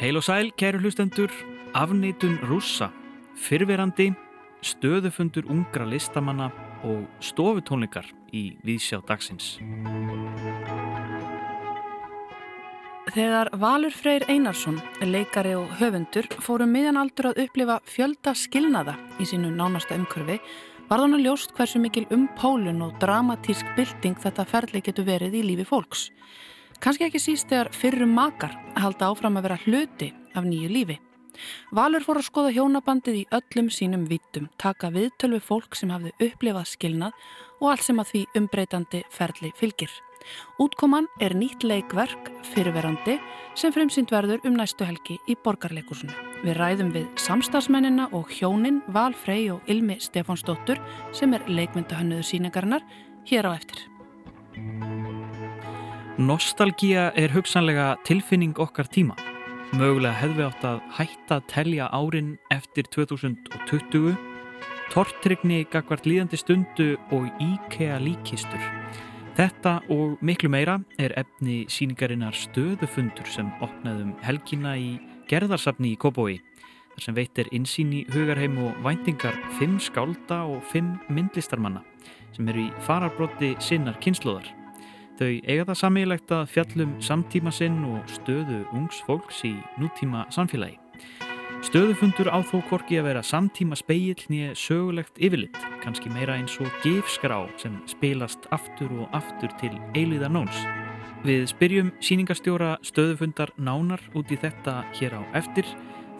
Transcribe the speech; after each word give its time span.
Heil 0.00 0.16
og 0.16 0.24
sæl, 0.24 0.48
kæru 0.56 0.78
hlustendur, 0.80 1.28
afneitun 1.76 2.38
rússa, 2.48 2.88
fyrverandi, 3.36 4.14
stöðufundur 4.64 5.44
ungra 5.52 5.84
listamanna 5.84 6.48
og 6.88 7.04
stofutónleikar 7.20 8.08
í 8.32 8.56
Vísjá 8.64 9.02
dagsins. 9.04 9.58
Þegar 13.12 13.52
Valur 13.60 13.92
Freyr 13.92 14.24
Einarsson, 14.32 14.80
leikari 15.04 15.52
og 15.58 15.68
höfundur, 15.76 16.30
fórum 16.40 16.72
miðan 16.72 16.96
aldur 16.96 17.34
að 17.34 17.44
upplifa 17.44 17.82
fjölda 17.84 18.32
skilnaða 18.32 18.96
í 19.20 19.28
sínu 19.28 19.52
nánasta 19.52 20.00
umkörfi, 20.00 20.40
var 20.88 21.02
þannig 21.02 21.24
ljóst 21.24 21.54
hversu 21.56 21.80
mikil 21.82 22.04
um 22.14 22.26
pólun 22.38 22.84
og 22.86 22.94
dramatísk 23.02 23.72
bylting 23.76 24.18
þetta 24.22 24.46
ferli 24.46 24.82
getur 24.84 25.06
verið 25.08 25.34
í 25.40 25.42
lífi 25.48 25.66
fólks. 25.66 26.10
Kanski 26.82 27.08
ekki 27.08 27.22
síst 27.22 27.50
þegar 27.50 27.72
fyrrum 27.74 28.12
makar 28.14 28.54
halda 28.76 29.10
áfram 29.10 29.38
að 29.40 29.48
vera 29.48 29.60
hluti 29.64 30.12
af 30.36 30.46
nýju 30.46 30.70
lífi. 30.70 30.98
Valur 31.76 32.04
fór 32.04 32.20
að 32.20 32.28
skoða 32.30 32.52
hjónabandið 32.56 33.18
í 33.20 33.26
öllum 33.38 33.68
sínum 33.72 34.06
vittum, 34.08 34.48
taka 34.56 34.92
viðtölvi 34.94 35.42
fólk 35.44 35.76
sem 35.76 35.92
hafði 35.92 36.14
upplifað 36.30 36.70
skilnað 36.72 37.26
og 37.60 37.70
allt 37.72 37.84
sem 37.84 38.00
að 38.00 38.12
því 38.12 38.22
umbreytandi 38.40 39.02
ferli 39.12 39.52
fylgir. 39.58 39.90
Útkoman 40.62 41.08
er 41.20 41.34
nýtt 41.36 41.64
leikverk 41.66 42.30
fyrirverandi 42.52 43.18
sem 43.56 43.72
fremsynd 43.72 44.12
verður 44.12 44.44
um 44.48 44.56
næstu 44.58 44.86
helgi 44.86 45.18
í 45.28 45.36
borgarleikusinu. 45.44 46.12
Við 46.44 46.58
ræðum 46.58 46.92
við 46.94 47.06
samstagsmennina 47.20 48.08
og 48.16 48.30
hjónin 48.32 48.82
Val 48.92 49.14
Frey 49.16 49.48
og 49.52 49.64
Ilmi 49.70 49.98
Stefánsdóttur 50.02 50.80
sem 51.16 51.32
er 51.34 51.44
leikmyndahönnuður 51.48 52.26
síningarinnar 52.28 52.84
hér 53.26 53.48
á 53.48 53.50
eftir. 53.56 53.86
Nostalgía 56.16 57.10
er 57.12 57.32
hugsanlega 57.34 57.96
tilfinning 58.08 58.56
okkar 58.56 58.88
tíma. 58.88 59.16
Mögulega 59.76 60.14
hefði 60.16 60.44
átt 60.46 60.62
að 60.64 60.78
hætta 60.96 61.36
að 61.40 61.48
telja 61.50 61.88
árin 61.92 62.36
eftir 62.54 62.86
2020, 62.94 64.14
tortrygni 64.94 65.64
gagvart 65.72 66.06
líðandi 66.08 66.38
stundu 66.40 66.94
og 67.12 67.26
íkea 67.42 67.98
líkistur. 68.00 68.62
Þetta 69.36 69.82
og 69.92 70.16
miklu 70.24 70.48
meira 70.48 70.78
er 70.96 71.12
efni 71.20 71.66
síningarinnar 71.68 72.32
stöðufundur 72.32 73.28
sem 73.28 73.50
opnaðum 73.60 74.14
helgina 74.24 74.72
í 74.80 74.94
gerðarsafni 75.28 75.90
í 75.92 75.98
Kópói 76.00 76.38
þar 76.94 77.04
sem 77.04 77.16
veitir 77.18 77.50
insýn 77.52 77.92
í 77.92 78.00
hugarheim 78.14 78.56
og 78.64 78.78
væntingar 78.86 79.36
fimm 79.58 79.76
skálda 79.76 80.40
og 80.48 80.64
fimm 80.72 80.94
myndlistarmanna 81.12 81.84
sem 82.32 82.48
eru 82.48 82.64
í 82.64 82.72
fararbrotti 82.88 83.52
sinnar 83.60 84.00
kynnslóðar. 84.00 84.48
Þau 85.20 85.28
eiga 85.44 85.68
það 85.68 85.80
samílegt 85.82 86.32
að 86.32 86.48
fjallum 86.54 86.96
samtíma 87.04 87.52
sinn 87.52 87.82
og 87.92 88.08
stöðu 88.16 88.64
ungs 88.72 89.04
fólks 89.04 89.44
í 89.44 89.52
nútíma 89.76 90.24
samfélagi. 90.32 90.80
Stöðufundur 91.66 92.28
á 92.30 92.38
þó 92.46 92.60
korki 92.68 93.00
að 93.00 93.08
vera 93.08 93.22
samtíma 93.26 93.74
speill 93.74 94.20
nýja 94.30 94.52
sögulegt 94.54 95.16
yfirlitt, 95.18 95.56
kannski 95.82 96.12
meira 96.14 96.36
eins 96.38 96.52
og 96.62 96.68
gifskrá 96.84 97.40
sem 97.58 97.80
spilast 97.90 98.44
aftur 98.54 98.92
og 98.94 99.16
aftur 99.16 99.50
til 99.58 99.72
eiliða 99.98 100.28
nóns. 100.30 100.60
Við 101.26 101.48
spyrjum 101.50 101.88
síningastjóra 101.98 102.76
stöðufundar 102.86 103.50
nánar 103.58 104.04
út 104.14 104.30
í 104.30 104.38
þetta 104.38 104.76
hér 104.94 105.16
á 105.18 105.22
eftir, 105.40 105.66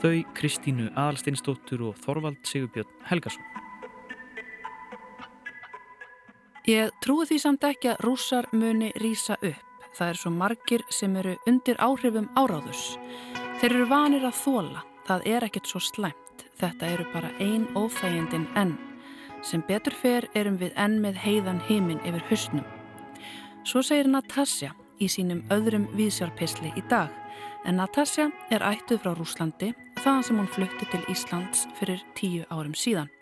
þau 0.03 0.25
Kristínu 0.35 0.89
Adalsteinsdóttur 0.97 1.87
og 1.93 2.03
Þorvald 2.03 2.43
Sigurbjörn 2.43 2.91
Helgason. 3.07 3.47
Ég 6.67 6.91
trúi 7.07 7.29
því 7.31 7.41
samt 7.45 7.69
ekki 7.71 7.93
að 7.93 8.03
rússar 8.09 8.51
muni 8.51 8.91
rýsa 8.99 9.39
upp. 9.39 9.63
Það 9.95 10.11
er 10.11 10.21
svo 10.25 10.35
margir 10.35 10.83
sem 10.91 11.15
eru 11.23 11.39
undir 11.47 11.79
áhrifum 11.79 12.27
áráðus. 12.35 12.97
Þeir 13.63 13.71
eru 13.71 13.89
vanir 13.95 14.27
að 14.27 14.39
þóla 14.43 14.83
Það 15.07 15.27
er 15.31 15.45
ekkert 15.47 15.69
svo 15.71 15.79
slæmt, 15.79 16.41
þetta 16.59 16.89
eru 16.91 17.05
bara 17.13 17.29
ein 17.39 17.69
óþægjendin 17.79 18.49
enn. 18.59 18.73
Sem 19.47 19.63
betur 19.69 19.95
fer 19.95 20.27
erum 20.35 20.57
við 20.59 20.75
enn 20.83 20.97
með 21.05 21.21
heiðan 21.23 21.61
heiminn 21.69 22.03
yfir 22.03 22.25
höstnum. 22.27 22.65
Svo 23.63 23.85
segir 23.87 24.11
Natasja 24.11 24.73
í 24.99 25.07
sínum 25.07 25.45
öðrum 25.55 25.87
vísjárpisli 25.95 26.73
í 26.75 26.83
dag, 26.91 27.15
en 27.63 27.79
Natasja 27.79 28.33
er 28.51 28.67
ættuð 28.67 29.05
frá 29.05 29.13
Rúslandi 29.15 29.71
þaðan 30.01 30.27
sem 30.27 30.43
hún 30.43 30.51
flutti 30.51 30.91
til 30.91 31.03
Íslands 31.13 31.69
fyrir 31.79 32.03
tíu 32.19 32.43
árum 32.51 32.75
síðan. 32.75 33.13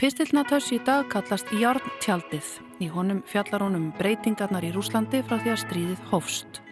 Pistill 0.00 0.32
Natasja 0.32 0.78
í 0.78 0.82
dag 0.86 1.12
kallast 1.12 1.52
Járntjaldið. 1.52 2.56
Í 2.80 2.88
honum 2.88 3.20
fjallar 3.28 3.68
honum 3.68 3.92
breytingarnar 4.00 4.64
í 4.64 4.72
Rúslandi 4.72 5.20
frá 5.28 5.36
því 5.36 5.52
að 5.52 5.64
stríðið 5.66 6.06
hófst 6.08 6.62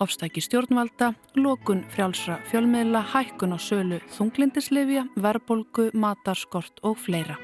ofstæki 0.00 0.40
stjórnvalda, 0.44 1.12
lókun 1.36 1.84
frjálsra 1.92 2.38
fjölmiðla, 2.50 3.02
hækkun 3.12 3.56
á 3.56 3.58
sölu 3.58 4.00
þunglindislefja, 4.16 5.06
verbolgu, 5.16 5.90
matarskort 5.94 6.80
og 6.82 6.98
fleira. 6.98 7.36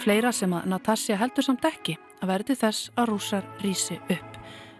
Fleira 0.00 0.32
sem 0.32 0.52
að 0.56 0.70
Natasja 0.72 1.18
heldur 1.20 1.44
samt 1.44 1.66
ekki 1.68 1.98
að 2.20 2.32
verði 2.32 2.56
þess 2.62 2.92
að 2.96 3.10
rúsar 3.12 3.44
rýsi 3.60 3.98
upp. 4.08 4.38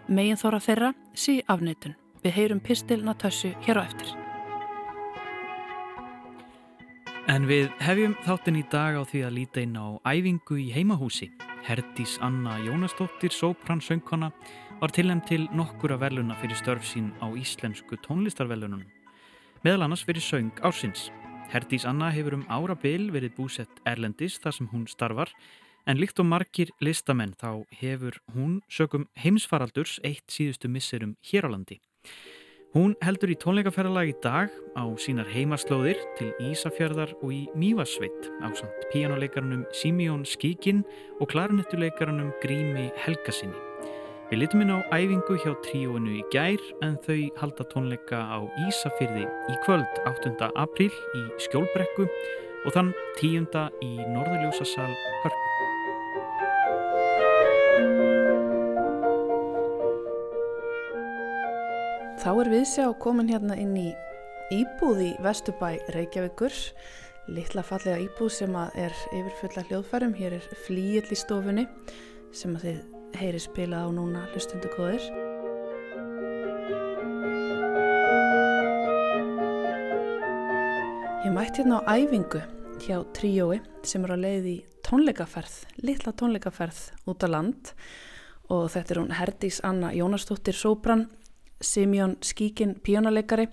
Megin 0.09 0.39
þóra 0.39 0.59
þeirra 0.63 0.93
sí 1.13 1.41
afneitun. 1.47 1.95
Við 2.23 2.35
heyrum 2.37 2.59
pistil 2.61 3.01
Natasju 3.05 3.53
hér 3.65 3.81
á 3.81 3.83
eftir. 3.85 4.09
En 7.29 7.45
við 7.47 7.69
hefjum 7.79 8.17
þáttinn 8.25 8.59
í 8.59 8.65
dag 8.71 8.97
á 8.97 9.03
því 9.05 9.21
að 9.27 9.35
líta 9.37 9.61
inn 9.61 9.77
á 9.77 9.87
æfingu 10.09 10.57
í 10.57 10.71
heimahúsi. 10.73 11.29
Herdís 11.61 12.17
Anna 12.25 12.57
Jónastóttir, 12.65 13.29
sóprann 13.29 13.81
söngkona, 13.81 14.31
var 14.81 14.89
tilnæmt 14.89 15.27
til 15.29 15.43
nokkura 15.53 15.99
veluna 16.01 16.33
fyrir 16.41 16.57
störf 16.57 16.85
sín 16.89 17.11
á 17.21 17.29
íslensku 17.37 17.99
tónlistarvelunum, 18.01 18.81
meðal 19.61 19.85
annars 19.85 20.01
fyrir 20.07 20.25
söng 20.25 20.49
ársins. 20.65 21.11
Herdís 21.53 21.85
Anna 21.85 22.09
hefur 22.09 22.39
um 22.39 22.47
ára 22.49 22.73
byl 22.73 23.11
verið 23.13 23.35
búsett 23.37 23.81
Erlendis 23.85 24.39
þar 24.41 24.57
sem 24.57 24.71
hún 24.73 24.87
starfar, 24.89 25.29
en 25.85 26.01
líkt 26.01 26.17
og 26.19 26.25
margir 26.25 26.73
listamenn 26.81 27.37
þá 27.37 27.61
hefur 27.77 28.17
hún 28.33 28.61
sögum 28.69 29.05
heimsfaraldurs 29.21 29.99
eitt 30.03 30.25
síðustu 30.33 30.67
misserum 30.67 31.15
hér 31.29 31.45
á 31.45 31.49
landi. 31.53 31.77
Hún 32.73 32.95
heldur 33.05 33.29
í 33.29 33.37
tónleikaferðalag 33.37 34.09
í 34.09 34.19
dag 34.23 34.49
á 34.73 34.87
sínar 34.97 35.29
heimaslóðir 35.29 35.99
til 36.17 36.31
Ísafjörðar 36.41 37.13
og 37.21 37.33
í 37.35 37.41
Mývarsveit 37.53 38.31
á 38.41 38.49
samt 38.55 38.87
píjánuleikarunum 38.89 39.67
Simeon 39.75 40.23
Skíkin 40.25 40.85
og 41.19 41.29
klarinettuleikarunum 41.35 42.31
Grími 42.41 42.89
Helgasinni. 43.03 43.70
Við 44.31 44.39
litum 44.45 44.61
inn 44.63 44.69
á 44.71 44.79
æfingu 44.95 45.35
hjá 45.43 45.51
tríóinu 45.59 46.13
í 46.15 46.21
gær 46.31 46.61
en 46.87 46.93
þau 47.03 47.17
halda 47.41 47.65
tónleika 47.67 48.15
á 48.31 48.39
Ísafyrði 48.63 49.25
í 49.27 49.55
kvöld 49.65 49.97
8. 50.07 50.47
apríl 50.55 50.87
í 50.87 51.23
Skjólbrekku 51.43 52.05
og 52.07 52.71
þann 52.71 52.93
10. 53.19 53.49
í 53.83 53.89
Norðurljósasal 54.13 54.87
Hörpu. 55.25 55.49
Þá 62.23 62.31
er 62.31 62.53
við 62.55 62.65
sjá 62.71 62.87
komin 63.03 63.33
hérna 63.35 63.59
inn 63.59 63.75
í 63.75 63.89
Íbúð 64.61 65.03
í 65.09 65.11
Vesturbæ 65.27 65.73
Reykjavíkur 65.97 66.55
litla 67.35 67.67
fallega 67.67 67.99
íbúð 68.07 68.31
sem 68.39 68.55
er 68.55 68.95
yfirfulla 69.11 69.67
hljóðfærum 69.67 70.15
hér 70.15 70.39
er 70.39 70.49
flíill 70.63 71.11
í 71.11 71.19
stofunni 71.19 71.67
sem 72.31 72.55
að 72.55 72.69
þið 72.69 73.00
heyri 73.19 73.39
spila 73.41 73.83
á 73.83 73.87
núna 73.91 74.25
hlustundu 74.31 74.69
góðir. 74.75 75.03
Ég 81.21 81.33
mætti 81.35 81.61
hérna 81.61 81.81
á 81.85 81.93
æfingu 81.95 82.41
hjá 82.81 82.97
tríói 83.13 83.61
sem 83.85 84.03
er 84.05 84.13
á 84.13 84.17
leið 84.17 84.47
í 84.49 84.57
tónleikaferð, 84.87 85.53
litla 85.85 86.13
tónleikaferð 86.17 86.79
út 87.07 87.23
á 87.23 87.27
land. 87.29 87.73
Og 88.51 88.67
þetta 88.73 88.93
er 88.93 88.99
hún 88.99 89.15
Herdís 89.15 89.61
Anna 89.63 89.93
Jónastóttir 89.95 90.57
Sóbrann, 90.57 91.07
Simjón 91.61 92.17
Skíkin 92.25 92.75
píjónaleikari 92.83 93.47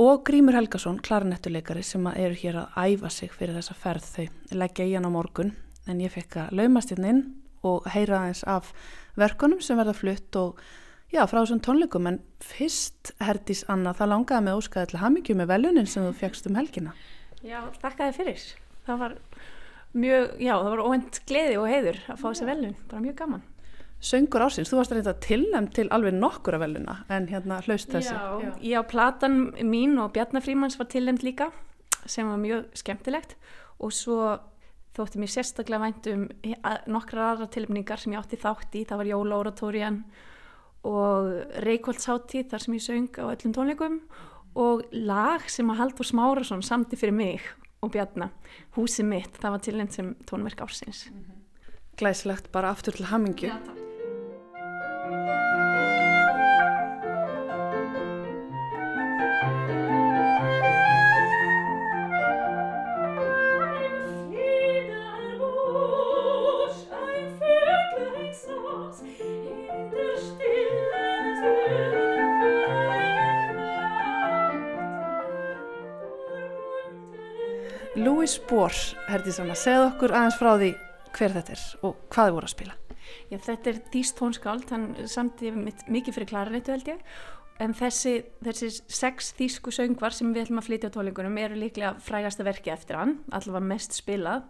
og 0.00 0.24
Grímur 0.24 0.56
Helgason, 0.56 0.98
klarinettuleikari 0.98 1.82
sem 1.84 2.06
eru 2.14 2.34
hér 2.34 2.62
að 2.62 2.96
æfa 2.96 3.10
sig 3.10 3.34
fyrir 3.34 3.58
þessa 3.60 3.76
ferð. 3.76 4.08
Þau 4.14 4.56
leggja 4.62 4.88
í 4.88 4.96
hann 4.96 5.06
á 5.06 5.12
morgun 5.12 5.52
en 5.86 6.00
ég 6.00 6.14
fekk 6.14 6.40
að 6.46 6.56
laumast 6.58 6.94
hérna 6.94 7.12
inn 7.12 7.22
og 7.66 7.88
heyra 7.92 8.24
aðeins 8.24 8.44
af 8.48 8.72
verkunum 9.20 9.60
sem 9.64 9.78
verða 9.80 9.96
flutt 9.96 10.36
og 10.40 10.60
já, 11.12 11.22
frá 11.26 11.42
þessum 11.42 11.62
tónleikum. 11.64 12.08
En 12.10 12.20
fyrst, 12.44 13.12
Herdís 13.22 13.64
Anna, 13.72 13.94
það 13.96 14.14
langaði 14.14 14.46
með 14.48 14.60
óskaði 14.62 14.92
til 14.92 15.02
hamingju 15.02 15.38
með 15.38 15.52
velunin 15.54 15.90
sem 15.90 16.06
þú 16.06 16.16
fegst 16.22 16.50
um 16.50 16.58
helgina. 16.58 16.96
Já, 17.44 17.62
þakkaði 17.82 18.16
fyrir. 18.18 18.48
Það 18.86 19.00
var 19.04 19.16
mjög, 19.92 20.26
já, 20.40 20.52
það 20.56 20.72
var 20.72 20.84
óvend 20.86 21.22
gleði 21.28 21.56
og 21.60 21.70
heiður 21.70 22.02
að 22.06 22.20
fá 22.20 22.26
þessi 22.28 22.50
velun, 22.50 22.76
bara 22.90 23.04
mjög 23.06 23.16
gaman. 23.22 23.46
Söngur 24.00 24.46
ásins, 24.46 24.70
þú 24.70 24.78
varst 24.78 24.92
reynda 24.96 25.12
tilnæmt 25.20 25.74
til 25.76 25.90
alveg 25.92 26.14
nokkura 26.16 26.56
veluna 26.62 27.02
en 27.12 27.26
hérna 27.28 27.58
hlaust 27.66 27.90
þessi. 27.92 28.14
Já, 28.14 28.54
já. 28.64 28.80
platan 28.88 29.50
mín 29.60 29.98
og 30.00 30.14
Bjarnar 30.14 30.40
Frímans 30.40 30.78
var 30.80 30.88
tilnæmt 30.88 31.24
líka 31.26 31.50
sem 32.08 32.28
var 32.28 32.40
mjög 32.40 32.70
skemmtilegt. 32.80 33.36
Og 33.80 33.92
svo 33.92 34.38
þótti 34.96 35.20
mér 35.22 35.32
sérstaklega 35.34 35.84
vænt 35.84 36.08
um 36.10 36.26
nokkrar 36.90 37.34
aðra 37.34 37.48
tilmningar 37.54 38.02
sem 38.02 38.14
ég 38.14 38.22
átti 38.22 38.40
þátt 38.40 38.76
í, 38.76 38.84
það 38.88 39.02
var 39.02 39.10
Jóla 39.12 39.38
Oratorian 39.44 40.02
og 40.88 41.30
Reykjóldshátti 41.64 42.44
þar 42.50 42.64
sem 42.64 42.76
ég 42.76 42.84
söng 42.86 43.20
á 43.20 43.24
öllum 43.30 43.56
tónleikum 43.56 43.98
og 44.58 44.86
lag 44.92 45.44
sem 45.52 45.68
að 45.70 45.82
Haldur 45.84 46.08
Smárasson 46.08 46.64
samti 46.66 46.98
fyrir 46.98 47.14
mig 47.14 47.44
og 47.80 47.92
Bjarnar, 47.94 48.32
húsið 48.76 49.08
mitt, 49.08 49.36
það 49.40 49.56
var 49.56 49.66
tilnænt 49.66 49.96
sem 49.96 50.14
tónverk 50.28 50.64
ársins. 50.66 51.06
Glæsilegt 52.00 52.50
bara 52.52 52.74
aftur 52.74 52.96
til 52.96 53.08
hamingju. 53.08 53.48
Já, 53.52 53.60
takk. 53.64 53.79
Louis 78.70 78.94
Bohr, 78.94 79.06
Herdísanna, 79.10 79.54
segð 79.58 79.84
okkur 79.88 80.12
aðeins 80.14 80.36
frá 80.38 80.52
því 80.54 80.68
hver 81.16 81.32
þetta 81.34 81.54
er 81.56 81.62
og 81.82 81.96
hvað 82.12 82.28
þið 82.28 82.34
voru 82.36 82.46
að 82.46 82.52
spila. 82.52 82.74
Já, 83.30 83.36
þetta 83.46 83.70
er 83.70 83.78
Dís 83.90 84.12
tónskáld, 84.14 84.68
hann 84.70 84.84
samti 85.10 85.50
mikið 85.50 86.14
fyrir 86.14 86.28
klarinettu 86.30 86.74
held 86.76 86.90
ég. 86.92 87.00
En 87.60 87.74
þessi, 87.76 88.12
þessi 88.46 88.68
sex 88.86 89.32
þýsku 89.40 89.74
söngvar 89.74 90.14
sem 90.14 90.30
við 90.30 90.44
ætlum 90.44 90.62
að 90.62 90.68
flytja 90.68 90.92
á 90.92 90.94
tólingunum 90.94 91.40
eru 91.42 91.58
líklega 91.58 91.96
frægasta 92.04 92.46
verki 92.46 92.70
eftir 92.70 93.00
hann, 93.00 93.16
allavega 93.34 93.72
mest 93.72 93.98
spilað. 93.98 94.46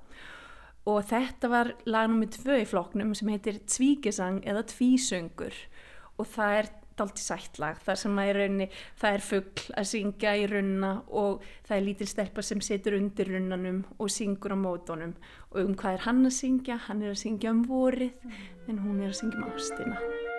Og 0.91 1.01
þetta 1.09 1.51
var 1.55 1.73
lag 1.89 2.13
nummið 2.13 2.37
tvö 2.37 2.61
í 2.61 2.69
floknum 2.69 3.17
sem 3.17 3.33
heitir 3.33 3.63
Tvígesang 3.65 4.45
eða 4.45 4.67
Tvísöngur. 4.69 5.57
Og 6.21 6.29
það 6.29 6.59
er 6.59 6.73
dalti 7.01 7.25
sættlag 7.25 7.81
þar 7.85 8.01
sem 8.03 8.21
að 8.23 8.31
í 8.31 8.35
rauninni 8.39 8.69
það 9.01 9.19
er 9.19 9.27
fuggl 9.27 9.77
að 9.81 9.91
syngja 9.93 10.35
í 10.39 10.49
runna 10.53 10.93
og 11.23 11.47
það 11.69 11.77
er 11.79 11.87
lítil 11.89 12.11
stelpa 12.11 12.47
sem 12.47 12.65
situr 12.65 12.99
undir 13.01 13.33
runnanum 13.35 13.85
og 13.99 14.13
syngur 14.13 14.57
á 14.57 14.59
mótonum 14.61 15.17
og 15.51 15.63
um 15.65 15.75
hvað 15.75 15.99
er 15.99 16.07
hann 16.09 16.27
að 16.27 16.37
syngja? 16.41 16.81
Hann 16.89 17.03
er 17.03 17.15
að 17.15 17.23
syngja 17.25 17.55
um 17.55 17.65
vorið 17.69 18.13
en 18.69 18.85
hún 18.85 19.01
er 19.03 19.11
að 19.11 19.19
syngja 19.23 19.43
um 19.43 19.51
ástina. 19.51 20.39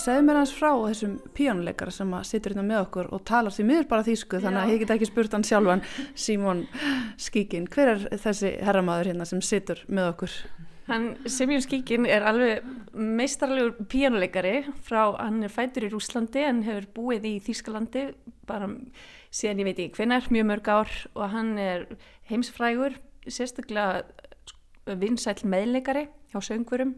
Segð 0.00 0.22
mér 0.24 0.38
hans 0.40 0.52
frá 0.56 0.70
þessum 0.72 1.18
píjónuleikara 1.36 1.92
sem 1.92 2.12
að 2.16 2.24
situr 2.30 2.54
hérna 2.54 2.64
með 2.64 2.78
okkur 2.86 3.10
og 3.12 3.20
talar 3.28 3.52
því 3.52 3.66
miður 3.68 3.88
bara 3.90 4.06
þýsku 4.06 4.40
þannig 4.40 4.62
að 4.62 4.72
ég 4.72 4.80
get 4.82 4.94
ekki 4.94 5.08
spurt 5.10 5.36
hann 5.36 5.44
sjálfan 5.44 5.82
Símón 6.16 6.62
Skíkin. 7.20 7.68
Hver 7.68 7.92
er 7.92 8.06
þessi 8.22 8.54
herramaður 8.64 9.10
hérna 9.12 9.28
sem 9.28 9.42
situr 9.44 9.82
með 9.92 10.12
okkur? 10.14 10.36
Hann, 10.90 11.04
Semjón 11.30 11.62
Skíkin 11.62 12.06
er 12.08 12.24
alveg 12.26 12.64
meistarlegur 12.96 13.76
píjónuleikari 13.92 14.56
frá, 14.82 15.12
hann 15.20 15.44
er 15.46 15.52
fætur 15.52 15.86
í 15.86 15.90
Rúslandi 15.92 16.42
en 16.48 16.64
hefur 16.66 16.88
búið 16.96 17.28
í 17.30 17.34
Þýskalandi 17.44 18.08
bara 18.48 18.66
síðan 19.30 19.62
ég 19.62 19.68
veit 19.68 19.84
ekki 19.84 20.00
hvenar, 20.00 20.26
mjög 20.34 20.48
mörg 20.48 20.72
ár 20.72 20.96
og 21.12 21.30
hann 21.30 21.52
er 21.62 21.86
heimsfrægur, 22.32 22.96
sérstaklega 23.28 24.96
vinsæl 24.98 25.36
meðleikari 25.46 26.08
hjá 26.32 26.40
söngvurum 26.42 26.96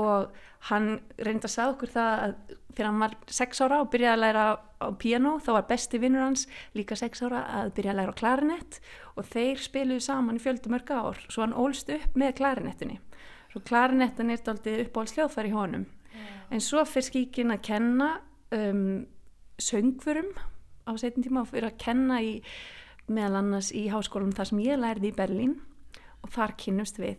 og 0.00 0.34
hann 0.70 0.98
reyndi 1.22 1.46
að 1.46 1.54
sagða 1.54 1.74
okkur 1.74 1.92
það 1.94 2.22
að 2.24 2.36
þegar 2.74 2.88
hann 2.88 3.02
var 3.04 3.16
6 3.30 3.60
ára 3.62 3.80
og 3.84 3.90
byrjaði 3.92 4.14
að 4.16 4.22
læra 4.24 4.44
á 4.82 4.88
piano 4.98 5.34
þá 5.38 5.50
var 5.54 5.66
besti 5.68 6.00
vinnur 6.02 6.24
hans 6.26 6.48
líka 6.74 6.98
6 6.98 7.22
ára 7.28 7.44
að 7.60 7.74
byrja 7.76 7.92
að 7.94 8.00
læra 8.00 8.14
á 8.14 8.20
klarinett 8.20 8.80
og 9.14 9.28
þeir 9.30 9.62
spiluðu 9.62 10.02
saman 10.02 10.40
í 10.40 10.42
fjöldu 10.42 10.72
mörg 10.72 10.90
ár. 10.90 11.20
Svo 11.28 11.44
hann 11.44 11.54
ólst 11.54 11.92
upp 11.94 12.18
með 12.18 12.34
klarinettinni 12.40 12.98
svo 13.54 13.62
klarinettin 13.62 14.32
er 14.34 14.48
aldrei 14.50 14.82
uppáhaldsljóðfæri 14.82 15.52
í 15.52 15.54
honum. 15.54 15.84
Yeah. 16.14 16.40
en 16.50 16.62
svo 16.62 16.82
fyrir 16.86 17.06
skíkin 17.06 17.54
að 17.54 17.62
kenna 17.68 18.08
um, 18.54 19.04
söngfurum 19.62 20.32
á 20.86 20.90
setin 20.98 21.22
tíma 21.22 21.44
og 21.44 21.52
fyrir 21.52 21.70
að 21.70 21.78
kenna 21.82 22.20
í 22.22 22.40
meðal 23.06 23.40
annars 23.42 23.70
í 23.74 23.86
háskólum 23.92 24.34
þar 24.34 24.50
sem 24.50 24.62
ég 24.64 24.80
lærði 24.80 25.10
í 25.10 25.16
Berlín 25.16 25.56
og 26.22 26.32
þar 26.34 26.56
kynnumst 26.58 26.98
við 26.98 27.18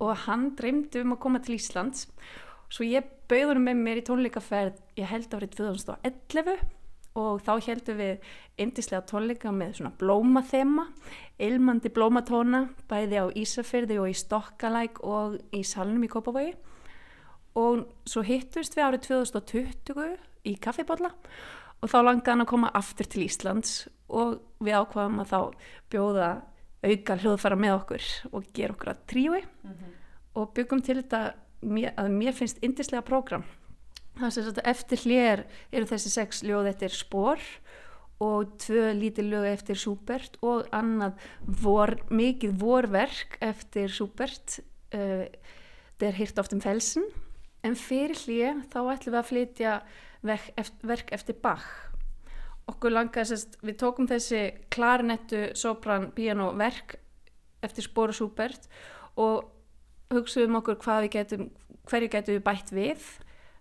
og 0.00 0.16
hann 0.26 0.50
dreymdi 0.58 1.02
um 1.04 1.14
að 1.16 1.22
koma 1.24 1.42
til 1.44 1.56
Íslands. 1.56 2.06
Svo 2.72 2.86
ég 2.86 3.06
bauður 3.30 3.60
með 3.62 3.82
mér 3.82 4.00
í 4.00 4.06
tónleikaferð 4.06 4.80
ég 4.98 5.10
held 5.10 5.34
árið 5.34 5.54
2011 5.60 6.64
og 7.16 7.40
þá 7.46 7.52
heldum 7.64 8.00
við 8.00 8.26
indislega 8.60 9.06
tónleika 9.08 9.52
með 9.54 9.78
svona 9.78 9.94
blómathema 10.00 10.86
ilmandi 11.42 11.92
blómatóna 11.92 12.66
bæði 12.90 13.20
á 13.20 13.26
Ísafyrði 13.36 13.98
og 14.02 14.10
í 14.10 14.16
Stokkalæk 14.16 15.02
og 15.04 15.38
í 15.56 15.62
Salnum 15.66 16.04
í 16.04 16.10
Kópavogi. 16.12 16.54
Og 17.56 17.86
svo 18.04 18.22
hittust 18.26 18.76
við 18.76 18.84
árið 18.84 19.06
2020 19.08 20.18
í 20.46 20.56
kaffibotla 20.60 21.12
og 21.80 21.92
þá 21.92 21.98
langaði 22.02 22.32
hann 22.34 22.44
að 22.44 22.52
koma 22.52 22.72
aftur 22.76 23.08
til 23.08 23.24
Íslands 23.26 23.86
og 24.08 24.38
við 24.60 24.78
ákvaðum 24.80 25.22
að 25.22 25.32
þá 25.32 25.40
bjóða 25.92 26.28
auka 26.86 27.16
hljóðfara 27.20 27.58
með 27.58 27.74
okkur 27.80 28.08
og 28.32 28.48
gera 28.56 28.76
okkur 28.76 28.92
að 28.92 29.04
tríu 29.10 29.32
mm 29.32 29.72
-hmm. 29.72 29.92
og 30.34 30.54
byggum 30.54 30.82
til 30.82 30.96
þetta 31.02 31.34
að 31.96 32.10
mér 32.10 32.32
finnst 32.32 32.62
indislega 32.62 33.02
prógram. 33.02 33.44
Eftir 34.64 34.98
hlér 35.04 35.44
eru 35.72 35.84
þessi 35.84 36.10
sex 36.10 36.42
ljóð 36.42 36.68
eftir 36.68 36.88
spór 36.88 37.40
og 38.18 38.56
tvö 38.62 38.94
lítið 38.96 39.28
lög 39.28 39.46
eftir 39.50 39.76
Schubert 39.76 40.38
og 40.42 40.68
annað 40.72 41.18
vor, 41.44 41.98
mikið 42.08 42.54
vorverk 42.60 43.36
eftir 43.44 43.92
Schubert 43.92 44.60
uh, 44.94 45.26
það 45.98 46.08
er 46.08 46.18
hýrt 46.20 46.40
oft 46.40 46.54
um 46.56 46.62
felsin 46.64 47.04
en 47.66 47.76
fyrir 47.76 48.16
hlér 48.24 48.62
þá 48.72 48.78
ætlum 48.94 49.12
við 49.12 49.20
að 49.20 49.28
flytja 49.30 49.74
verk 50.22 51.12
eftir 51.12 51.36
Bach 51.42 51.66
okkur 52.70 52.94
langaði 52.94 53.30
sérst, 53.30 53.58
við 53.62 53.78
tókum 53.78 54.08
þessi 54.10 54.40
klarinettu, 54.74 55.50
sopran, 55.58 56.10
piano 56.16 56.50
verk 56.58 56.96
eftir 57.64 57.86
Spóra 57.86 58.14
Súbert 58.14 58.66
og 59.22 59.46
hugsaðum 60.12 60.58
okkur 60.60 60.80
hvað 60.82 61.06
við 61.06 61.14
getum, 61.14 61.46
hverju 61.86 62.10
getum 62.10 62.36
við 62.36 62.44
bætt 62.46 62.74
við. 62.74 63.06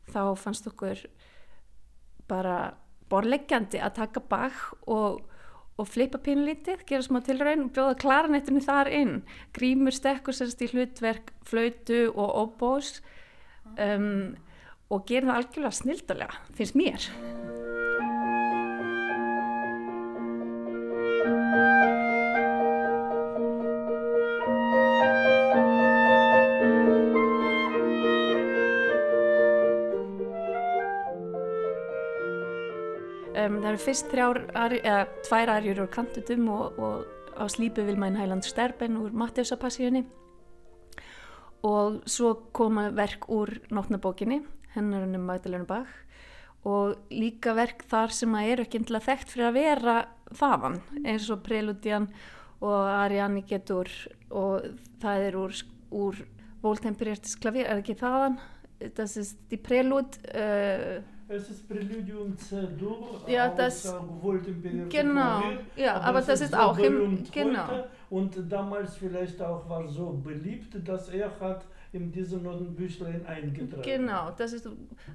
Þá 0.09 0.21
fannst 0.37 0.67
okkur 0.69 0.99
bara 2.29 2.75
borleggjandi 3.09 3.81
að 3.81 3.95
taka 3.99 4.21
bak 4.25 4.57
og, 4.89 5.21
og 5.77 5.89
flipa 5.89 6.17
pínlítið, 6.25 6.81
gera 6.89 7.05
smá 7.05 7.21
tilræðin 7.25 7.67
og 7.67 7.73
bjóða 7.77 7.99
klarinettunni 8.01 8.63
þar 8.65 8.89
inn. 8.89 9.19
Grímur 9.53 9.93
stekkur 9.93 10.37
sérst 10.37 10.65
í 10.65 10.69
hlutverk 10.73 11.29
flautu 11.45 12.07
og 12.13 12.39
óbós 12.41 12.97
um, 13.77 14.33
og 14.89 15.05
gera 15.09 15.29
það 15.29 15.37
algjörlega 15.39 15.77
snildalega, 15.81 16.41
finnst 16.57 16.77
mér 16.77 17.54
það 33.65 33.71
eru 33.71 33.81
fyrst 33.81 34.11
þrjár, 34.11 34.37
eða 34.77 34.97
tvær 35.25 35.51
arjur 35.55 35.79
úr 35.81 35.87
kantutum 35.89 36.49
og, 36.53 36.75
og 36.77 37.33
á 37.33 37.49
slípu 37.49 37.81
vil 37.87 37.97
mæn 37.97 38.17
Hæland 38.19 38.45
Sterben 38.45 38.99
úr 39.01 39.15
Mattiusapassíunni 39.17 40.03
og 41.65 42.03
svo 42.05 42.35
koma 42.53 42.91
verk 42.93 43.25
úr 43.33 43.55
nótnabókinni, 43.73 44.43
hennar 44.75 45.07
hennum 45.07 45.25
Magdalena 45.25 45.65
Bach 45.65 45.89
og 46.65 47.09
líka 47.09 47.55
verk 47.57 47.81
þar 47.89 48.13
sem 48.13 48.37
að 48.37 48.51
eru 48.51 48.67
ekki 48.67 48.83
endilega 48.83 49.07
þekkt 49.07 49.33
fyrir 49.33 49.49
að 49.49 49.57
vera 49.57 49.97
þaðan 50.37 50.77
eins 51.01 51.31
og 51.33 51.41
Preludian 51.47 52.07
og 52.61 52.85
Ariani 52.85 53.41
getur 53.49 53.89
og 54.29 54.69
það 55.01 55.27
er 55.31 55.39
úr, 55.41 55.57
úr 55.89 56.21
Voltemperiertis 56.61 57.33
klavír, 57.41 57.65
er 57.65 57.81
ekki 57.81 57.97
þaðan? 57.97 58.37
Das 58.93 59.17
ist 59.17 59.41
die 59.49 59.57
Prelud 59.57 60.21
uh, 60.37 61.01
Es 61.27 61.49
ist 61.49 61.67
Präludium 61.67 62.37
C-Dur, 62.37 63.21
ja, 63.27 63.49
das, 63.49 63.83
genau, 64.89 65.41
ja, 65.75 65.95
aber, 65.95 66.05
aber 66.05 66.21
das 66.21 66.41
ist 66.41 66.55
auch 66.55 66.77
im, 66.77 67.23
genau. 67.31 67.87
Und 68.11 68.51
damals 68.51 68.95
vielleicht 68.97 69.41
auch 69.41 69.67
war 69.67 69.87
so 69.87 70.11
beliebt, 70.23 70.77
dass 70.87 71.09
er 71.09 71.31
hat 71.39 71.65
in 71.93 72.11
diesem 72.11 72.43
Notenbüchlein 72.43 73.25
eingetragen. 73.25 73.81
Genau, 73.81 74.31
das 74.37 74.53
ist, 74.53 74.67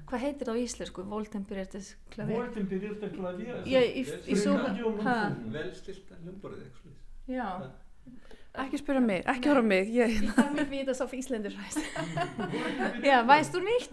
hvað 0.05 0.19
heitir 0.19 0.49
á 0.49 0.55
íslensku? 0.57 1.05
Voltemperiertes 1.09 1.95
klavier. 2.09 2.35
Voltemperiertes 2.35 3.13
klavier. 3.13 3.61
Já, 3.65 3.79
í, 3.79 4.03
í 4.27 4.35
svo, 4.35 4.57
hæ? 5.05 5.17
Velstilt 5.53 6.11
hljómborðið, 6.23 6.65
ekki 6.67 6.81
slúið. 6.81 6.99
Já. 7.37 7.49
Ekki 8.59 8.77
spyrja 8.81 8.99
mig, 8.99 9.21
ekki 9.31 9.47
hóra 9.49 9.61
mig. 9.63 9.87
Ég, 9.87 10.09
ich 10.23 10.35
kann 10.35 10.53
mich 10.55 10.69
wie 10.69 10.83
das 10.83 10.99
auf 11.01 11.13
Isländisch 11.13 11.55
heißt. 11.55 11.79
ja, 13.03 13.25
weißt 13.25 13.53
du 13.53 13.59
nicht? 13.59 13.91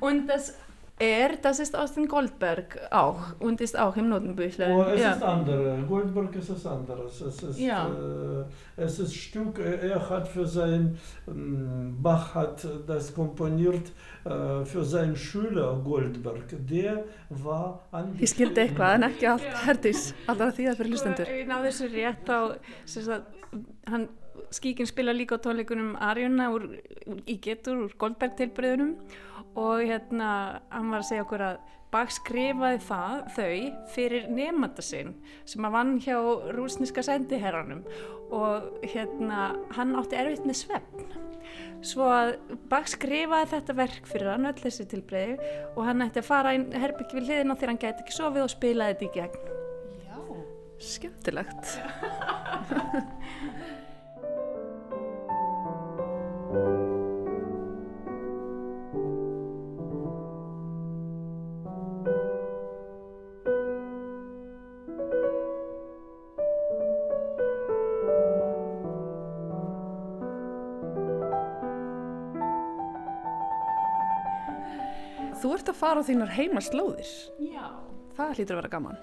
Und 0.00 0.26
das 0.26 0.56
er, 0.98 1.36
das 1.42 1.58
ist 1.60 1.76
aus 1.76 1.94
dem 1.94 2.08
Goldberg 2.08 2.78
auch 2.90 3.38
und 3.40 3.60
ist 3.60 3.78
auch 3.78 3.96
im 3.96 4.08
Notenbüchlein. 4.08 4.72
Oh, 4.72 4.82
es 4.82 5.00
ja. 5.00 5.12
ist 5.12 5.22
andere. 5.22 5.84
Goldberg 5.88 6.34
ist 6.36 6.50
es 6.50 6.66
anderes. 6.66 7.20
Es 7.20 7.42
ist, 7.42 7.58
Ja. 7.58 7.88
äh, 7.88 8.44
es 8.82 8.98
ist 8.98 9.14
Stück, 9.14 9.58
er 9.58 9.82
er 9.82 10.10
hat 10.10 10.28
für 10.28 10.46
sein, 10.46 10.98
ähm, 11.26 11.96
Bach 12.00 12.34
hat 12.34 12.66
das 12.86 13.14
komponiert 13.14 13.92
äh, 14.24 14.64
für 14.64 14.84
seinen 14.84 15.16
Schüler 15.16 15.80
Goldberg. 15.84 16.44
Der 16.68 17.04
war 17.30 17.80
Ég 18.18 18.28
skildi 18.28 18.60
eitthvað 18.60 18.94
en 18.94 19.02
ekki 19.08 19.26
allt 19.26 19.46
Herdís, 19.66 20.12
allra 20.26 20.50
því 20.52 20.68
að 20.70 20.76
fyrir 20.80 20.90
hlustendur. 20.92 21.26
ég 21.26 21.46
náði 21.48 21.70
þessu 21.70 21.88
rétt 21.94 22.32
sagt, 22.86 23.26
hann 23.86 24.08
skíkin 24.50 24.86
spila 24.86 25.12
líka 25.12 25.36
á 25.36 25.42
tónleikunum 25.44 25.96
Arjuna 26.00 26.50
úr, 26.54 26.68
úr, 27.06 27.18
í 27.26 27.38
getur 27.40 27.84
úr 27.84 27.94
Goldberg 28.00 28.36
tilbreyðunum 28.38 28.94
og 29.56 29.82
hérna 29.86 30.30
hann 30.72 30.92
var 30.92 31.02
að 31.02 31.10
segja 31.10 31.24
okkur 31.26 31.44
að 31.52 31.58
Bach 31.88 32.10
skrifaði 32.12 32.82
það, 32.84 33.20
þau 33.32 33.52
fyrir 33.94 34.26
nefnda 34.28 34.82
sinn 34.84 35.14
sem 35.48 35.64
að 35.64 35.72
vann 35.72 35.94
hjá 36.04 36.18
rúsniska 36.52 37.00
sendiherranum. 37.06 37.80
Og 38.28 38.84
hérna 38.84 39.54
hann 39.72 39.96
átti 39.96 40.18
erfitt 40.20 40.44
með 40.44 40.58
svefn. 40.60 41.06
Svo 41.80 42.10
að 42.12 42.34
Bach 42.68 42.90
skrifaði 42.92 43.48
þetta 43.54 43.78
verk 43.78 44.10
fyrir 44.10 44.34
hann 44.34 44.50
öll 44.50 44.60
þessi 44.60 44.84
tilbreyði 44.90 45.38
og 45.70 45.82
hann 45.88 46.04
ætti 46.04 46.20
að 46.20 46.28
fara 46.28 46.52
inn 46.58 46.68
herbyggi 46.76 47.16
við 47.16 47.30
hliðina 47.30 47.56
þegar 47.56 47.72
hann 47.72 47.82
gæti 47.86 48.04
ekki 48.04 48.18
sofið 48.18 48.44
og 48.44 48.52
spilaði 48.52 48.98
þetta 48.98 49.08
í 49.08 49.14
gegn. 49.16 49.42
Skemmtilegt. 50.78 51.64
Þú 56.52 56.98
fara 75.78 76.02
á 76.02 76.08
þínar 76.08 76.34
heimaslóðir. 76.36 77.14
Já 77.42 77.88
Það 78.18 78.34
hlýtur 78.34 78.56
að 78.56 78.58
vera 78.58 78.72
gaman. 78.72 78.96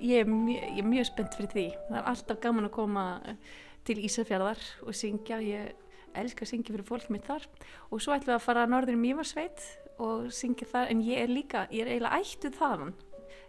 Ég 0.00 0.22
er, 0.22 0.28
mjög, 0.30 0.62
ég 0.62 0.78
er 0.78 0.86
mjög 0.86 1.06
spennt 1.08 1.36
fyrir 1.36 1.50
því. 1.50 1.64
Það 1.88 1.96
er 1.98 2.08
alltaf 2.12 2.40
gaman 2.44 2.68
að 2.68 2.74
koma 2.76 3.04
eh, 3.26 3.54
til 3.88 3.96
Ísafjörðar 4.06 4.60
og 4.86 4.96
syngja. 4.96 5.40
Ég 5.42 6.20
elska 6.20 6.46
að 6.46 6.50
syngja 6.52 6.74
fyrir 6.76 6.86
fólk 6.86 7.08
mitt 7.10 7.26
þar. 7.26 7.48
Og 7.90 7.98
svo 7.98 8.14
ætlum 8.14 8.30
við 8.30 8.36
að 8.36 8.44
fara 8.44 8.62
að 8.64 8.74
norður 8.76 8.94
í 8.94 9.00
Mývarsveit 9.02 9.64
og 10.06 10.30
syngja 10.34 10.70
þar. 10.70 10.92
En 10.94 11.02
ég 11.02 11.24
er 11.24 11.34
líka, 11.34 11.64
ég 11.74 11.82
er 11.82 11.96
eiginlega 11.96 12.22
ættuð 12.22 12.60
þaðan. 12.60 12.94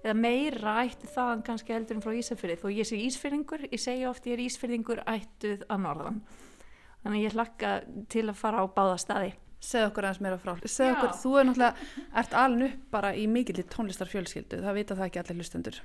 Eða 0.02 0.18
meira 0.18 0.76
ættuð 0.82 1.14
þaðan 1.14 1.46
kannski 1.52 1.78
heldur 1.78 2.00
en 2.00 2.06
frá 2.08 2.18
Ísafjörði. 2.18 2.58
Þó 2.64 2.68
ég 2.74 2.90
sé 2.90 3.02
Ísfjörðingur, 3.06 3.68
ég 3.70 3.86
segja 3.86 4.10
oft 4.10 4.26
ég 4.26 4.40
er 4.40 4.46
Ísfjörðingur 4.48 5.06
ættuð 5.06 5.68
að 5.70 5.86
norðan. 5.86 6.20
Þannig 7.06 7.28
ég 7.28 7.38
hlakka 7.38 7.78
til 8.10 8.26
að 8.26 8.42
fara 8.42 8.66
á 8.66 8.74
báða 8.74 8.98
staði. 9.06 9.32
Segð 9.62 9.92
okkur 9.92 10.08
aðeins 10.08 10.22
meira 10.26 10.38
frá. 10.42 10.56
Okkur, 10.58 11.12
þú 11.22 11.34
er 11.38 11.48
náttúrulega, 11.48 11.90
ert 12.18 12.38
alin 12.42 12.68
upp 12.68 12.86
bara 12.94 13.12
í 13.14 13.28
mikill 13.30 13.62
tónlistarfjölskyldu. 13.70 14.62
Það 14.64 14.80
vita 14.80 14.98
það 14.98 15.10
ekki 15.10 15.22
allir 15.22 15.42
hlustendur. 15.42 15.82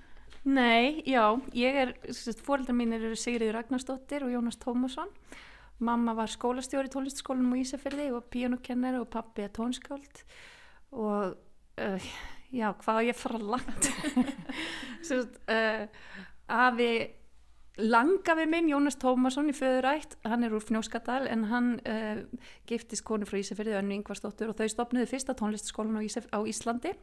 Nei, 0.47 1.02
já, 1.11 1.25
ég 1.59 1.76
er, 1.83 1.92
fóreldrar 2.47 2.76
mín 2.78 2.95
eru 2.97 3.16
Sigriður 3.18 3.59
Ragnarsdóttir 3.59 4.25
og 4.25 4.33
Jónas 4.33 4.56
Tómasson. 4.62 5.11
Mamma 5.83 6.14
var 6.16 6.30
skólastjóri 6.33 6.88
í 6.88 6.92
tónlistaskólanum 6.95 7.52
á 7.52 7.61
Ísafjörði 7.61 8.06
og 8.16 8.30
píanokennari 8.33 9.00
og 9.02 9.11
pappi 9.12 9.45
er 9.45 9.52
tónskáld 9.52 10.23
og 10.97 11.35
uh, 11.37 12.06
já, 12.49 12.71
hvað 12.80 13.11
ég 13.11 13.18
fara 13.18 13.42
langt? 13.42 13.90
Sérst, 15.06 15.37
uh, 15.52 15.85
afi 16.49 16.88
langafi 17.76 18.47
minn, 18.49 18.71
Jónas 18.71 18.97
Tómasson 18.97 19.50
í 19.50 19.54
föðurætt, 19.56 20.16
hann 20.25 20.47
er 20.47 20.54
úr 20.56 20.64
Fnjóskadal 20.64 21.26
en 21.28 21.42
hann 21.50 21.75
uh, 21.85 22.23
giftist 22.68 23.04
konu 23.04 23.28
frá 23.28 23.37
Ísafjörði, 23.42 23.75
Önnu 23.76 23.99
Ingvarsdóttur 23.99 24.52
og 24.52 24.56
þau 24.56 24.71
stopnuðu 24.73 25.11
fyrsta 25.11 25.35
tónlistaskólan 25.37 26.00
á, 26.00 26.02
Ísaf, 26.06 26.30
á 26.33 26.40
Íslandi 26.49 26.95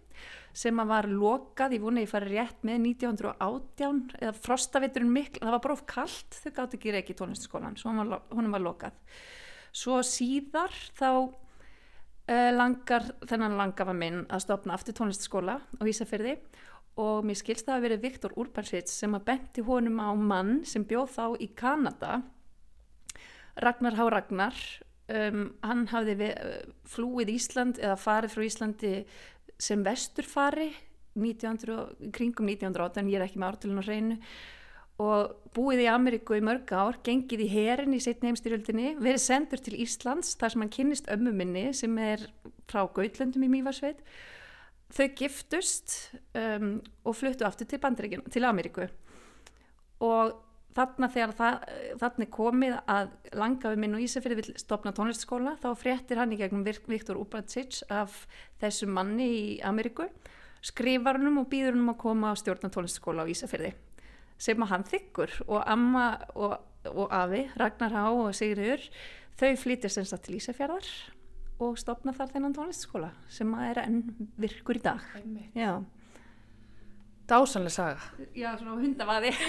sem 0.57 0.81
var 0.89 1.05
lokað, 1.11 1.77
ég 1.77 1.85
vona 1.85 2.01
ég 2.01 2.09
fari 2.09 2.33
rétt 2.33 2.65
með 2.65 2.89
1918 2.95 4.01
eða 4.17 4.33
frostaviturinn 4.41 5.13
mikl, 5.13 5.43
það 5.43 5.55
var 5.57 5.63
bara 5.67 5.77
of 5.77 5.85
kallt 5.93 6.41
þau 6.41 6.51
gátt 6.57 6.75
ekki 6.79 6.97
reiki 6.97 7.17
tónlistaskólan 7.21 7.77
svo 7.77 7.93
hann 7.93 8.09
var, 8.09 8.25
honum 8.33 8.57
var 8.57 8.65
lokað. 8.65 8.97
Svo 9.73 10.01
síðar 10.05 10.73
þá 10.97 11.09
uh, 11.13 12.51
langar 12.57 13.11
þennan 13.29 13.61
langafa 13.61 13.93
minn 13.93 14.23
að 14.25 14.47
stopna 14.47 14.73
aftur 14.73 14.97
tónlistaskóla 14.97 15.59
á 15.61 15.83
Ísafirði 15.85 16.39
og 16.39 16.72
mér 16.97 17.39
skilst 17.39 17.65
það 17.65 17.75
að 17.75 17.85
verið 17.87 18.03
Viktor 18.03 18.33
Urbansits 18.37 18.95
sem 19.01 19.17
að 19.17 19.25
benti 19.31 19.65
honum 19.65 19.97
á 19.97 20.13
mann 20.13 20.61
sem 20.69 20.85
bjóð 20.85 21.13
þá 21.15 21.25
í 21.41 21.49
Kanada 21.57 22.21
Ragnar 23.63 23.97
H. 23.97 24.07
Ragnar 24.13 24.59
um, 25.09 25.45
hann 25.65 25.85
hafði 25.91 26.17
við, 26.21 26.33
flúið 26.89 27.33
Ísland 27.35 27.81
eða 27.81 27.99
farið 28.01 28.35
frá 28.35 28.45
Íslandi 28.47 28.95
sem 29.61 29.85
vesturfari 29.85 30.71
1900, 31.13 32.11
kringum 32.13 32.49
1918 32.49 33.09
ég 33.11 33.19
er 33.19 33.25
ekki 33.27 33.41
með 33.41 33.51
ártölun 33.51 33.81
á 33.81 33.85
hreinu 33.85 34.19
og 35.03 35.49
búið 35.55 35.83
í 35.85 35.89
Ameríku 35.89 36.37
í 36.37 36.43
mörg 36.45 36.69
ár 36.77 36.99
gengið 37.05 37.45
í 37.45 37.49
herin 37.49 37.95
í 37.97 38.01
setni 38.01 38.29
heimstyrjöldinni 38.29 38.93
verið 38.99 39.21
sendur 39.21 39.61
til 39.61 39.77
Íslands 39.81 40.35
þar 40.37 40.53
sem 40.53 40.63
hann 40.63 40.73
kynnist 40.73 41.09
ömmu 41.13 41.33
minni 41.33 41.65
sem 41.77 41.97
er 42.01 42.27
frá 42.69 42.85
Gautlöndum 42.85 43.45
í 43.45 43.51
Mývarsveit 43.55 44.01
þau 44.93 45.07
giftust 45.17 45.95
um, 46.37 46.77
og 47.03 47.17
fluttu 47.17 47.47
aftur 47.47 47.69
til 47.69 47.81
Bandaríkjun 47.81 48.27
til 48.33 48.45
Ameríku. 48.47 48.87
Og 50.03 50.33
þarna 50.73 51.09
þegar 51.13 51.33
það, 51.37 51.65
þarna 52.01 52.27
komið 52.33 52.75
að 52.89 53.11
langafi 53.37 53.79
minn 53.79 53.97
og 53.97 54.03
Ísafjörði 54.03 54.39
vil 54.39 54.61
stopna 54.61 54.93
tónlistaskóla 54.95 55.55
þá 55.61 55.69
fréttir 55.79 56.21
hann 56.21 56.33
í 56.33 56.39
gegnum 56.39 56.65
Viktor 56.65 57.19
Ubracic 57.21 57.83
af 57.93 58.23
þessum 58.61 58.93
manni 58.97 59.29
í 59.29 59.43
Ameríku 59.65 60.09
skrifar 60.63 61.19
hann 61.19 61.41
og 61.41 61.49
býður 61.51 61.75
hann 61.75 61.83
um 61.85 61.93
að 61.93 61.99
koma 62.05 62.33
á 62.33 62.39
stjórna 62.39 62.71
tónlistaskóla 62.73 63.27
á 63.27 63.31
Ísafjörði 63.31 63.73
sem 64.41 64.65
að 64.65 64.71
hann 64.73 64.87
þykkur 64.89 65.35
og 65.47 65.59
amma 65.69 66.07
og, 66.33 66.55
og 66.89 67.11
afi, 67.13 67.45
Ragnar 67.59 67.93
Há 67.93 68.05
og 68.09 68.33
Sigriður 68.35 68.87
þau 69.39 69.51
flytja 69.59 69.91
sem 69.93 70.07
sagt 70.07 70.25
til 70.27 70.39
Ísafjörðar 70.39 70.89
og 71.63 71.79
stopna 71.81 72.13
þar 72.15 72.31
þennan 72.35 72.55
tónlistaskóla 72.57 73.11
sem 73.31 73.51
er 73.65 73.81
enn 73.83 73.99
virkur 74.41 74.79
í 74.79 74.83
dag. 74.83 75.03
Já, 75.57 75.75
Dásanlega 77.23 77.71
saga. 77.71 77.99
Já 78.35 78.49
svona 78.59 78.81
hundavaði. 78.81 79.29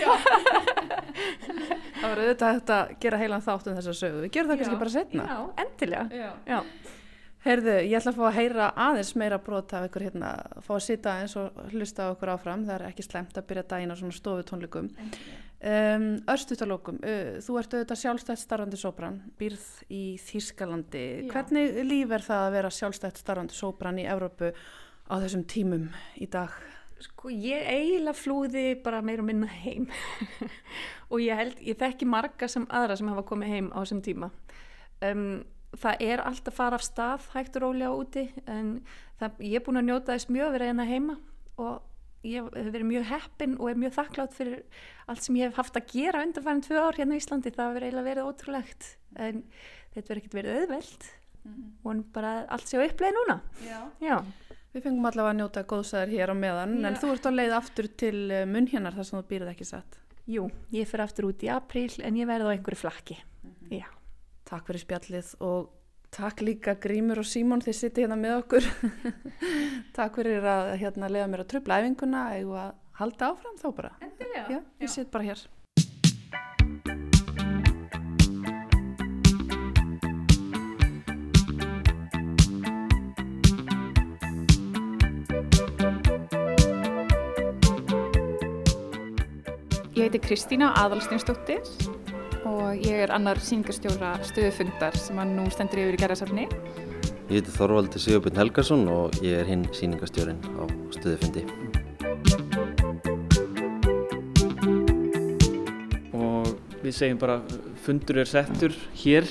Það 1.98 2.04
var 2.04 2.20
auðvitað 2.20 2.52
hægt 2.52 2.70
að 2.70 2.92
gera 3.02 3.18
heilan 3.18 3.42
þátt 3.42 3.66
um 3.70 3.78
þessa 3.80 3.94
sögu. 3.98 4.20
Við 4.22 4.30
gerum 4.36 4.52
það 4.52 4.60
kannski 4.60 4.82
bara 4.84 4.92
setna. 4.94 5.24
Já, 5.26 5.38
endilega. 5.64 6.04
Já. 6.14 6.30
Já, 6.46 6.60
Heyrðu, 7.44 7.72
ég 7.84 7.98
ætla 7.98 8.12
að 8.14 8.16
fá 8.16 8.24
að 8.24 8.36
heyra 8.38 8.66
aðeins 8.86 9.10
meira 9.20 9.38
brot 9.44 9.72
af 9.76 9.84
ykkur 9.90 10.06
hérna, 10.06 10.28
fá 10.64 10.70
að 10.78 10.84
sita 10.86 11.16
eins 11.20 11.34
og 11.36 11.58
hlusta 11.74 12.06
á 12.08 12.12
okkur 12.14 12.30
áfram, 12.32 12.62
það 12.64 12.78
er 12.78 12.84
ekki 12.88 13.04
slemt 13.04 13.36
að 13.36 13.48
byrja 13.50 13.64
daginn 13.68 13.92
á 13.92 13.96
svona 14.00 14.16
stofutónleikum. 14.16 14.88
Um, 15.64 16.06
Örstutalókum, 16.28 16.98
uh, 17.00 17.36
þú 17.44 17.58
ert 17.60 17.76
auðvitað 17.76 18.00
sjálfstætt 18.02 18.42
starfandi 18.42 18.80
sóbran, 18.80 19.20
býrð 19.40 19.64
í 19.88 20.04
Þýskalandi. 20.20 21.04
Já. 21.24 21.28
Hvernig 21.32 21.78
líf 21.88 22.12
er 22.12 22.26
það 22.26 22.46
að 22.48 22.56
vera 22.58 22.72
sjálfstætt 22.78 23.20
starfandi 23.22 23.56
sóbran 23.56 24.00
í 24.02 24.08
Evrópu 24.10 24.50
á 24.52 25.14
þessum 25.22 25.46
tímum 25.48 25.88
í 26.20 26.28
dag? 26.32 26.52
sko 27.04 27.30
ég 27.32 27.66
eiginlega 27.68 28.16
flúði 28.16 28.64
bara 28.84 29.02
meira 29.04 29.24
og 29.24 29.28
minna 29.28 29.48
heim 29.50 29.88
og 31.12 31.22
ég 31.22 31.38
held, 31.38 31.58
ég 31.64 31.78
þekki 31.80 32.08
marga 32.08 32.48
sem 32.50 32.66
aðra 32.70 32.96
sem 32.98 33.10
hafa 33.10 33.26
komið 33.28 33.54
heim 33.54 33.70
á 33.74 33.78
þessum 33.82 34.02
tíma 34.04 34.30
um, 35.04 35.42
það 35.74 36.04
er 36.06 36.22
allt 36.24 36.48
að 36.48 36.58
fara 36.58 36.78
af 36.78 36.86
stað 36.86 37.26
hægt 37.34 37.58
og 37.58 37.66
rólega 37.66 37.96
úti 37.98 38.26
en 38.46 38.76
það, 39.20 39.42
ég 39.42 39.58
er 39.58 39.66
búin 39.66 39.82
að 39.82 39.88
njóta 39.90 40.14
þess 40.14 40.30
mjög 40.30 40.48
að 40.48 40.56
vera 40.56 40.70
hérna 40.70 40.88
heima 40.88 41.18
og 41.60 41.74
ég 42.24 42.46
hef 42.54 42.70
verið 42.74 42.88
mjög 42.88 43.04
heppin 43.10 43.56
og 43.60 43.70
er 43.70 43.80
mjög 43.82 43.94
þakklátt 43.98 44.34
fyrir 44.36 44.62
allt 45.12 45.22
sem 45.26 45.36
ég 45.40 45.50
hef 45.50 45.58
haft 45.60 45.76
að 45.80 45.90
gera 45.92 46.22
undanfærin 46.24 46.64
tvö 46.64 46.80
ár 46.80 46.98
hérna 46.98 47.18
í 47.18 47.20
Íslandi, 47.22 47.52
það 47.54 47.70
hefur 47.70 47.86
eiginlega 47.88 48.08
verið 48.08 48.30
ótrúlegt 48.30 48.88
en 49.16 49.42
þetta 49.94 50.08
verið 50.08 50.22
ekkert 50.22 50.38
verið 50.40 50.58
auðveld 50.62 51.08
og 51.84 52.04
bara 52.14 52.32
allt 52.56 52.70
sé 52.70 52.80
á 52.80 52.84
uppleið 52.86 53.12
núna. 53.18 53.36
Já. 53.66 53.80
já, 54.00 54.16
Við 54.74 54.86
fengum 54.88 55.04
allavega 55.06 55.34
að 55.34 55.38
njóta 55.38 55.62
góðsæðar 55.70 56.10
hér 56.10 56.32
á 56.32 56.36
meðan, 56.40 56.72
en 56.80 56.96
Já. 56.96 57.00
þú 57.04 57.10
ert 57.14 57.26
á 57.28 57.32
leið 57.36 57.52
aftur 57.60 57.88
til 58.00 58.16
munnhjarnar 58.50 58.96
þar 58.96 59.06
sem 59.06 59.18
þú 59.20 59.26
býrð 59.28 59.50
ekki 59.52 59.66
satt. 59.68 59.98
jú, 60.26 60.48
ég 60.72 60.88
fyrir 60.88 61.04
aftur 61.04 61.28
út 61.28 61.44
í 61.44 61.50
apríl 61.52 61.92
en 62.02 62.16
ég 62.16 62.26
verði 62.26 62.48
á 62.48 62.54
einhverju 62.56 62.80
flakki. 62.80 63.18
Já. 63.70 63.84
Takk 64.48 64.66
fyrir 64.66 64.82
spjallið 64.82 65.34
og 65.44 65.68
Takk 66.14 66.44
líka 66.46 66.76
Grímur 66.78 67.18
og 67.18 67.26
Símón 67.26 67.58
þeir 67.64 67.74
sitti 67.74 68.04
hérna 68.04 68.14
með 68.14 68.36
okkur. 68.44 68.66
Takk 69.96 70.20
fyrir 70.20 70.44
að 70.46 70.68
hérna 70.78 71.08
leiða 71.10 71.26
mér 71.32 71.42
að 71.42 71.48
tröfla 71.50 71.80
æfinguna 71.82 72.20
eða 72.36 72.68
halda 73.00 73.32
áfram 73.32 73.56
þá 73.58 73.66
bara. 73.74 73.90
Endilega. 73.98 74.46
Já, 74.46 74.60
ég 74.84 74.92
sitt 74.94 75.10
bara 75.10 75.26
hér. 75.26 75.42
Ég 89.94 90.06
heiti 90.06 90.22
Kristína 90.22 90.70
Aðalsteinsdóttir 90.78 92.03
og 92.48 92.84
ég 92.84 93.04
er 93.06 93.12
annar 93.14 93.40
síningarstjóra 93.40 94.16
stöðufundar 94.28 94.96
sem 95.00 95.20
að 95.20 95.32
nú 95.36 95.46
stendur 95.52 95.84
yfir 95.84 95.96
í 95.96 96.02
gerðarsafni. 96.02 96.48
Ég 97.30 97.40
heiti 97.40 97.54
Þorvaldi 97.54 98.02
Sigurbjörn 98.02 98.42
Helgarsson 98.42 98.84
og 98.92 99.16
ég 99.24 99.40
er 99.40 99.48
hinn 99.48 99.64
síningastjórin 99.72 100.42
á 100.60 100.64
stöðufundi. 100.92 101.46
og 106.14 106.52
við 106.84 106.94
segjum 106.96 107.20
bara 107.20 107.40
fundur 107.84 108.20
er 108.22 108.28
settur 108.28 108.74
hér 109.00 109.28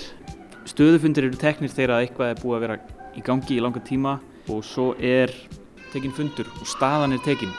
stöðufundir 0.69 1.29
eru 1.29 1.39
teknir 1.39 1.71
þegar 1.73 1.97
að 1.97 2.07
eitthvað 2.07 2.31
er 2.31 2.41
búið 2.41 2.57
að 2.57 2.65
vera 2.65 2.79
í 3.13 3.23
gangi 3.25 3.57
í 3.57 3.61
langa 3.63 3.83
tíma 3.85 4.17
og 4.49 4.63
svo 4.65 4.91
er 4.97 5.33
tekin 5.93 6.15
fundur 6.15 6.49
og 6.59 6.67
staðan 6.69 7.15
er 7.15 7.23
tekin 7.25 7.53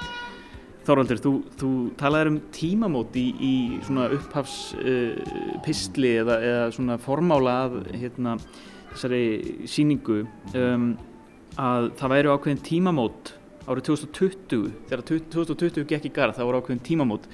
Þorvaldur, 0.85 1.21
þú, 1.25 1.33
þú 1.61 1.71
talaðir 1.97 2.29
um 2.29 2.39
tímamót 2.53 3.15
í, 3.17 3.25
í 3.41 3.55
svona 3.87 4.11
upphafspistli 4.13 6.11
uh, 6.13 6.21
eða, 6.21 6.37
eða 6.51 6.67
svona 6.77 6.99
formála 7.01 7.55
að 7.63 7.79
hérna, 7.95 8.37
þessari 8.93 9.23
síningu 9.71 10.19
um, 10.61 10.91
að 11.57 11.89
það 12.01 12.15
væri 12.15 12.33
ákveðin 12.35 12.65
tímamót 12.69 13.33
árið 13.65 13.89
2020 13.89 14.67
þegar 14.91 15.05
2020 15.33 15.89
gekk 15.89 16.11
í 16.11 16.13
garð 16.13 16.37
það 16.37 16.51
voru 16.51 16.61
ákveðin 16.61 16.87
tímamót. 16.91 17.29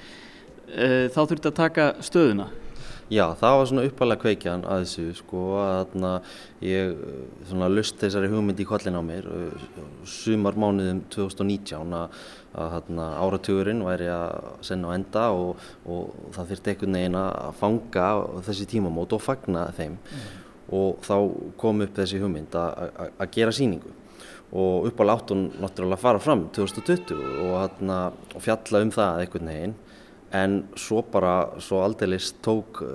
Uh, 0.71 1.11
þá 1.11 1.21
þurfti 1.25 1.50
að 1.50 1.59
taka 1.59 1.85
stöðuna 2.07 2.47
Já, 3.11 3.25
það 3.35 3.57
var 3.59 3.67
svona 3.67 3.85
uppalega 3.88 4.23
kveikjan 4.23 4.61
að 4.71 4.85
þessu 4.85 5.05
sko 5.19 5.40
að 5.59 5.97
ég 6.62 7.00
svona 7.49 7.71
lust 7.73 7.97
þessari 7.99 8.29
hugmynd 8.31 8.62
í 8.62 8.67
kollin 8.69 8.99
á 8.99 9.02
mér 9.02 9.26
sumar 10.07 10.55
mánuðum 10.55 11.00
2019 11.11 11.97
að, 11.99 12.21
að 12.55 12.93
áratugurinn 13.00 13.83
væri 13.83 14.07
að 14.14 14.62
senna 14.69 14.95
á 14.95 14.95
enda 14.95 15.25
og, 15.35 15.67
og 15.90 16.31
það 16.37 16.52
þurfti 16.52 16.75
einhvern 16.75 17.00
veginn 17.00 17.19
að 17.25 17.59
fanga 17.59 18.07
þessi 18.47 18.69
tímamót 18.76 19.19
og 19.19 19.25
fagna 19.26 19.67
þeim. 19.75 19.99
Mm. 19.99 20.31
og 20.79 21.02
þá 21.02 21.17
kom 21.59 21.83
upp 21.83 21.99
þessi 21.99 22.23
hugmynd 22.23 22.55
að 22.55 23.26
gera 23.35 23.50
síningu 23.50 23.90
og 24.50 24.87
uppálega 24.87 25.19
átt 25.19 25.35
hún 25.35 25.49
náttúrulega 25.59 25.99
að 25.99 26.05
fara 26.07 26.23
fram 26.23 26.47
2020 26.55 27.19
og, 27.19 27.55
þarna, 27.59 28.02
og 28.35 28.43
fjalla 28.43 28.87
um 28.87 28.90
það 28.95 29.25
einhvern 29.25 29.50
veginn 29.50 29.79
en 30.33 30.61
svo 30.79 31.03
bara, 31.03 31.35
svo 31.59 31.81
aldeilis 31.83 32.31
tók 32.45 32.83
uh, 32.85 32.91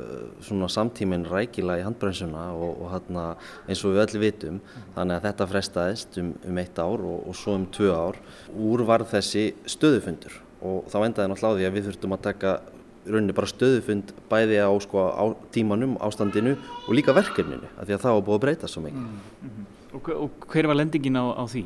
svona 0.45 0.69
samtíminn 0.71 1.25
rækila 1.27 1.79
í 1.81 1.83
handbremsuna 1.83 2.47
og, 2.55 2.79
og 2.85 2.93
hérna 2.93 3.25
eins 3.67 3.83
og 3.83 3.95
við 3.95 4.03
öll 4.05 4.21
vitum, 4.23 4.61
þannig 4.95 5.17
að 5.17 5.27
þetta 5.27 5.49
frestaðist 5.51 6.19
um, 6.21 6.31
um 6.47 6.61
eitt 6.63 6.79
ár 6.79 7.03
og, 7.03 7.27
og 7.27 7.35
svo 7.35 7.57
um 7.59 7.67
tvö 7.75 7.91
ár. 7.91 8.21
Úr 8.55 8.85
var 8.87 9.03
þessi 9.09 9.49
stöðufundur 9.67 10.39
og 10.65 10.87
þá 10.89 10.97
endaði 11.03 11.31
náttúrulega 11.31 11.51
á 11.51 11.57
því 11.59 11.67
að 11.67 11.75
við 11.75 11.87
þurftum 11.89 12.15
að 12.15 12.25
taka 12.29 12.57
rauninni 13.05 13.35
bara 13.37 13.49
stöðufund 13.49 14.13
bæði 14.31 14.61
á, 14.65 14.71
sko, 14.81 15.07
á 15.13 15.25
tímanum, 15.53 15.97
ástandinu 16.01 16.55
og 16.87 16.93
líka 16.97 17.13
verkefninu, 17.13 17.67
af 17.77 17.85
því 17.85 17.97
að 17.97 18.05
það 18.05 18.17
var 18.17 18.25
búið 18.29 18.37
að 18.37 18.45
breyta 18.45 18.69
svo 18.71 18.85
mikið. 18.85 19.01
Mm 19.01 19.49
-hmm. 19.49 19.65
og, 19.93 20.09
og 20.15 20.47
hver 20.51 20.67
var 20.67 20.79
lendingin 20.79 21.19
á, 21.19 21.25
á 21.37 21.43
því? 21.45 21.65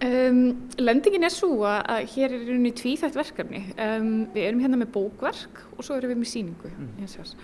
Um, 0.00 0.68
lendingin 0.80 1.26
er 1.28 1.32
svo 1.34 1.58
að, 1.68 1.80
að 1.92 2.06
hér 2.14 2.32
er 2.32 2.44
rauninni 2.46 2.70
tvíþætt 2.78 3.18
verkefni. 3.18 3.60
Um, 3.76 4.12
við 4.32 4.46
erum 4.46 4.62
hérna 4.64 4.78
með 4.80 4.94
bókverk 4.94 5.60
og 5.76 5.84
svo 5.84 5.98
erum 5.98 6.14
við 6.14 6.22
með 6.22 6.30
síningu. 6.30 6.70
Mm. 6.72 7.34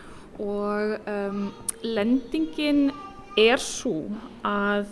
Og 0.41 1.11
um, 1.13 1.43
lendingin 1.85 2.87
er 3.37 3.61
svo 3.61 4.07
að 4.47 4.89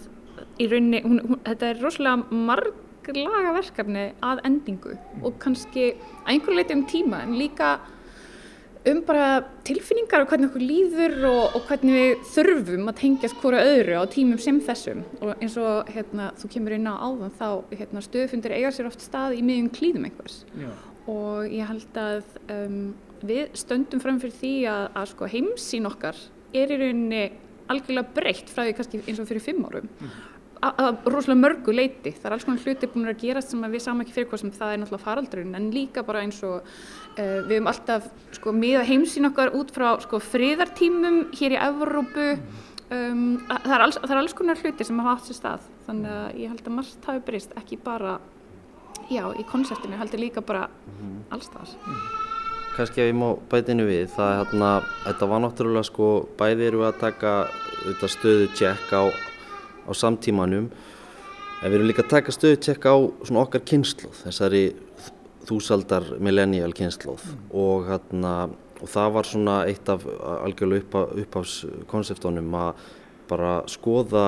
í 0.60 0.68
rauninni, 0.68 1.00
hún, 1.06 1.22
hún, 1.24 1.40
þetta 1.46 1.70
er 1.70 1.80
rosalega 1.80 2.42
marglaga 2.50 3.54
verkefni 3.56 4.04
að 4.24 4.44
endingu 4.50 4.94
mm. 4.94 5.24
og 5.24 5.40
kannski 5.42 5.90
að 5.94 6.34
einhverju 6.34 6.58
leiti 6.58 6.76
um 6.76 6.86
tíma 6.90 7.22
en 7.24 7.36
líka 7.38 7.78
um 8.90 9.00
bara 9.06 9.28
tilfinningar 9.64 10.24
og 10.24 10.30
hvernig 10.30 10.50
okkur 10.50 10.64
líður 10.64 11.14
og, 11.28 11.56
og 11.56 11.68
hvernig 11.68 11.94
við 11.96 12.26
þurfum 12.34 12.90
að 12.90 12.98
tengjast 13.00 13.38
hvora 13.40 13.62
öðru 13.64 13.96
á 13.96 14.04
tímum 14.12 14.40
sem 14.42 14.58
þessum 14.64 15.04
og 15.20 15.32
eins 15.38 15.56
og 15.60 15.88
hérna, 15.94 16.30
þú 16.40 16.50
kemur 16.52 16.76
inn 16.76 16.90
á 16.90 16.94
áðan 17.00 17.32
þá 17.38 17.48
hérna, 17.72 18.02
stöðfundir 18.04 18.56
eiga 18.58 18.74
sér 18.74 18.90
oft 18.90 19.04
stað 19.04 19.38
í 19.38 19.44
miðjum 19.46 19.70
klíðum 19.78 20.08
einhvers 20.10 20.42
Já. 20.60 20.68
og 21.12 21.48
ég 21.48 21.70
held 21.70 22.00
að 22.02 22.28
um, 22.58 22.78
við 23.24 23.56
stöndum 23.56 24.04
fram 24.04 24.20
fyrir 24.20 24.36
því 24.42 24.54
að, 24.74 24.84
að 25.00 25.10
sko, 25.14 25.30
heimsín 25.32 25.88
okkar 25.88 26.20
er 26.54 26.74
í 26.74 26.80
rauninni 26.82 27.24
algjörlega 27.72 28.12
breytt 28.16 28.52
frá 28.52 28.66
því 28.66 28.76
kannski 28.76 29.00
eins 29.06 29.20
og 29.22 29.30
fyrir 29.30 29.44
fimm 29.44 29.64
árum 29.64 29.88
mm. 29.88 30.16
Að 30.64 31.08
rosalega 31.10 31.40
mörgu 31.40 31.74
leiti 31.74 32.12
það 32.16 32.28
er 32.28 32.36
alls 32.36 32.46
konar 32.48 32.64
hluti 32.64 32.90
búin 32.92 33.10
að 33.10 33.22
gerast 33.24 33.52
sem 33.52 33.64
við 33.64 33.82
saman 33.84 34.04
ekki 34.04 34.16
fyrir 34.16 34.28
hvað 34.30 34.42
sem 34.42 34.52
það 34.54 34.74
er 34.74 34.82
náttúrulega 34.82 35.06
faraldurinn 35.06 35.58
en 35.58 35.70
líka 35.74 36.04
bara 36.06 36.22
eins 36.24 36.42
og 36.46 36.62
Uh, 37.14 37.44
við 37.46 37.60
höfum 37.60 37.68
alltaf 37.70 38.06
sko, 38.34 38.50
miða 38.58 38.80
heimsín 38.88 39.28
okkar 39.28 39.52
út 39.54 39.68
frá 39.70 39.92
sko, 40.02 40.18
friðartímum 40.18 41.28
hér 41.38 41.54
í 41.54 41.58
Evrópu. 41.62 42.24
Um, 42.90 43.36
það, 43.46 43.68
er 43.76 43.84
alls, 43.84 43.98
það 44.02 44.14
er 44.14 44.20
alls 44.20 44.34
konar 44.34 44.58
hluti 44.58 44.86
sem 44.88 44.98
hafa 44.98 45.12
haft 45.12 45.28
sér 45.30 45.38
stað. 45.38 45.68
Þannig 45.86 46.10
að 46.10 46.40
ég 46.42 46.50
held 46.50 46.64
að 46.64 46.74
margt 46.74 47.06
hafi 47.06 47.22
breyst, 47.28 47.54
ekki 47.60 47.78
bara 47.84 48.16
já, 49.12 49.28
í 49.30 49.46
konsertinu, 49.46 50.00
heldur 50.00 50.24
líka 50.24 50.42
bara 50.42 50.66
mm. 50.66 51.14
allstað. 51.36 51.76
Mm. 51.86 52.02
Kannski 52.74 53.04
ef 53.04 53.12
ég 53.12 53.16
má 53.20 53.28
bætinu 53.52 53.86
við, 53.86 54.08
það 54.16 54.32
er 54.32 54.40
hérna, 54.42 54.72
þetta 55.04 55.30
var 55.30 55.44
náttúrulega 55.46 55.86
sko, 55.92 56.10
bæði 56.40 56.68
eru 56.72 56.82
við 56.82 56.88
að 56.90 57.00
taka 57.04 57.36
stöðu 58.10 58.50
tjekk 58.58 58.90
á, 58.90 59.02
á 59.84 59.92
samtímanum, 59.96 60.70
en 61.62 61.70
við 61.70 61.78
erum 61.78 61.88
líka 61.88 62.04
að 62.04 62.12
taka 62.16 62.34
stöðu 62.34 62.60
tjekk 62.64 62.88
á 62.88 62.94
okkar 63.44 63.64
kynslu, 63.64 64.10
þessari 64.24 64.64
þúsaldar 65.48 66.14
millennial 66.22 66.72
kynnslóð 66.76 67.24
mm. 67.28 67.46
og, 67.52 67.88
hérna, 67.88 68.34
og 68.80 68.90
það 68.90 69.14
var 69.16 69.28
svona 69.28 69.56
eitt 69.68 69.88
af 69.92 70.04
algjörlega 70.40 71.06
uppháskonseptónum 71.24 72.58
að 72.60 72.84
bara 73.28 73.54
skoða 73.70 74.26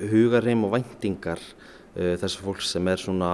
hugarheim 0.00 0.64
og 0.66 0.74
væntingar 0.76 1.40
uh, 1.40 2.14
þessar 2.20 2.46
fólk 2.46 2.64
sem 2.64 2.88
er 2.88 3.00
svona 3.00 3.32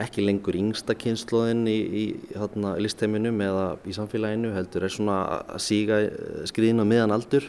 ekki 0.00 0.24
lengur 0.24 0.58
yngsta 0.58 0.96
kynnslóðin 0.98 1.66
í, 1.70 1.78
í 1.78 2.04
hérna, 2.34 2.76
listheiminum 2.82 3.40
eða 3.44 3.66
í 3.86 3.94
samfélaginu 3.96 4.54
heldur 4.56 4.86
er 4.86 4.94
svona 4.94 5.18
að 5.54 5.60
síga 5.66 6.00
skriðin 6.50 6.82
á 6.82 6.86
miðan 6.88 7.14
aldur. 7.14 7.46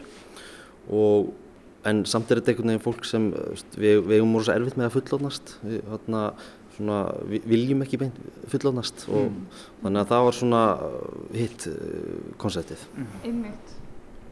Og 0.92 1.32
en 1.88 2.02
samt 2.06 2.30
er 2.30 2.40
þetta 2.40 2.52
einhvern 2.52 2.72
veginn 2.72 2.84
fólk 2.84 3.06
sem 3.08 3.30
við, 3.74 4.02
við 4.06 4.16
erum 4.18 4.34
mjög 4.36 4.50
erfitt 4.54 4.78
með 4.78 4.88
að 4.88 4.96
fullónast 4.98 5.54
hérna 5.66 6.24
svona, 6.76 6.98
viljum 7.28 7.84
ekki 7.84 8.00
beint 8.00 8.18
fullónast 8.50 9.06
og 9.10 9.28
mm. 9.28 9.46
þannig 9.84 10.02
að 10.02 10.10
það 10.12 10.26
var 10.26 10.36
svona 10.38 10.64
uh, 10.88 11.22
hitt 11.36 11.68
uh, 11.70 12.18
konseptið. 12.40 12.84
Mm. 12.96 13.46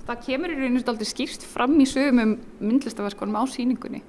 Það 0.09 0.27
kemur 0.27 0.53
í 0.53 0.59
rauninu 0.59 0.83
alltaf 0.83 1.09
skýrst 1.11 1.47
fram 1.47 1.77
í 1.79 1.87
sögum 1.89 2.23
um 2.25 2.37
myndlistaverkunum 2.59 3.39
á 3.39 3.45
síningunni. 3.51 4.03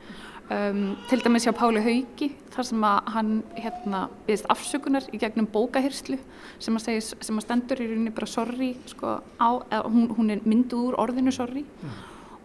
Um, 0.51 0.97
til 1.07 1.21
dæmis 1.23 1.45
hjá 1.47 1.53
Páli 1.55 1.79
Haugi 1.79 2.27
þar 2.51 2.65
sem 2.67 2.81
að 2.83 3.11
hann 3.13 3.29
hérna 3.55 3.99
viðst 4.25 4.49
afsökunar 4.51 5.05
í 5.15 5.19
gegnum 5.21 5.47
bókahyrslu 5.47 6.17
sem 6.59 6.75
að, 6.75 6.83
segja, 6.89 7.19
sem 7.23 7.39
að 7.39 7.45
stendur 7.45 7.79
í 7.79 7.87
rauninni 7.87 8.11
bara 8.11 8.27
sorry 8.27 8.73
sko, 8.89 9.13
á, 9.39 9.49
hún, 9.85 10.09
hún 10.17 10.33
er 10.33 10.43
mynduð 10.43 10.89
úr 10.89 10.97
orðinu 11.05 11.31
sorry 11.31 11.63
mm. 11.63 11.93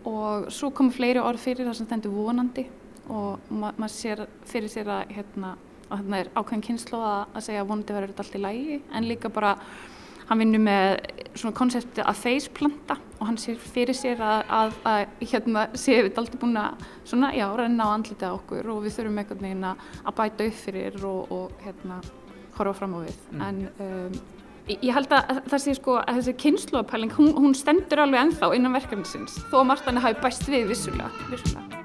Og 0.06 0.48
svo 0.54 0.70
komur 0.74 0.94
fleiri 0.94 1.22
orð 1.22 1.42
fyrir 1.42 1.66
þar 1.66 1.78
sem 1.78 1.88
stendur 1.88 2.14
vonandi. 2.14 2.66
Og 3.06 3.50
ma 3.54 3.72
maður 3.78 3.94
sér 3.94 4.24
fyrir 4.48 4.70
sér 4.70 4.90
að 4.90 5.12
hérna 5.14 5.56
og 5.86 6.00
þannig 6.00 6.24
er 6.24 6.30
ákveðin 6.34 6.64
kynslu 6.66 6.98
að 7.06 7.44
segja 7.46 7.62
að 7.62 7.68
vonandi 7.70 7.94
verður 7.94 8.12
þetta 8.12 8.24
allt 8.24 8.34
í 8.38 8.40
lægi 8.42 8.78
en 8.98 9.06
líka 9.06 9.30
bara 9.30 9.52
hann 10.26 10.40
vinnur 10.42 10.62
með 10.66 10.88
svona 11.38 11.54
konsepti 11.54 12.02
að 12.02 12.18
faceplanta. 12.18 12.96
Og 13.20 13.28
hann 13.28 13.38
sér 13.40 13.60
fyrir 13.62 13.96
sér 13.96 14.20
að, 14.20 14.40
að, 14.58 14.78
að 14.90 15.26
hérna 15.30 15.66
séu 15.78 16.02
við 16.02 16.18
alltaf 16.18 16.40
búin 16.42 16.58
að 16.60 16.86
svona 17.06 17.30
já, 17.36 17.46
renna 17.56 17.86
á 17.86 17.94
andlita 17.94 18.32
okkur. 18.34 18.72
Og 18.74 18.82
við 18.84 18.98
þurfum 18.98 19.20
einhvern 19.22 19.46
veginn 19.46 19.68
að 19.70 20.16
bæta 20.18 20.48
upp 20.50 20.58
fyrir 20.64 20.98
og, 21.06 21.32
og 21.32 21.62
hérna 21.64 22.00
horfa 22.56 22.74
fram 22.80 22.96
á 22.96 23.00
við. 23.04 23.22
Mm. 23.30 23.46
en 23.46 23.62
um, 23.86 24.18
ég 24.66 24.90
held 24.94 25.12
að 25.14 25.40
það 25.46 25.62
sé 25.62 25.76
sko 25.78 25.96
að 26.00 26.20
þessi 26.20 26.36
kynsluapæling 26.42 27.14
hún, 27.14 27.32
hún 27.38 27.54
stendur 27.54 28.02
alveg 28.02 28.26
ennþá 28.26 28.50
innan 28.56 28.74
verkefnisins 28.74 29.38
þó 29.50 29.60
að 29.62 29.68
Martani 29.72 30.02
hafi 30.02 30.22
bæst 30.24 30.46
við 30.50 30.70
vissulega, 30.72 31.10
vissulega. 31.30 31.82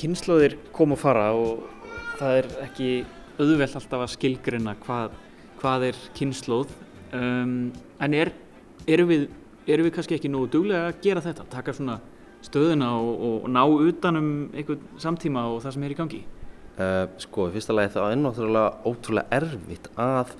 kynnslóðir 0.00 0.54
kom 0.72 0.94
og 0.94 0.98
fara 0.98 1.26
og 1.36 1.66
það 2.16 2.38
er 2.38 2.46
ekki 2.64 2.90
auðvelt 3.40 3.76
alltaf 3.78 4.04
að 4.04 4.14
skilgrina 4.14 4.76
hvað, 4.84 5.16
hvað 5.60 5.90
er 5.90 6.00
kynnslóð 6.18 6.72
um, 7.16 7.70
en 8.00 8.16
er, 8.16 8.32
erum, 8.86 9.10
við, 9.10 9.28
erum 9.66 9.88
við 9.88 9.94
kannski 9.96 10.18
ekki 10.18 10.32
nú 10.32 10.46
duglega 10.50 10.90
að 10.90 11.00
gera 11.04 11.24
þetta, 11.24 11.46
taka 11.52 11.74
svona 11.76 11.98
stöðuna 12.44 12.90
og, 12.96 13.24
og 13.28 13.48
ná 13.52 13.62
utanum 13.66 14.30
einhvern 14.54 14.84
samtíma 15.00 15.46
og 15.52 15.60
það 15.64 15.76
sem 15.76 15.86
er 15.86 15.94
í 15.94 15.98
gangi? 15.98 16.22
Uh, 16.80 17.04
sko, 17.20 17.50
í 17.50 17.54
fyrsta 17.56 17.76
lagi 17.76 17.92
það 17.96 18.14
er 18.14 18.20
náttúrulega 18.22 18.88
ótrúlega 18.88 19.40
erfitt 19.40 19.90
að 20.00 20.32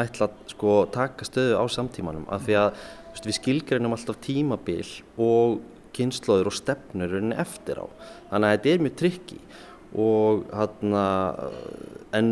ætla 0.00 0.26
að 0.26 0.40
sko, 0.50 0.78
taka 0.94 1.26
stöðu 1.28 1.60
á 1.60 1.64
samtímanum 1.70 2.26
af 2.34 2.48
því 2.48 2.58
að 2.58 2.80
veist, 3.12 3.28
við 3.28 3.38
skilgreinum 3.38 3.94
alltaf 3.94 4.18
tímabil 4.24 4.88
og 5.22 5.60
kynnslóður 5.94 6.50
og 6.50 6.56
stefnur 6.56 7.14
eftir 7.38 7.78
á. 7.78 7.86
Þannig 8.32 8.48
að 8.48 8.56
þetta 8.56 8.72
er 8.72 8.82
mjög 8.82 8.96
trikki 8.98 9.38
og 9.94 10.46
hann 10.54 10.94
en 12.14 12.30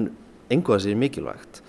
einhvað 0.52 0.82
sér 0.84 0.98
mikilvægt 0.98 1.62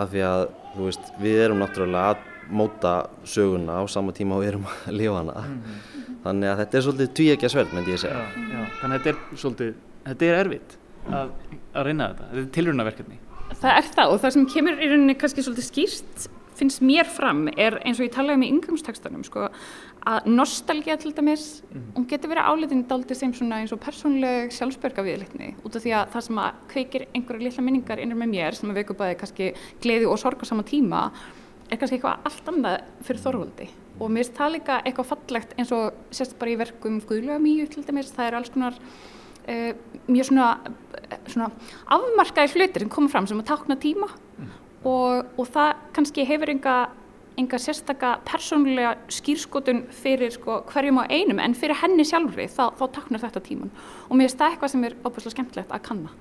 af 0.00 0.10
því 0.12 0.24
að 0.26 0.42
veist, 0.78 1.12
við 1.20 1.44
erum 1.46 1.62
náttúrulega 1.62 2.14
að 2.14 2.26
móta 2.50 2.94
söguna 3.28 3.78
á 3.78 3.82
sama 3.90 4.12
tíma 4.16 4.36
og 4.36 4.44
við 4.44 4.52
erum 4.52 4.66
að 4.70 4.92
lifa 4.98 5.16
hana. 5.20 5.34
Mm 5.40 5.62
-hmm. 5.62 6.18
Þannig 6.24 6.48
að 6.50 6.58
þetta 6.60 6.76
er 6.76 6.82
svolítið 6.82 7.14
tvíækja 7.18 7.48
sverð, 7.48 7.72
myndi 7.74 7.92
ég 7.92 8.00
segja. 8.00 8.16
Já, 8.16 8.26
já. 8.54 8.62
Þannig 8.80 8.94
að 8.94 9.04
þetta 9.04 9.10
er 9.10 9.36
svolítið, 9.36 9.74
þetta 10.04 10.24
er 10.26 10.34
erfitt 10.44 10.76
að, 11.08 11.30
að 11.74 11.84
reyna 11.84 12.08
þetta, 12.08 12.24
þetta 12.30 12.42
er 12.46 12.52
tilrunarverkefni. 12.56 13.18
Það 13.60 13.76
er 13.76 13.86
það 13.94 14.12
og 14.12 14.20
það 14.20 14.30
sem 14.30 14.46
kemur 14.46 14.72
í 14.72 14.90
rauninni 14.90 15.14
kannski 15.14 15.42
svolítið 15.42 15.64
skýrt 15.70 16.28
finnst 16.60 16.82
mér 16.84 17.08
fram 17.08 17.48
er 17.56 17.78
eins 17.86 18.00
og 18.00 18.06
ég 18.06 18.12
talaði 18.14 18.36
um 18.36 18.44
í 18.44 18.50
yngangstekstunum 18.54 19.24
sko, 19.24 19.48
að 20.08 20.30
nostalgía 20.32 20.96
til 21.00 21.12
dæmis 21.16 21.60
mm. 21.68 21.82
hún 21.96 22.06
getur 22.08 22.32
verið 22.32 22.48
álitin 22.48 22.86
daldið 22.88 23.18
sem 23.18 23.34
svona 23.36 23.58
eins 23.60 23.74
og 23.74 23.82
persónleg 23.82 24.54
sjálfsbörga 24.56 25.04
viðlitni 25.04 25.50
út 25.60 25.76
af 25.76 25.84
því 25.84 25.92
að 25.98 26.14
það 26.14 26.26
sem 26.26 26.40
að 26.40 26.62
kveikir 26.72 27.04
einhverja 27.10 27.46
lilla 27.46 27.66
minningar 27.66 28.00
innur 28.00 28.20
með 28.22 28.32
mér 28.32 28.56
sem 28.56 28.72
að 28.72 28.80
veiku 28.80 28.96
bæði 28.96 29.18
kannski 29.20 29.50
gleði 29.82 30.08
og 30.08 30.18
sorg 30.22 30.40
á 30.40 30.46
sama 30.48 30.64
tíma 30.64 31.04
er 31.68 31.76
kannski 31.78 31.98
eitthvað 31.98 32.26
allt 32.30 32.50
annað 32.54 32.78
fyrir 33.06 33.24
þorvaldi 33.26 33.68
og 34.00 34.08
mér 34.08 34.24
finnst 34.24 34.38
það 34.38 34.54
líka 34.56 34.80
eitthvað 34.80 35.10
fallegt 35.10 35.56
eins 35.58 35.72
og 35.76 36.14
sérst 36.14 36.38
bara 36.40 36.54
í 36.54 36.58
verkum 36.60 37.00
Guðlega 37.04 37.40
mýju 37.42 37.68
til 37.74 37.84
dæmis, 37.84 38.12
það 38.14 38.30
er 38.30 38.38
alls 38.38 38.52
konar 38.54 38.78
uh, 38.80 39.72
mjög 40.08 40.30
svona, 40.30 40.48
svona 41.28 41.50
afmarkaði 41.96 42.56
hlutir 42.56 42.86
sem 42.86 42.92
koma 42.92 43.12
fram 43.12 43.28
sem 43.28 43.42
að 43.42 43.50
tákna 43.52 43.76
tíma 43.80 44.08
mm. 44.08 44.54
og, 44.88 45.28
og 45.36 45.52
það 45.52 45.84
kannski 45.98 46.26
hefur 46.28 46.54
enga, 46.54 46.76
enga 47.40 47.60
sérstaka 47.60 48.14
persónulega 48.28 48.96
skýrskotun 49.12 49.86
fyrir 50.02 50.32
sko, 50.34 50.62
hverjum 50.70 51.02
á 51.02 51.04
einum 51.10 51.40
en 51.42 51.56
fyrir 51.58 51.80
henni 51.82 52.06
sjálfri 52.06 52.48
þá, 52.48 52.70
þá 52.78 52.84
táknar 52.96 53.24
þetta 53.26 53.44
tíman 53.46 53.72
og 54.08 54.16
mér 54.16 54.28
finnst 54.28 54.42
það 54.42 54.54
eitthvað 54.54 54.74
sem 54.74 54.88
er 54.88 54.98
óbúslega 55.04 55.36
skemmtilegt 55.36 55.72
að 55.74 55.86
kanna 55.88 56.12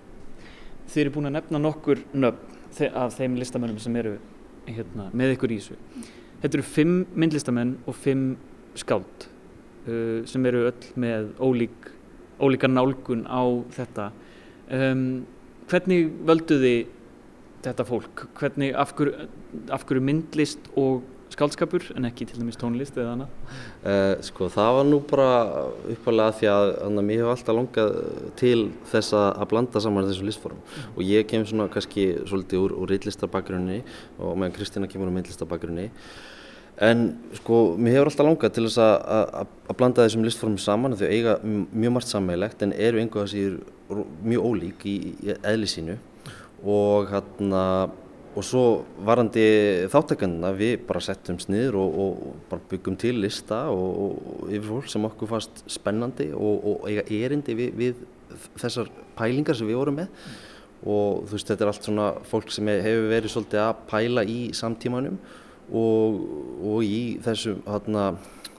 Þið 0.89 1.03
eru 1.03 1.11
búin 1.13 1.29
að 1.29 1.35
nefna 1.35 1.59
nokkur 1.61 1.99
nöfn 2.17 2.93
af 2.97 3.13
þeim 3.17 3.35
listamönnum 3.37 3.81
sem 3.81 3.95
eru 3.99 4.15
hérna, 4.69 5.09
með 5.13 5.35
ykkur 5.35 5.53
í 5.53 5.57
þessu. 5.59 5.75
Þetta 6.41 6.57
eru 6.57 6.65
fimm 6.65 6.95
myndlistamenn 7.19 7.75
og 7.89 7.97
fimm 7.97 8.23
skáld 8.79 9.25
uh, 9.85 10.25
sem 10.29 10.45
eru 10.49 10.63
öll 10.69 10.87
með 11.01 11.29
ólík, 11.45 11.91
ólíka 12.41 12.69
nálgun 12.71 13.25
á 13.29 13.41
þetta. 13.75 14.07
Um, 14.73 15.03
hvernig 15.69 16.09
völdu 16.25 16.57
þið 16.63 16.79
þetta 17.63 17.85
fólk? 17.87 18.25
Hvernig, 18.39 18.73
af 18.75 18.93
hverju, 18.97 19.29
af 19.75 19.85
hverju 19.87 20.03
myndlist 20.05 20.69
og 20.79 21.03
skáldskapur 21.33 21.83
en 21.95 22.07
ekki 22.09 22.25
til 22.27 22.39
dæmis 22.41 22.57
tónlist 22.59 22.97
eða 22.97 23.13
annað? 23.13 23.35
Uh, 23.83 24.15
sko 24.25 24.49
það 24.53 24.71
var 24.77 24.87
nú 24.87 24.99
bara 25.09 25.27
uppalega 25.93 26.35
því 26.39 26.49
að 26.53 26.97
mér 26.99 27.21
hef 27.23 27.33
alltaf 27.35 27.57
langað 27.59 27.99
til 28.39 28.57
þess 28.89 29.15
að 29.19 29.45
blanda 29.51 29.83
saman 29.83 30.09
þessum 30.09 30.29
listform 30.29 30.57
mm. 30.57 30.89
og 30.95 31.05
ég 31.05 31.29
kem 31.29 31.45
svona 31.45 31.69
kannski 31.71 32.09
svolítið 32.23 32.65
úr, 32.65 32.75
úr 32.81 32.91
reillistabakgrunni 32.95 33.79
og 34.17 34.35
meðan 34.35 34.57
Kristina 34.57 34.89
kemur 34.89 35.11
úr 35.11 35.17
myndlistabakgrunni 35.19 35.89
en 36.89 37.07
sko 37.35 37.61
mér 37.77 37.97
hefur 37.97 38.09
alltaf 38.11 38.27
langað 38.27 38.53
til 38.55 38.67
þess 38.67 38.79
að 38.81 39.73
blanda 39.75 40.05
þessum 40.05 40.25
listformum 40.25 40.61
saman 40.63 40.95
þau 40.99 41.09
eiga 41.09 41.39
mjög 41.43 41.95
margt 41.95 42.11
sammægilegt 42.13 42.63
en 42.63 42.73
eru 42.73 43.01
einhverja 43.01 43.33
sem 43.33 43.59
er 43.89 44.05
mjög 44.23 44.45
ólík 44.47 44.85
í, 44.87 44.95
í 45.19 45.35
eðli 45.35 45.69
sínu 45.69 45.97
og 46.63 47.09
hérna 47.11 47.63
og 48.37 48.45
svo 48.45 48.63
varandi 49.05 49.43
þáttakendina 49.89 50.51
við 50.55 50.83
bara 50.87 51.01
settum 51.03 51.39
sniður 51.41 51.79
og, 51.81 51.97
og 52.03 52.37
bara 52.51 52.67
byggum 52.71 52.97
til 52.99 53.17
lista 53.23 53.65
og, 53.73 53.89
og 54.05 54.51
yfir 54.53 54.67
fólk 54.69 54.91
sem 54.91 55.07
okkur 55.09 55.31
fannst 55.33 55.63
spennandi 55.71 56.29
og, 56.35 56.67
og 56.71 56.87
eiga 56.89 57.03
erindi 57.09 57.57
við, 57.57 57.73
við 57.79 58.05
þessar 58.61 58.91
pælingar 59.17 59.57
sem 59.57 59.67
við 59.69 59.79
vorum 59.81 59.99
með 59.99 60.11
mm. 60.11 60.39
og 60.93 61.25
þú 61.25 61.35
veist 61.35 61.51
þetta 61.51 61.65
er 61.65 61.73
allt 61.73 61.89
svona 61.89 62.09
fólk 62.29 62.53
sem 62.53 62.69
hefur 62.69 63.09
verið 63.11 63.33
svolítið 63.33 63.63
að 63.65 63.85
pæla 63.89 64.25
í 64.29 64.39
samtímanum 64.55 65.19
og 65.69 66.79
í 66.85 67.19
þessum, 67.25 67.59
hana, 67.67 68.11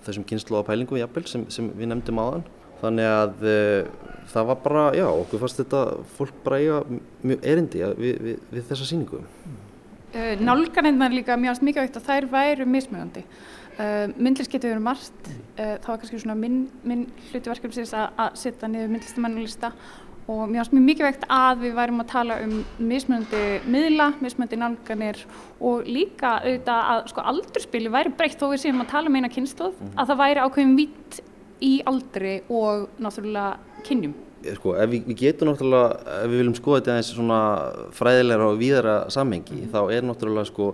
þessum 0.04 0.26
kynslu 0.26 0.60
á 0.60 0.66
pælingum 0.66 1.00
jafnvel 1.00 1.26
sem, 1.30 1.46
sem 1.50 1.70
við 1.78 1.92
nefndum 1.92 2.20
áðan 2.22 2.44
þannig 2.80 3.08
að 3.10 3.46
uh, 3.46 4.10
það 4.32 4.50
var 4.50 4.60
bara, 4.64 4.84
já, 4.98 5.06
okkur 5.08 5.42
fannst 5.44 5.62
þetta 5.62 5.84
fólk 6.16 6.42
bara 6.44 6.60
eiga 6.60 6.82
mjög 7.22 7.48
erindi 7.52 7.86
við, 7.98 8.20
við, 8.26 8.44
við 8.50 8.68
þessa 8.68 8.90
síningu. 8.90 9.22
Nálganirna 10.40 11.06
er 11.06 11.14
líka 11.14 11.38
mjög 11.38 11.62
mikilvægt 11.66 11.98
að 12.00 12.06
þær 12.08 12.28
væru 12.32 12.66
mismunandi. 12.66 13.24
Uh, 13.80 14.10
myndlist 14.18 14.52
getur 14.52 14.74
verið 14.74 14.84
margt, 14.84 15.32
það 15.56 15.86
var 15.86 16.00
kannski 16.02 16.18
svona 16.20 16.36
minn, 16.36 16.62
minn 16.84 17.06
hluti 17.30 17.48
verkefnisins 17.48 17.94
að, 17.96 18.10
að 18.20 18.38
setja 18.42 18.68
niður 18.68 18.90
myndlistamannulista 18.92 19.70
og 20.30 20.50
mér 20.50 20.62
finnst 20.62 20.74
mjög 20.74 20.84
mikilvægt 20.86 21.24
að 21.32 21.64
við 21.64 21.72
værum 21.78 22.02
að 22.02 22.10
tala 22.12 22.36
um 22.44 22.52
mismunandi 22.90 23.40
miðla, 23.70 24.10
mismunandi 24.22 24.58
nálganir 24.60 25.22
og 25.58 25.88
líka 25.88 26.36
auðvitað 26.44 26.90
að 26.92 27.00
sko 27.12 27.24
aldurspili 27.32 27.92
væri 27.92 28.12
breytt 28.18 28.38
þó 28.38 28.50
við 28.52 28.62
séum 28.64 28.84
að 28.84 28.92
tala 28.92 29.10
um 29.10 29.18
eina 29.18 29.32
kynsluð, 29.32 29.74
mm 29.74 29.86
-hmm. 29.86 29.96
að 29.96 30.12
það 30.12 30.20
væri 30.22 30.44
ákveðin 30.44 30.76
vitt 30.76 31.20
í 31.64 31.76
aldri 31.88 32.40
og 32.48 32.88
náttúrulega 33.02 33.82
kynjum. 33.86 34.16
Sko, 34.56 34.72
ef 34.80 34.88
við, 34.88 35.04
við 35.10 35.18
getum 35.20 35.50
náttúrulega, 35.50 36.18
ef 36.22 36.30
við 36.32 36.40
viljum 36.40 36.56
skoða 36.56 36.80
þetta 36.80 36.96
eins 36.96 37.12
svona 37.12 37.40
fræðilega 37.96 38.48
og 38.48 38.60
víðara 38.60 38.96
samhengi, 39.12 39.58
mm. 39.66 39.72
þá 39.74 39.80
er 39.92 40.06
náttúrulega 40.08 40.48
sko 40.48 40.70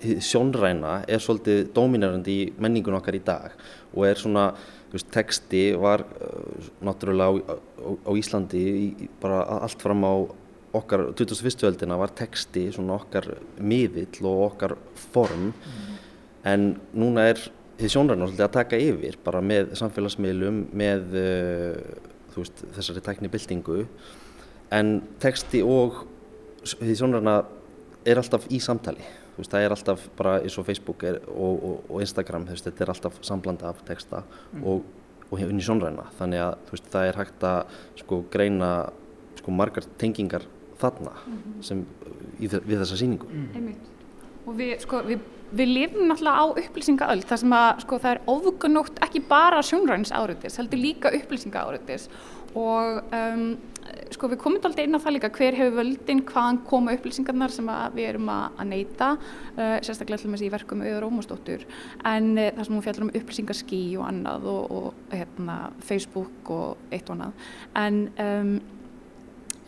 sjónræna 0.00 1.00
er 1.08 1.20
svolítið 1.20 1.70
dominerandi 1.76 2.36
í 2.42 2.44
menningun 2.60 2.96
okkar 2.96 3.18
í 3.18 3.22
dag 3.24 3.56
og 3.92 4.06
er 4.08 4.20
svona, 4.20 4.46
veist, 4.92 5.10
texti 5.12 5.70
var 5.78 6.04
uh, 6.04 6.68
náttúrulega 6.84 7.28
á, 7.28 7.32
á, 7.52 7.88
á 8.08 8.10
Íslandi 8.16 8.62
í, 8.70 9.08
bara 9.20 9.42
allt 9.60 9.82
fram 9.82 10.04
á 10.06 10.14
okkar 10.80 11.08
2001. 11.18 11.66
öldina 11.68 11.98
var 11.98 12.14
texti 12.16 12.68
svona 12.72 12.96
okkar 13.00 13.26
miðill 13.58 14.22
og 14.22 14.44
okkar 14.52 14.76
form 15.12 15.50
mm. 15.50 15.96
en 16.46 16.68
núna 16.94 17.30
er 17.32 17.42
sjónræna 17.88 18.26
svolítið 18.26 18.46
að 18.46 18.56
taka 18.56 18.80
yfir 18.80 19.16
bara 19.24 19.40
með 19.44 19.74
samfélagsmiðlum, 19.80 20.60
með 20.76 21.16
uh, 21.16 22.10
veist, 22.36 22.64
þessari 22.76 23.02
tæknibildingu 23.06 23.84
en 24.76 25.00
texti 25.22 25.62
og 25.64 26.04
því 26.76 26.96
sjónræna 26.98 27.40
er 28.08 28.20
alltaf 28.20 28.46
í 28.52 28.60
samtali 28.62 29.04
veist, 29.36 29.50
það 29.50 29.64
er 29.64 29.74
alltaf 29.74 30.06
bara 30.18 30.38
eins 30.40 30.58
og 30.60 30.66
Facebook 30.68 31.04
er, 31.08 31.20
og, 31.32 31.64
og, 31.64 31.84
og 31.88 32.04
Instagram, 32.04 32.48
veist, 32.50 32.66
þetta 32.68 32.86
er 32.86 32.94
alltaf 32.94 33.20
samblanda 33.26 33.70
af 33.70 33.82
texta 33.88 34.22
mm. 34.26 34.64
og, 34.64 34.84
og 35.30 35.44
inn 35.44 35.60
í 35.60 35.66
sjónræna 35.66 36.08
þannig 36.18 36.44
að 36.44 36.82
það 36.92 37.08
er 37.08 37.20
hægt 37.20 37.46
að 37.48 37.78
sko, 38.02 38.22
greina 38.32 38.72
sko, 39.40 39.54
margar 39.54 39.86
tengingar 40.00 40.46
þarna 40.80 41.14
mm. 41.16 41.56
sem, 41.64 41.86
í, 42.38 42.48
við 42.48 42.76
þessa 42.82 43.00
síningu 43.00 43.30
mm. 43.30 43.72
Og 44.50 44.58
við, 44.58 44.74
sko, 44.84 45.04
við 45.08 45.28
Við 45.50 45.66
lifum 45.66 46.06
náttúrulega 46.06 46.42
á 46.42 46.46
upplýsingaöld 46.62 47.24
þar 47.26 47.40
sem 47.40 47.52
að 47.58 47.80
sko, 47.82 47.96
það 47.98 48.12
er 48.12 48.20
ofgunótt 48.30 49.00
ekki 49.02 49.22
bara 49.26 49.62
sjónræns 49.66 50.12
áriðis, 50.14 50.58
heldur 50.60 50.78
líka 50.78 51.10
upplýsinga 51.16 51.64
áriðis 51.66 52.04
og 52.54 53.00
um, 53.10 53.40
sko, 54.14 54.28
við 54.30 54.38
komum 54.44 54.60
alltaf 54.60 54.84
inn 54.84 54.94
á 54.94 55.02
það 55.02 55.16
líka 55.16 55.30
hver 55.34 55.56
hefur 55.58 55.74
völdin, 55.80 56.20
hvaðan 56.28 56.60
koma 56.68 56.94
upplýsingarnar 56.94 57.50
sem 57.50 57.70
við 57.96 58.06
erum 58.12 58.30
að 58.30 58.62
neyta, 58.70 59.08
uh, 59.56 59.76
sérstaklega 59.82 60.28
og 60.28 60.34
með 60.36 60.44
í 60.46 60.50
verkum 60.54 60.84
auður 60.86 61.06
ómástóttur 61.08 61.64
en 62.12 62.28
uh, 62.36 62.50
það 62.54 62.68
sem 62.68 62.76
hún 62.76 62.84
fjallar 62.86 63.06
um 63.06 63.14
upplýsingarskí 63.22 63.80
og 63.98 64.04
annað 64.06 64.46
og, 64.52 64.76
og 64.76 65.16
hérna, 65.16 65.56
Facebook 65.88 66.52
og 66.54 66.94
eitt 66.94 67.10
og 67.10 67.16
annað. 67.16 67.50
En 67.82 68.04
um, 68.22 68.54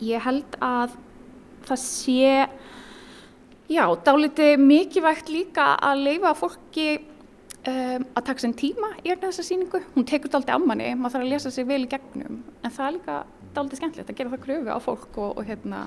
ég 0.03 0.23
held 0.23 0.57
að 0.63 0.95
það 1.67 1.83
sé 1.83 2.47
Já, 3.71 3.87
dáliti 4.03 4.53
mikilvægt 4.59 5.29
líka 5.31 5.73
að 5.79 6.01
leifa 6.03 6.33
fólki 6.35 6.87
um, 6.99 8.05
að 8.11 8.25
taka 8.27 8.43
sér 8.43 8.55
tíma 8.59 8.89
í 9.01 9.11
egna 9.13 9.29
þessa 9.29 9.45
síningu. 9.47 9.79
Hún 9.95 10.07
tekur 10.07 10.31
dáliti 10.33 10.51
á 10.51 10.59
manni, 10.59 10.89
maður 10.99 11.15
þarf 11.15 11.25
að 11.25 11.31
lesa 11.31 11.51
sér 11.53 11.67
vel 11.69 11.83
í 11.85 11.91
gegnum, 11.91 12.41
en 12.59 12.73
það 12.73 12.87
er 12.87 12.95
líka 12.97 13.19
dáliti 13.55 13.79
skemmtilegt 13.79 14.09
að 14.11 14.17
gera 14.19 14.33
það 14.33 14.41
kröfu 14.43 14.73
á 14.75 14.79
fólk 14.83 15.19
og, 15.21 15.37
og 15.39 15.47
hérna, 15.47 15.83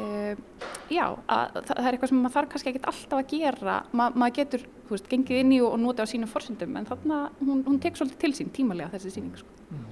um, 0.00 0.44
já, 0.88 1.04
að, 1.04 1.58
það, 1.58 1.74
það 1.74 1.88
er 1.88 1.90
eitthvað 1.98 2.12
sem 2.12 2.22
maður 2.22 2.36
þarf 2.38 2.52
kannski 2.54 2.72
ekki 2.72 2.84
alltaf 2.92 3.18
að 3.18 3.34
gera. 3.34 3.74
Ma, 3.92 4.06
maður 4.14 4.38
getur, 4.38 4.64
þú 4.86 4.96
veist, 4.96 5.10
gengið 5.12 5.42
inn 5.42 5.52
í 5.52 5.58
og, 5.60 5.74
og 5.74 5.82
nota 5.82 6.06
á 6.06 6.12
sínum 6.14 6.30
forsendum, 6.30 6.78
en 6.80 6.88
þarna, 6.88 7.18
hún, 7.42 7.60
hún 7.68 7.82
tekur 7.84 8.00
svolítið 8.00 8.22
til 8.24 8.32
sín 8.38 8.54
tímalega 8.54 8.94
þessi 8.96 9.12
síningu, 9.18 9.42
sko. 9.42 9.68
Mm, 9.74 9.84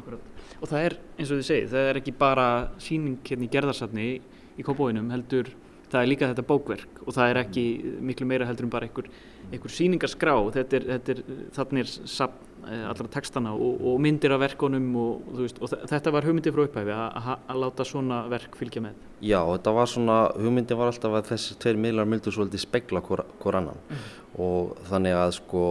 akkurat. 0.00 0.32
Og 0.62 0.70
það 0.70 0.88
er, 0.88 0.96
eins 1.18 1.28
og 1.28 1.42
þið 1.42 1.50
segið, 1.50 1.68
það 1.74 1.90
er 1.90 2.00
ekki 2.00 2.16
bara 2.24 2.48
síning 2.80 3.20
hérna 3.28 3.44
í 3.44 3.52
gerðarsafni 3.52 4.08
í 4.54 4.64
Kópóinum, 4.64 5.12
heldur 5.12 5.52
það 5.94 6.02
er 6.02 6.10
líka 6.10 6.30
þetta 6.32 6.46
bókverk 6.48 7.04
og 7.04 7.14
það 7.14 7.30
er 7.30 7.40
ekki 7.44 7.62
miklu 8.08 8.26
meira 8.28 8.48
heldur 8.48 8.66
en 8.66 8.72
bara 8.72 8.88
einhver, 8.88 9.06
einhver 9.50 9.72
síningarskrá 9.72 10.34
þetta 10.56 10.78
er, 10.78 10.88
þetta 10.90 11.14
er, 11.14 11.22
þannig 11.54 11.92
eh, 11.94 12.82
allra 12.90 13.06
textana 13.14 13.54
og, 13.54 13.84
og 13.92 14.02
myndir 14.02 14.34
af 14.34 14.42
verkonum 14.42 14.90
og, 14.98 15.30
veist, 15.38 15.60
og 15.62 15.70
þetta 15.90 16.14
var 16.14 16.26
hugmyndi 16.26 16.52
frá 16.54 16.64
upphæfi 16.66 16.98
að 16.98 17.62
láta 17.62 17.86
svona 17.86 18.24
verk 18.32 18.58
fylgja 18.58 18.82
með. 18.84 18.98
Já, 19.24 19.38
þetta 19.38 19.76
var 19.78 19.90
svona, 19.90 20.18
hugmyndi 20.40 20.78
var 20.80 20.90
alltaf 20.90 21.16
að 21.20 21.32
þessi 21.32 21.58
tveir 21.62 21.80
miðlar 21.86 22.10
myndu 22.10 22.34
svolítið 22.34 22.64
spegla 22.66 23.04
hvort 23.04 23.34
hvor 23.42 23.60
annan. 23.60 23.80
Mm. 23.88 24.04
og 24.44 24.78
þannig 24.88 25.14
að 25.14 25.32
sko 25.36 25.64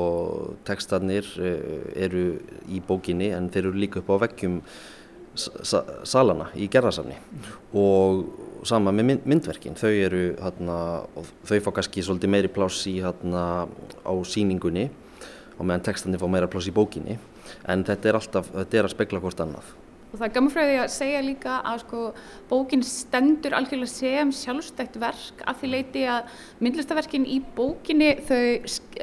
textarnir 0.68 1.28
eh, 1.44 1.80
eru 2.06 2.28
í 2.72 2.80
bókinni 2.88 3.34
en 3.36 3.52
þeir 3.52 3.66
eru 3.68 3.82
líka 3.84 4.00
upp 4.00 4.14
á 4.16 4.24
veggjum 4.24 4.62
salana 5.36 6.50
í 6.56 6.68
gerðarsafni 6.72 7.16
mm. 7.18 7.54
og 7.80 8.66
sama 8.68 8.94
með 8.96 9.08
mynd, 9.10 9.28
myndverkin 9.28 9.78
þau 9.80 9.92
eru 9.92 10.24
hérna, 10.40 10.78
þau 11.48 11.58
fá 11.66 11.72
kannski 11.80 12.04
svolítið 12.06 12.34
meiri 12.36 12.52
pláss 12.54 12.86
í 12.90 13.00
hérna 13.04 13.66
á 14.06 14.14
síningunni 14.30 14.90
og 15.58 15.66
meðan 15.66 15.86
textandi 15.90 16.22
fá 16.22 16.28
meira 16.32 16.50
pláss 16.52 16.70
í 16.70 16.76
bókinni 16.76 17.18
en 17.70 17.86
þetta 17.88 18.10
er 18.12 18.20
alltaf, 18.20 18.52
þetta 18.54 18.80
er 18.80 18.88
að 18.88 18.96
spegla 18.96 19.24
hvort 19.24 19.44
annað 19.44 19.74
Og 20.14 20.20
það 20.20 20.28
er 20.28 20.34
gaman 20.36 20.52
frá 20.54 20.62
því 20.62 20.74
að 20.78 20.92
segja 20.94 21.22
líka 21.26 21.54
að 21.66 21.80
sko 21.82 22.02
bókin 22.52 22.84
stendur 22.86 23.56
algjörlega 23.58 23.90
sem 23.90 24.34
sjálfstækt 24.38 25.00
verk 25.02 25.42
af 25.50 25.58
því 25.58 25.70
leiti 25.72 26.04
að 26.06 26.36
myndlistaverkin 26.62 27.26
í 27.26 27.40
bókinni 27.58 28.12
þau 28.28 28.44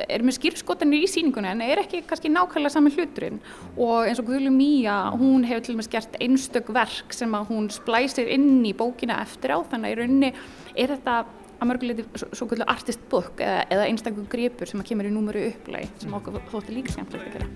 er 0.07 0.23
með 0.23 0.37
skýrskotanir 0.38 1.03
í 1.03 1.11
síningunni 1.11 1.51
en 1.51 1.64
er 1.66 1.83
ekki 1.83 2.05
kannski 2.07 2.31
nákvæmlega 2.31 2.75
saman 2.77 2.94
hluturinn. 2.94 3.42
Og 3.75 4.07
eins 4.07 4.23
og 4.23 4.31
Guðlu 4.31 4.53
Mía 4.55 5.01
hún 5.18 5.42
hefur 5.49 5.66
til 5.66 5.75
og 5.75 5.83
með 5.83 5.90
gert 5.96 6.14
einstök 6.23 6.70
verk 6.79 7.11
sem 7.16 7.35
að 7.35 7.51
hún 7.51 7.66
splæsir 7.75 8.31
inn 8.31 8.62
í 8.62 8.70
bókina 8.70 9.18
eftir 9.25 9.51
á. 9.51 9.59
Þannig 9.66 9.90
að 9.90 9.94
í 9.96 9.99
rauninni 9.99 10.31
er 10.79 10.94
þetta 10.94 11.14
að 11.61 11.68
mörguleiti 11.68 12.07
svo 12.33 12.46
kvöldu 12.49 12.66
artist 12.70 13.03
book 13.12 13.42
eða, 13.42 13.66
eða 13.66 13.88
einstaklega 13.90 14.33
gripur 14.33 14.70
sem 14.70 14.81
að 14.81 14.88
kemur 14.92 15.11
í 15.11 15.14
númuru 15.14 15.42
upplæg 15.51 15.90
sem 15.99 16.14
okkur 16.20 16.38
þóttu 16.55 16.70
líka 16.79 16.94
skemmtilegt 16.94 17.35
að 17.35 17.40
gera. 17.40 17.49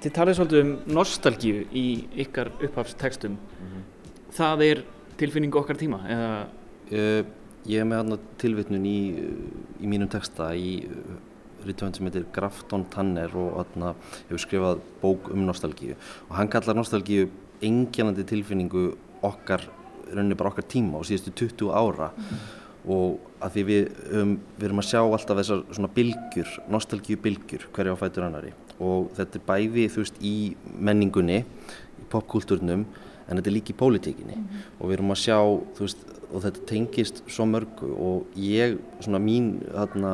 Þið 0.00 0.12
talið 0.16 0.36
svolítið 0.38 0.62
um 0.64 0.70
nostalgíu 0.96 1.64
í 1.76 1.86
ykkar 2.24 2.48
upphafstekstum. 2.56 3.32
Mm 3.36 3.66
-hmm. 3.72 3.82
Það 4.32 4.62
er 4.64 4.84
tilfinning 5.18 5.54
okkar 5.54 5.76
tíma? 5.76 5.98
Uh, 6.90 7.24
ég 7.66 7.82
hef 7.82 7.86
með 7.86 7.98
hérna 7.98 8.18
tilvittnun 8.38 8.86
í, 8.86 9.00
í 9.80 9.86
mínum 9.86 10.08
teksta 10.08 10.54
í 10.56 10.80
rítvönd 11.66 11.96
sem 11.96 12.06
heitir 12.08 12.24
Grafton 12.32 12.86
Tanner 12.90 13.34
og 13.36 13.58
hérna 13.58 13.94
hefur 14.28 14.40
skrifað 14.40 14.80
bók 15.02 15.28
um 15.34 15.44
nostalgíu 15.44 15.94
og 16.28 16.36
hann 16.36 16.48
kallar 16.48 16.78
nostalgíu 16.78 17.28
engjanandi 17.60 18.24
tilfinningu 18.24 18.96
okkar, 19.22 19.66
rauninni 20.14 20.34
bara 20.34 20.48
okkar 20.54 20.64
tíma 20.64 20.96
og 20.96 21.04
síðustu 21.04 21.30
20 21.30 21.70
ára 21.70 22.10
mm 22.16 22.24
-hmm. 22.24 22.90
og 22.94 23.20
að 23.40 23.52
því 23.52 23.62
við, 23.64 23.90
um, 24.12 24.40
við 24.58 24.64
erum 24.64 24.78
að 24.78 24.88
sjá 24.88 25.00
alltaf 25.00 25.36
þessar 25.36 25.64
svona 25.70 25.94
bylgjur, 25.94 26.48
nostalgíu 26.68 27.16
bylgjur 27.16 27.68
hverja 27.72 27.92
á 27.92 27.96
fætur 28.00 28.24
annari 28.24 28.52
og 28.80 29.12
þetta 29.16 29.38
er 29.38 29.46
bæði 29.46 29.86
þú 29.92 30.04
veist 30.04 30.20
í 30.24 30.34
menningunni, 30.88 31.42
í 32.00 32.08
popkúlturnum 32.12 32.86
en 33.30 33.38
þetta 33.38 33.50
er 33.50 33.56
líka 33.56 33.74
í 33.74 33.78
pólitíkinni. 33.78 34.36
Mm 34.36 34.46
-hmm. 34.46 34.80
og 34.80 34.88
við 34.88 34.96
erum 34.98 35.14
að 35.14 35.22
sjá 35.24 35.38
þú 35.76 35.86
veist 35.86 36.06
og 36.30 36.42
þetta 36.44 36.66
tengist 36.66 37.22
svo 37.26 37.46
mörgu 37.46 37.88
og 37.90 38.26
ég, 38.38 38.78
svona 39.00 39.18
mín 39.18 39.60
þarna 39.66 40.12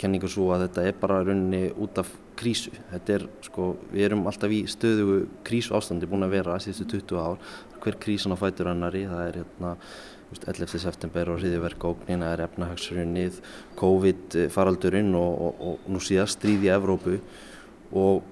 kenningar 0.00 0.32
svo 0.32 0.50
að 0.52 0.66
þetta 0.66 0.86
er 0.88 0.98
bara 1.00 1.22
rauninni 1.22 1.70
út 1.78 1.98
af 1.98 2.10
krísu, 2.36 2.72
þetta 2.90 3.14
er 3.16 3.26
sko 3.46 3.76
við 3.92 4.08
erum 4.08 4.26
alltaf 4.26 4.50
í 4.50 4.64
stöðu 4.70 5.26
krísu 5.46 5.76
ástandi 5.78 6.08
búin 6.10 6.26
að 6.26 6.34
vera 6.38 6.58
síðustu 6.62 6.88
20 6.98 7.20
ár. 7.22 7.38
Hver 7.82 7.98
krísan 7.98 8.34
á 8.34 8.38
fætur 8.38 8.70
annari, 8.70 9.06
það 9.10 9.22
er 9.26 9.38
hérna 9.42 9.76
11. 10.40 10.78
september 10.80 11.30
og 11.32 11.40
hriðiverkóknin, 11.40 12.24
það 12.24 12.34
er 12.34 12.44
efnahagsrunnið, 12.46 13.40
COVID-faraldurinn 13.80 15.14
og, 15.18 15.32
og, 15.46 15.64
og 15.72 15.90
nú 15.92 16.02
síðast 16.02 16.38
stríð 16.38 16.68
í 16.68 16.72
Evrópu 16.72 17.18
og 17.92 18.22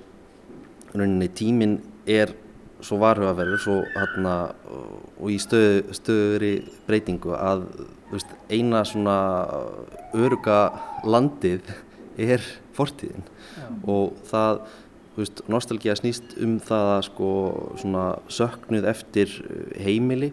rauninni 0.95 1.29
tíminn 1.37 1.79
er 2.09 2.33
svo 2.85 2.97
varhugaverður 3.03 3.61
svo, 3.61 3.77
hérna, 3.93 4.35
og 5.21 5.33
í 5.33 5.37
stöðu, 5.43 5.83
stöðuri 5.97 6.53
breytingu 6.87 7.35
að 7.37 7.67
veist, 8.11 8.31
eina 8.51 8.83
svona 8.89 9.17
öruga 10.17 10.61
landið 11.05 11.69
er 12.21 12.45
fortíðin 12.77 13.27
Já. 13.27 13.67
og 13.85 14.17
það 14.31 14.63
nostálgíða 15.51 15.99
snýst 15.99 16.37
um 16.41 16.57
það 16.65 16.91
að 16.95 17.03
sko, 17.11 17.31
söknuð 18.33 18.89
eftir 18.89 19.33
heimili 19.81 20.31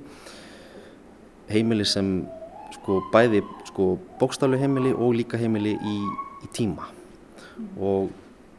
heimili 1.51 1.85
sem 1.87 2.21
sko 2.75 3.01
bæði 3.13 3.43
sko 3.69 3.95
bókstaflu 4.19 4.59
heimili 4.59 4.93
og 4.93 5.15
líka 5.15 5.39
heimili 5.39 5.75
í, 5.77 5.97
í 6.43 6.49
tíma 6.55 6.87
mm. 6.89 7.75
og 7.77 8.15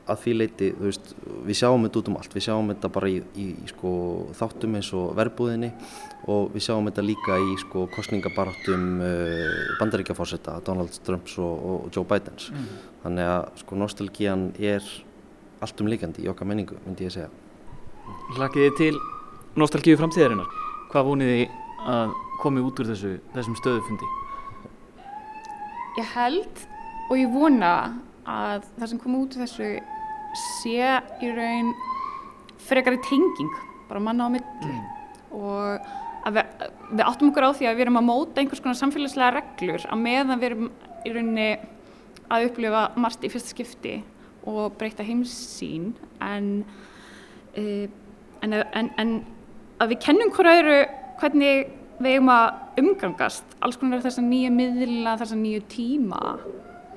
að 0.09 0.23
því 0.23 0.35
leiti, 0.39 0.69
þú 0.73 0.87
veist, 0.87 1.11
við 1.45 1.59
sjáum 1.59 1.83
þetta 1.85 2.01
út 2.01 2.07
um 2.09 2.15
allt, 2.17 2.35
við 2.35 2.45
sjáum 2.47 2.71
þetta 2.73 2.91
bara 2.95 3.11
í, 3.13 3.19
í 3.37 3.47
sko 3.69 3.91
þáttum 4.39 4.79
eins 4.79 4.89
og 4.97 5.11
verbúðinni 5.19 5.69
og 6.33 6.55
við 6.55 6.65
sjáum 6.65 6.89
þetta 6.89 7.05
líka 7.05 7.37
í 7.45 7.59
sko 7.61 7.85
kostningabaráttum 7.93 8.87
uh, 9.05 9.75
bandaríkjafórsetta, 9.83 10.57
Donald 10.65 10.97
Trumps 11.05 11.37
og, 11.43 11.69
og 11.69 11.93
Joe 11.93 12.09
Bidens. 12.09 12.49
Mm. 12.55 12.73
Þannig 13.05 13.31
að 13.35 13.45
sko 13.63 13.81
nostalgían 13.85 14.49
er 14.57 14.89
allt 15.65 15.85
um 15.85 15.93
líkandi 15.93 16.25
í 16.25 16.33
okkar 16.33 16.49
menningu, 16.49 16.81
myndi 16.87 17.09
ég 17.09 17.15
segja. 17.15 17.29
Hlakiði 18.39 18.73
til 18.81 18.93
nostalgíu 19.61 19.99
framtíðarinnar. 20.01 20.49
Hvað 20.89 21.11
voniði 21.11 21.49
að 21.85 22.17
komið 22.43 22.69
út 22.69 22.83
úr 22.83 22.91
þessu, 22.93 23.13
þessum 23.35 23.57
stöðufundi? 23.59 24.09
Ég 25.99 26.11
held 26.15 26.67
og 27.09 27.15
ég 27.19 27.31
vona 27.33 27.73
að 28.29 28.67
það 28.77 28.91
sem 28.91 29.01
komið 29.03 29.23
út 29.25 29.37
úr 29.37 29.45
þessu 29.47 29.71
sé 30.39 30.91
í 31.25 31.31
raun 31.35 31.73
frekari 32.69 33.01
tenging, 33.07 33.55
bara 33.89 34.03
manna 34.03 34.29
á 34.29 34.31
milli 34.35 34.75
mm. 34.75 34.83
og 35.39 35.89
við, 36.35 36.43
við 36.93 37.05
áttum 37.07 37.31
okkur 37.31 37.49
á 37.49 37.57
því 37.57 37.71
að 37.71 37.79
við 37.79 37.87
erum 37.87 38.01
að 38.03 38.09
móta 38.11 38.43
einhvers 38.43 38.63
konar 38.65 38.79
samfélagslega 38.79 39.39
reglur 39.39 39.87
að 39.89 40.05
meðan 40.05 40.43
við 40.43 40.51
erum 40.51 40.69
í 41.07 41.15
rauninni 41.15 41.49
að 42.29 42.49
upplifa 42.51 42.85
margt 43.01 43.25
í 43.25 43.33
fyrsta 43.33 43.55
skipti 43.55 43.97
og 44.49 44.77
breyta 44.79 45.07
heimsín 45.07 45.95
en, 46.25 46.51
uh, 47.57 47.87
en, 48.45 48.57
en, 48.61 48.91
en 49.01 49.15
að 49.81 49.95
við 49.95 50.03
kennum 50.05 50.33
hverju 50.37 50.79
hvernig 51.21 51.69
við 51.99 52.15
eigum 52.15 52.31
að 52.33 52.83
umgangast 52.83 53.57
alls 53.65 53.79
konar 53.81 54.03
þessar 54.05 54.27
nýja 54.27 54.53
miðla, 54.55 55.17
þessar 55.19 55.41
nýju 55.41 55.65
tíma 55.73 56.21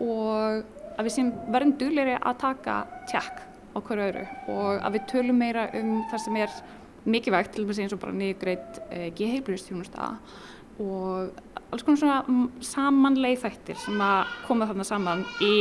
og 0.02 0.62
að 0.98 1.08
við 1.08 1.16
sem 1.16 1.32
verðum 1.54 1.78
dugleiri 1.80 2.18
að 2.20 2.38
taka 2.44 2.78
tjekk 3.10 3.42
á 3.72 3.78
hverju 3.80 4.08
öðru 4.10 4.26
og 4.54 4.86
að 4.86 4.98
við 4.98 5.08
tölum 5.14 5.42
meira 5.42 5.68
um 5.80 5.92
það 6.12 6.24
sem 6.26 6.40
er 6.44 6.58
mikilvægt 7.10 7.56
til 7.56 7.66
þess 7.66 7.96
að 7.96 8.02
bara 8.04 8.18
niðurgreit 8.18 8.82
eh, 8.92 9.08
geheilbristjónusta 9.18 10.12
og 10.82 11.40
alls 11.72 11.86
konar 11.86 12.02
svona 12.02 12.50
samanleið 12.66 13.46
þættir 13.46 13.80
sem 13.82 14.04
að 14.06 14.36
koma 14.48 14.68
þarna 14.70 14.86
saman 14.88 15.24
í 15.42 15.54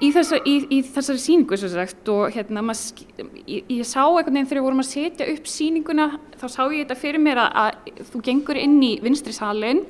í, 0.00 0.10
þessa, 0.14 0.40
í, 0.48 0.54
í 0.72 0.80
þessari 0.86 1.22
síningu 1.22 1.58
sagt, 1.60 2.08
og 2.12 2.34
hérna 2.34 2.62
maður, 2.64 3.04
ég, 3.46 3.64
ég 3.68 3.88
sá 3.88 4.02
einhvern 4.04 4.34
veginn 4.34 4.48
þegar 4.50 4.60
við 4.60 4.68
vorum 4.68 4.84
að 4.84 4.90
setja 4.90 5.28
upp 5.32 5.50
síninguna 5.50 6.06
þá 6.40 6.46
sá 6.46 6.62
ég 6.68 6.84
þetta 6.84 7.00
fyrir 7.00 7.24
mér 7.24 7.42
að, 7.44 7.58
að 7.64 8.06
þú 8.12 8.22
gengur 8.30 8.60
inn 8.60 8.78
í 8.86 8.94
vinstri 9.04 9.34
salin 9.36 9.84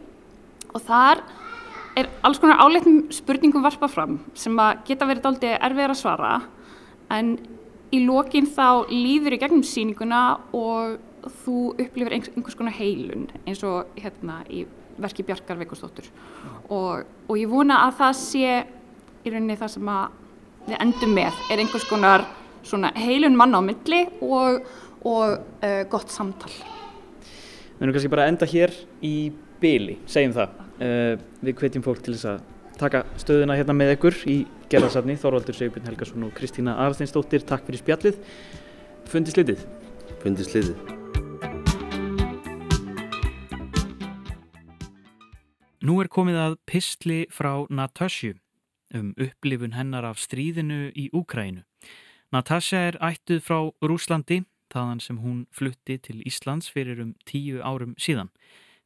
og 0.71 0.83
þar 0.87 1.23
er 1.99 2.11
alls 2.27 2.41
konar 2.43 2.63
áleitnum 2.63 3.07
spurningum 3.15 3.65
varpað 3.65 3.95
fram 3.95 4.19
sem 4.39 4.59
að 4.63 4.85
geta 4.89 5.09
verið 5.11 5.31
aldrei 5.31 5.55
erfiðar 5.57 5.95
að 5.95 6.01
svara. 6.01 6.35
En 7.11 7.33
í 7.91 8.03
lokin 8.07 8.47
þá 8.47 8.91
líður 8.91 9.35
í 9.35 9.41
gegnum 9.43 9.65
síninguna 9.67 10.23
og 10.57 11.01
þú 11.45 11.57
upplifir 11.75 12.15
einhvers 12.17 12.57
konar 12.57 12.77
heilun 12.79 13.27
eins 13.45 13.63
og 13.67 13.91
hérna 13.99 14.41
í 14.49 14.65
verki 15.01 15.25
Bjarkar 15.27 15.59
Veikostóttur 15.61 16.07
og, 16.69 17.07
og 17.29 17.35
ég 17.39 17.51
vona 17.51 17.83
að 17.87 17.97
það 18.01 18.15
sé 18.21 18.55
í 19.25 19.33
rauninni 19.33 19.57
það 19.61 19.73
sem 19.75 19.91
við 20.67 20.77
endum 20.81 21.17
með 21.17 21.41
er 21.51 21.63
einhvers 21.63 21.87
konar 21.89 22.27
heilun 23.01 23.37
manna 23.39 23.61
á 23.61 23.63
milli 23.65 24.05
og, 24.23 24.63
og 25.09 25.41
uh, 25.65 25.83
gott 25.91 26.13
samtal. 26.13 26.53
Við 27.79 27.87
erum 27.87 27.97
kannski 27.97 28.13
bara 28.13 28.27
að 28.27 28.35
enda 28.35 28.49
hér 28.51 28.75
í 29.07 29.15
byli, 29.61 29.99
segjum 30.11 30.37
það. 30.37 30.57
Uh, 30.81 31.15
við 31.41 31.57
hvetjum 31.61 31.85
fólk 31.85 32.03
til 32.05 32.15
þess 32.17 32.29
að 32.35 32.43
taka 32.81 33.03
stöðuna 33.21 33.57
hérna 33.59 33.77
með 33.77 33.95
ykkur 33.97 34.23
í 34.29 34.39
gerðarsafni. 34.73 35.17
Þorvaldur 35.21 35.57
Segbjörn 35.57 35.89
Helgarsson 35.89 36.29
og 36.29 36.33
Kristína 36.37 36.77
Arsteinsdóttir, 36.85 37.45
takk 37.49 37.67
fyrir 37.69 37.83
spjallið. 37.83 38.21
Fundi 39.11 39.35
slitið. 39.35 39.65
Fundi 40.21 40.47
slitið. 40.49 40.77
Nú 45.81 45.97
er 46.03 46.11
komið 46.13 46.37
að 46.37 46.55
pistli 46.69 47.23
frá 47.33 47.65
Natasju 47.73 48.37
um 48.95 49.13
upplifun 49.19 49.77
hennar 49.77 50.05
af 50.05 50.19
stríðinu 50.19 50.91
í 50.95 51.09
Úkrænu. 51.15 51.65
Natasja 52.33 52.79
er 52.91 52.99
ættuð 53.03 53.43
frá 53.43 53.59
Rúslandi, 53.83 54.45
þaðan 54.71 55.01
sem 55.03 55.19
hún 55.19 55.47
flutti 55.51 55.99
til 55.99 56.21
Íslands 56.27 56.71
fyrir 56.71 57.01
um 57.03 57.15
tíu 57.27 57.59
árum 57.63 57.97
síðan. 57.99 58.31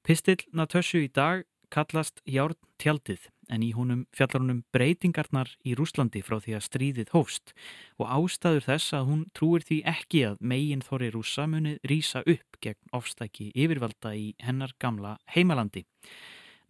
Pistill 0.05 0.41
Natasju 0.53 1.05
í 1.05 1.11
dag 1.13 1.45
kallast 1.75 2.21
Járn 2.25 2.57
tjaldið 2.81 3.29
en 3.53 3.63
í 3.65 3.73
húnum 3.77 4.05
fjallar 4.15 4.43
húnum 4.43 4.63
breytingarnar 4.73 5.51
í 5.67 5.75
Rúslandi 5.77 6.23
frá 6.25 6.39
því 6.41 6.57
að 6.57 6.67
stríðið 6.69 7.13
hófst 7.13 7.53
og 8.01 8.09
ástæður 8.17 8.67
þess 8.69 8.97
að 8.97 9.09
hún 9.11 9.25
trúir 9.37 9.65
því 9.67 9.81
ekki 9.95 10.23
að 10.31 10.39
megin 10.41 10.85
þorri 10.85 11.11
rúsa 11.13 11.47
muni 11.51 11.77
rýsa 11.91 12.25
upp 12.25 12.61
gegn 12.65 12.95
ofstæki 12.97 13.51
yfirvalda 13.53 14.15
í 14.17 14.31
hennar 14.41 14.73
gamla 14.81 15.19
heimalandi. 15.35 15.85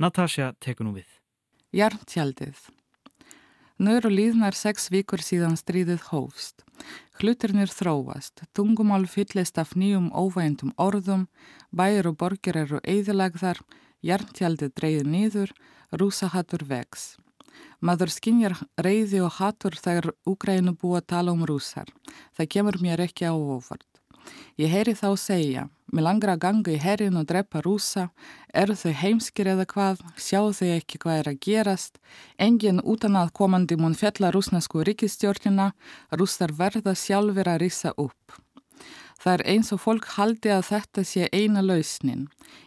Natasja 0.02 0.54
tekur 0.58 0.88
nú 0.88 0.96
við. 0.98 1.10
Jarntjaldið 1.74 2.66
Nú 3.74 3.96
eru 3.98 4.06
líðnar 4.06 4.54
sex 4.54 4.86
vikur 4.94 5.18
síðan 5.18 5.56
stríðið 5.58 6.04
hófst. 6.12 6.62
Hluturnir 7.18 7.72
þróast, 7.74 8.44
tungumál 8.54 9.08
fyllist 9.10 9.58
af 9.58 9.74
nýjum 9.74 10.12
óvæntum 10.14 10.70
orðum, 10.78 11.26
bæir 11.74 12.06
og 12.06 12.14
borgir 12.20 12.54
eru 12.60 12.78
eðilagðar, 12.86 13.58
jarntjaldið 14.06 14.74
dreyði 14.78 15.04
nýður, 15.10 15.54
rúsahattur 15.90 16.62
vex. 16.70 17.16
Maður 17.82 18.14
skinnjar 18.14 18.54
reyði 18.78 19.24
og 19.26 19.34
hattur 19.40 19.74
þegar 19.74 20.12
Úgrænu 20.22 20.76
búa 20.78 21.02
tala 21.02 21.34
um 21.34 21.42
rúsar. 21.42 21.90
Það 22.38 22.50
kemur 22.54 22.78
mér 22.78 23.02
ekki 23.08 23.26
á 23.26 23.34
ofart. 23.34 23.93
Ég 24.60 24.70
heyri 24.70 24.94
þá 24.94 25.08
segja, 25.18 25.64
mér 25.92 26.06
langar 26.06 26.34
að 26.34 26.42
ganga 26.44 26.72
í 26.74 26.78
herrin 26.82 27.18
og 27.18 27.26
drepa 27.30 27.62
rúsa, 27.64 28.08
eru 28.54 28.76
þau 28.78 28.92
heimskir 29.00 29.50
eða 29.54 29.66
hvað, 29.72 30.00
sjáu 30.16 30.52
þau 30.54 30.70
ekki 30.76 31.00
hvað 31.02 31.20
er 31.20 31.30
að 31.32 31.40
gerast, 31.46 32.00
engin 32.38 32.80
utan 32.84 33.18
að 33.18 33.34
komandi 33.34 33.76
mun 33.80 33.98
fjalla 33.98 34.30
rúsnesku 34.34 34.86
ríkistjórnina, 34.86 35.72
rúsar 36.14 36.54
verða 36.54 36.94
sjálfur 36.94 37.50
að 37.50 37.62
rýsa 37.66 37.94
upp. 37.98 38.40
Það 39.24 39.38
er 39.38 39.42
eins 39.54 39.70
og 39.72 39.80
fólk 39.80 40.08
haldi 40.18 40.50
að 40.52 40.66
þetta 40.68 41.02
sé 41.08 41.28
eina 41.32 41.62
lausnin. 41.64 42.26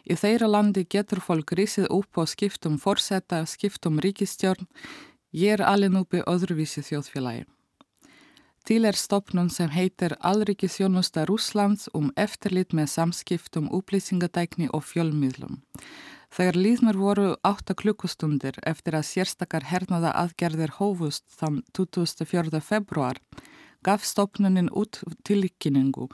Í 0.10 0.16
þeirra 0.18 0.48
landi 0.50 0.88
getur 0.90 1.22
fólk 1.22 1.54
risið 1.54 1.86
upp 1.94 2.18
og 2.18 2.32
skiptum 2.32 2.80
forsetta, 2.82 3.44
skiptum 3.46 4.00
ríkistjórn. 4.02 4.66
Ég 5.38 5.60
er 5.60 5.62
alveg 5.62 5.94
núpi 5.94 6.24
öðruvísi 6.26 6.82
þjóðfélagi. 6.88 7.46
Til 8.68 8.84
er 8.84 8.98
stopnum 9.00 9.48
sem 9.48 9.70
heitir 9.72 10.18
Alrikisjónusta 10.28 11.22
Rúslands 11.30 11.86
um 11.96 12.10
eftirlit 12.20 12.74
með 12.76 12.90
samskiptum, 12.92 13.70
upplýsingadækni 13.72 14.68
og 14.76 14.84
fjölmiðlum. 14.84 15.62
Þegar 16.36 16.60
líðnur 16.60 17.00
voru 17.00 17.30
8 17.48 17.78
klukkustundir 17.80 18.60
eftir 18.68 19.00
að 19.00 19.08
sérstakar 19.08 19.70
hernaða 19.72 20.12
aðgerðir 20.20 20.76
hófust 20.82 21.24
þann 21.40 21.64
24. 21.80 22.60
februar 22.60 23.24
gaf 23.88 24.04
stopnunin 24.04 24.68
út 24.76 25.00
tilkynningu 25.24 26.10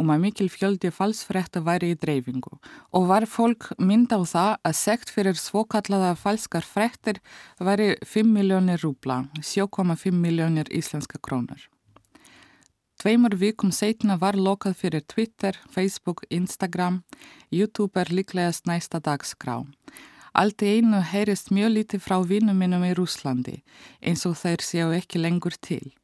um 0.00 0.08
að 0.08 0.24
mikil 0.24 0.48
fjöldi 0.48 0.88
falsfrekta 0.88 1.60
væri 1.60 1.92
í 1.92 2.00
dreifingu 2.00 2.56
og 2.56 3.08
var 3.12 3.28
fólk 3.28 3.74
mynd 3.76 4.16
á 4.16 4.24
það 4.24 4.52
að 4.64 4.78
sekt 4.80 5.12
fyrir 5.12 5.36
svokallaða 5.36 6.16
falskar 6.16 6.64
frektir 6.64 7.20
væri 7.60 7.98
5 8.00 8.32
miljónir 8.32 8.80
rúbla, 8.80 9.26
7,5 9.42 10.08
miljónir 10.16 10.72
íslenska 10.72 11.20
krónur. 11.20 11.68
Tveimur 12.98 13.36
vikum 13.38 13.70
setna 13.70 14.16
var 14.18 14.34
lokað 14.34 14.72
fyrir 14.80 15.04
Twitter, 15.06 15.54
Facebook, 15.70 16.24
Instagram, 16.34 17.04
YouTube 17.54 17.94
er 18.00 18.10
líklegast 18.10 18.66
næsta 18.66 18.98
dagskrá. 18.98 19.60
Allt 20.34 20.64
í 20.66 20.72
einu 20.80 21.04
heyrist 21.06 21.52
mjög 21.54 21.70
lítið 21.76 22.02
frá 22.02 22.16
vinnum 22.26 22.58
minnum 22.58 22.82
í 22.82 22.90
Rúslandi 22.98 23.60
eins 24.02 24.26
og 24.26 24.34
þeir 24.42 24.66
séu 24.66 24.90
ekki 24.98 25.22
lengur 25.22 25.54
til. 25.62 25.94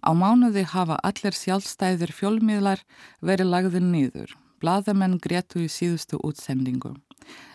Á 0.00 0.16
mánuði 0.16 0.64
hafa 0.72 0.96
allir 1.04 1.36
sjálfstæðir 1.36 2.16
fjölmiðlar 2.16 2.80
verið 3.20 3.52
lagðið 3.52 3.88
niður. 3.92 4.36
Blaðamenn 4.64 5.20
gretu 5.20 5.60
í 5.60 5.68
síðustu 5.68 6.16
útsendingu. 6.24 6.96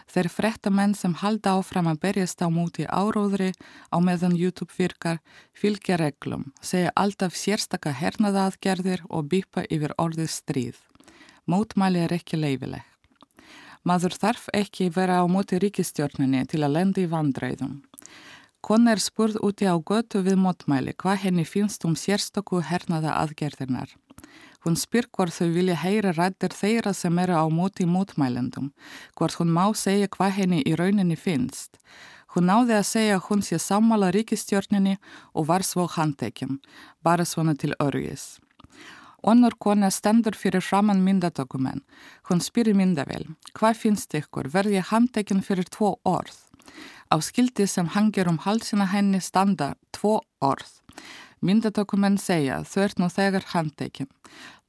Þeir 0.07 0.29
frettamenn 0.31 0.93
sem 0.95 1.13
halda 1.19 1.57
áfram 1.59 1.89
að 1.91 1.99
berjast 2.05 2.39
á 2.39 2.47
múti 2.47 2.85
áróðri 2.87 3.51
á 3.91 3.97
meðan 3.99 4.37
YouTube 4.39 4.71
virkar 4.77 5.19
fylgja 5.53 5.97
reglum, 5.99 6.53
segja 6.61 6.93
alltaf 6.95 7.35
sérstaka 7.35 7.91
hernaðaðgerðir 7.91 9.03
og 9.09 9.27
býpa 9.33 9.65
yfir 9.67 9.93
orðið 9.99 10.31
stríð. 10.31 10.79
Mótmæli 11.47 12.05
er 12.05 12.15
ekki 12.15 12.39
leifileg. 12.39 12.85
Maður 13.87 14.17
þarf 14.19 14.47
ekki 14.55 14.89
vera 14.91 15.21
á 15.23 15.25
múti 15.31 15.59
ríkistjórninni 15.63 16.41
til 16.47 16.63
að 16.65 16.73
lendi 16.75 17.05
í 17.05 17.11
vandræðum. 17.11 17.77
Kona 18.59 18.95
er 18.95 18.99
spurð 18.99 19.37
úti 19.45 19.67
á 19.69 19.75
götu 19.79 20.23
við 20.25 20.35
mótmæli 20.43 20.95
hvað 20.99 21.21
henni 21.23 21.45
finnst 21.47 21.85
um 21.87 21.95
sérstöku 21.95 22.59
hernaða 22.67 23.13
aðgerðinar. 23.21 23.93
Hún 24.65 24.77
spyr 24.79 25.07
hvort 25.13 25.35
þau 25.35 25.51
vilja 25.53 25.77
heyra 25.83 26.13
rættir 26.17 26.55
þeirra 26.55 26.93
sem 26.97 27.19
eru 27.21 27.37
á 27.37 27.45
móti 27.49 27.85
mótmælendum, 27.85 28.71
hvort 29.15 29.37
hún 29.37 29.53
má 29.53 29.65
segja 29.75 30.09
hvað 30.09 30.35
henni 30.39 30.63
í 30.65 30.73
rauninni 30.79 31.15
finnst. 31.15 31.77
Hún 32.33 32.49
náði 32.49 32.75
að 32.77 32.89
segja 32.89 33.19
að 33.19 33.25
hún 33.29 33.45
sé 33.45 33.59
sammála 33.61 34.11
ríkistjórninni 34.13 34.97
og 35.33 35.47
var 35.47 35.63
svo 35.63 35.87
handekjum, 35.87 36.59
bara 37.01 37.25
svona 37.25 37.55
til 37.55 37.73
örgis. 37.79 38.37
Onnur 39.23 39.55
kona 39.59 39.89
stendur 39.91 40.35
fyrir 40.37 40.61
framann 40.61 41.01
myndadokumenn. 41.03 41.81
Hún 42.29 42.43
spyrir 42.43 42.77
myndavel, 42.77 43.25
hvað 43.57 43.79
finnst 43.81 44.13
ykkur, 44.13 44.51
verði 44.53 44.83
handekjum 44.91 45.41
fyrir 45.41 45.65
tvo 45.73 45.95
orð? 46.05 46.37
Á 47.09 47.15
skildi 47.23 47.65
sem 47.67 47.87
hangir 47.95 48.29
um 48.29 48.37
halsina 48.43 48.85
henni 48.91 49.21
standa 49.23 49.73
tvo 49.95 50.19
orð. 50.43 50.69
Myndatökumenn 51.41 52.17
segja 52.17 52.63
þau 52.65 52.83
ert 52.83 53.01
nú 53.01 53.09
þegar 53.13 53.45
handtekinn. 53.53 54.09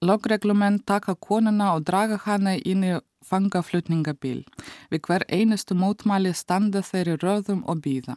Logreglumenn 0.04 0.80
taka 0.86 1.14
konuna 1.14 1.74
og 1.74 1.86
draga 1.88 2.18
hana 2.24 2.56
inn 2.56 2.84
í 2.84 2.96
fangaflutningabíl. 3.28 4.44
Við 4.90 5.00
hver 5.06 5.24
einustu 5.28 5.74
mótmæli 5.74 6.34
standa 6.34 6.82
þeirri 6.84 7.16
röðum 7.22 7.64
og 7.66 7.82
býða. 7.86 8.16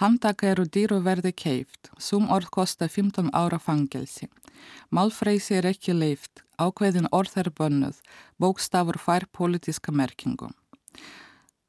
Handtaka 0.00 0.50
eru 0.52 0.66
dýru 0.68 1.00
verði 1.02 1.32
keift. 1.32 1.90
Sum 1.98 2.28
orð 2.30 2.50
kosta 2.52 2.88
15 2.88 3.32
ára 3.32 3.58
fangelsi. 3.58 4.28
Málfreysi 4.90 5.56
er 5.58 5.70
ekki 5.72 5.96
leift. 5.96 6.44
Ákveðin 6.60 7.08
orð 7.12 7.38
er 7.40 7.50
bönnuð. 7.50 7.96
Bókstafur 8.40 9.00
fær 9.00 9.26
politíska 9.32 9.92
merkingu. 9.92 10.52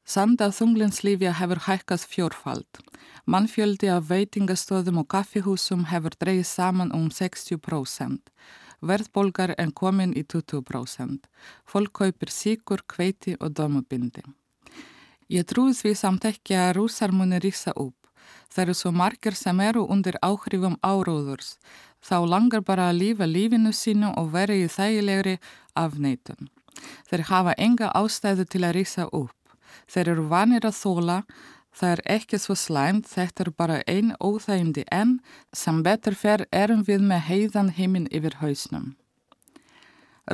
Sanda 0.08 0.46
þunglinslífja 0.48 1.34
hefur 1.36 1.58
hækkast 1.66 2.06
fjórfald. 2.08 2.78
Mannfjöldi 3.28 3.90
af 3.92 4.06
veitingastöðum 4.08 5.02
og 5.02 5.10
kaffihúsum 5.12 5.82
hefur 5.90 6.14
dreyið 6.16 6.46
saman 6.48 6.94
um 6.96 7.10
60%. 7.12 8.30
Verðbolgar 8.80 9.52
en 9.60 9.74
komin 9.76 10.14
í 10.16 10.24
20%. 10.24 11.28
Fólk 11.68 11.92
kaupir 12.00 12.32
síkur, 12.32 12.86
kveiti 12.88 13.36
og 13.36 13.52
dömubindi. 13.60 14.24
Ég 15.28 15.44
trúi 15.44 15.76
því 15.76 15.92
samt 15.92 16.24
ekki 16.24 16.56
að 16.56 16.78
rúsar 16.78 17.12
muni 17.12 17.36
rísa 17.44 17.76
upp. 17.76 18.08
Það 18.48 18.62
eru 18.64 18.80
svo 18.80 18.96
margir 18.96 19.36
sem 19.36 19.60
eru 19.60 19.84
undir 19.92 20.16
áhrifum 20.24 20.80
áróðurs. 20.80 21.58
Þá 22.00 22.24
langar 22.24 22.64
bara 22.64 22.88
að 22.88 23.02
lífa 23.02 23.28
lífinu 23.28 23.76
sínu 23.76 24.16
og 24.16 24.32
vera 24.32 24.56
í 24.56 24.70
þægilegri 24.72 25.36
afneitun. 25.76 26.48
Þeir 27.10 27.28
hafa 27.28 27.52
enga 27.58 27.92
ástæðu 27.92 28.48
til 28.48 28.64
að 28.64 28.78
rísa 28.80 29.12
upp. 29.12 29.37
Þeir 29.86 30.12
eru 30.14 30.26
vanir 30.32 30.66
að 30.66 30.78
þóla, 30.80 31.18
það 31.72 31.94
er 31.94 32.02
ekki 32.18 32.40
svo 32.42 32.56
slæmt, 32.58 33.06
þetta 33.06 33.44
er 33.44 33.50
bara 33.54 33.82
einn 33.86 34.14
óþægindi 34.18 34.84
en 34.90 35.18
sem 35.54 35.82
betur 35.86 36.16
fer 36.18 36.46
erum 36.50 36.82
við 36.88 37.04
með 37.06 37.26
heiðan 37.30 37.74
heiminn 37.78 38.10
yfir 38.10 38.40
hausnum. 38.42 38.96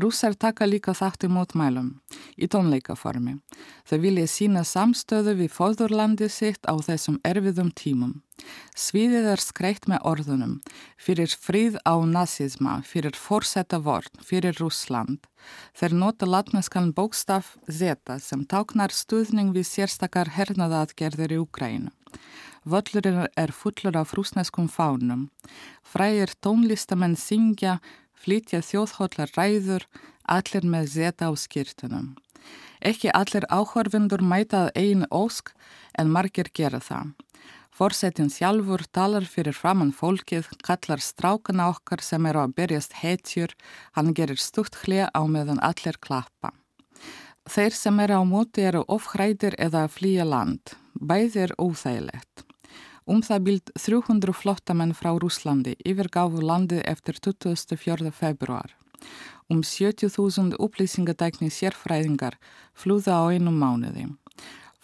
Rússar 0.00 0.34
taka 0.34 0.66
líka 0.66 0.90
þátt 0.96 1.26
í 1.26 1.28
mótmælum 1.30 1.90
í 2.34 2.48
tónleikaformi. 2.50 3.36
Þau 3.86 3.98
vilja 4.02 4.26
sína 4.30 4.64
samstöðu 4.66 5.36
við 5.38 5.52
fóðurlandi 5.54 6.28
sitt 6.32 6.66
á 6.66 6.74
þessum 6.74 7.20
erfiðum 7.22 7.70
tímum. 7.78 8.16
Svíðið 8.74 9.28
er 9.30 9.42
skreitt 9.42 9.86
með 9.86 10.02
orðunum 10.10 10.56
fyrir 10.98 11.30
fríð 11.30 11.78
á 11.86 11.94
nazisma, 12.02 12.80
fyrir 12.82 13.14
forsetta 13.14 13.78
vorn, 13.78 14.10
fyrir 14.18 14.58
Rússland. 14.58 15.22
Þeir 15.78 15.94
nota 16.00 16.26
latneskan 16.26 16.90
bókstaf 16.96 17.54
Z 17.70 18.18
sem 18.18 18.42
táknar 18.50 18.90
stuðning 18.90 19.54
við 19.54 19.68
sérstakar 19.70 20.34
hernaðaðgerðir 20.34 21.36
í 21.36 21.42
Ukrænu. 21.44 21.92
Völlurinn 22.64 23.26
er 23.36 23.52
fullur 23.52 23.96
af 24.00 24.14
rúsneskum 24.16 24.70
fánum. 24.72 25.28
Frægir 25.84 26.32
tónlistamenn 26.40 27.16
syngja 27.20 27.76
flytja 28.24 28.62
þjóðhóllar 28.64 29.32
ræður, 29.36 29.84
allir 30.24 30.64
með 30.64 30.88
zeta 30.96 31.28
á 31.28 31.32
skýrtunum. 31.36 32.14
Ekki 32.84 33.12
allir 33.16 33.46
áhörfundur 33.48 34.24
mætað 34.24 34.72
einu 34.76 35.08
ósk 35.12 35.52
en 35.98 36.10
margir 36.12 36.50
gera 36.52 36.80
það. 36.80 37.12
Forsetin 37.74 38.28
sjálfur 38.30 38.84
talar 38.94 39.24
fyrir 39.26 39.56
framann 39.56 39.90
fólkið, 39.90 40.46
kallar 40.62 41.00
strákana 41.02 41.72
okkar 41.72 42.04
sem 42.06 42.26
eru 42.30 42.44
að 42.44 42.54
byrjast 42.60 42.94
hetjur, 43.00 43.50
hann 43.98 44.14
gerir 44.14 44.38
stutt 44.38 44.78
hlið 44.84 45.08
á 45.10 45.22
meðan 45.26 45.58
allir 45.58 45.98
klappa. 45.98 46.52
Þeir 47.50 47.74
sem 47.76 47.98
eru 48.00 48.20
á 48.20 48.24
móti 48.24 48.62
eru 48.62 48.84
ofhræðir 48.86 49.58
eða 49.58 49.84
að 49.88 49.94
flýja 49.98 50.24
land. 50.24 50.76
Bæðir 50.94 51.52
óþægilegt. 51.58 52.46
Um 53.04 53.20
það 53.20 53.42
bild 53.46 53.70
300 53.76 54.32
flottamenn 54.32 54.94
frá 54.96 55.10
Rúslandi 55.20 55.74
yfirgáfu 55.84 56.40
landið 56.40 56.80
eftir 56.88 57.18
24. 57.20 58.08
februar. 58.16 58.72
Um 59.52 59.60
70.000 59.60 60.56
upplýsingadækni 60.56 61.50
sérfræðingar 61.52 62.38
flúða 62.72 63.20
á 63.20 63.24
einum 63.28 63.60
mánuði. 63.60 64.08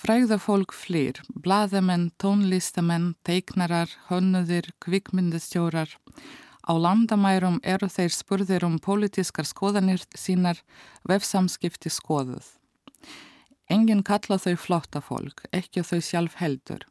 Fræðafólk 0.01 0.73
flýr, 0.77 1.23
blaðamenn, 1.33 2.11
tónlistamenn, 2.21 3.14
teiknarar, 3.25 3.89
hönnuðir, 4.09 4.68
kvikmyndastjórar. 4.85 5.97
Á 6.64 6.73
landamærum 6.77 7.59
eru 7.64 7.89
þeir 7.89 8.12
spurðir 8.12 8.64
um 8.68 8.77
pólitískar 8.81 9.49
skoðanir 9.49 10.05
sínar, 10.12 10.61
vefsamskipti 11.09 11.93
skoðuð. 11.93 12.45
Engin 13.71 14.05
kalla 14.05 14.37
þau 14.41 14.57
flotta 14.61 15.01
fólk, 15.05 15.45
ekki 15.57 15.85
þau 15.85 16.01
sjálf 16.05 16.37
heldur. 16.41 16.85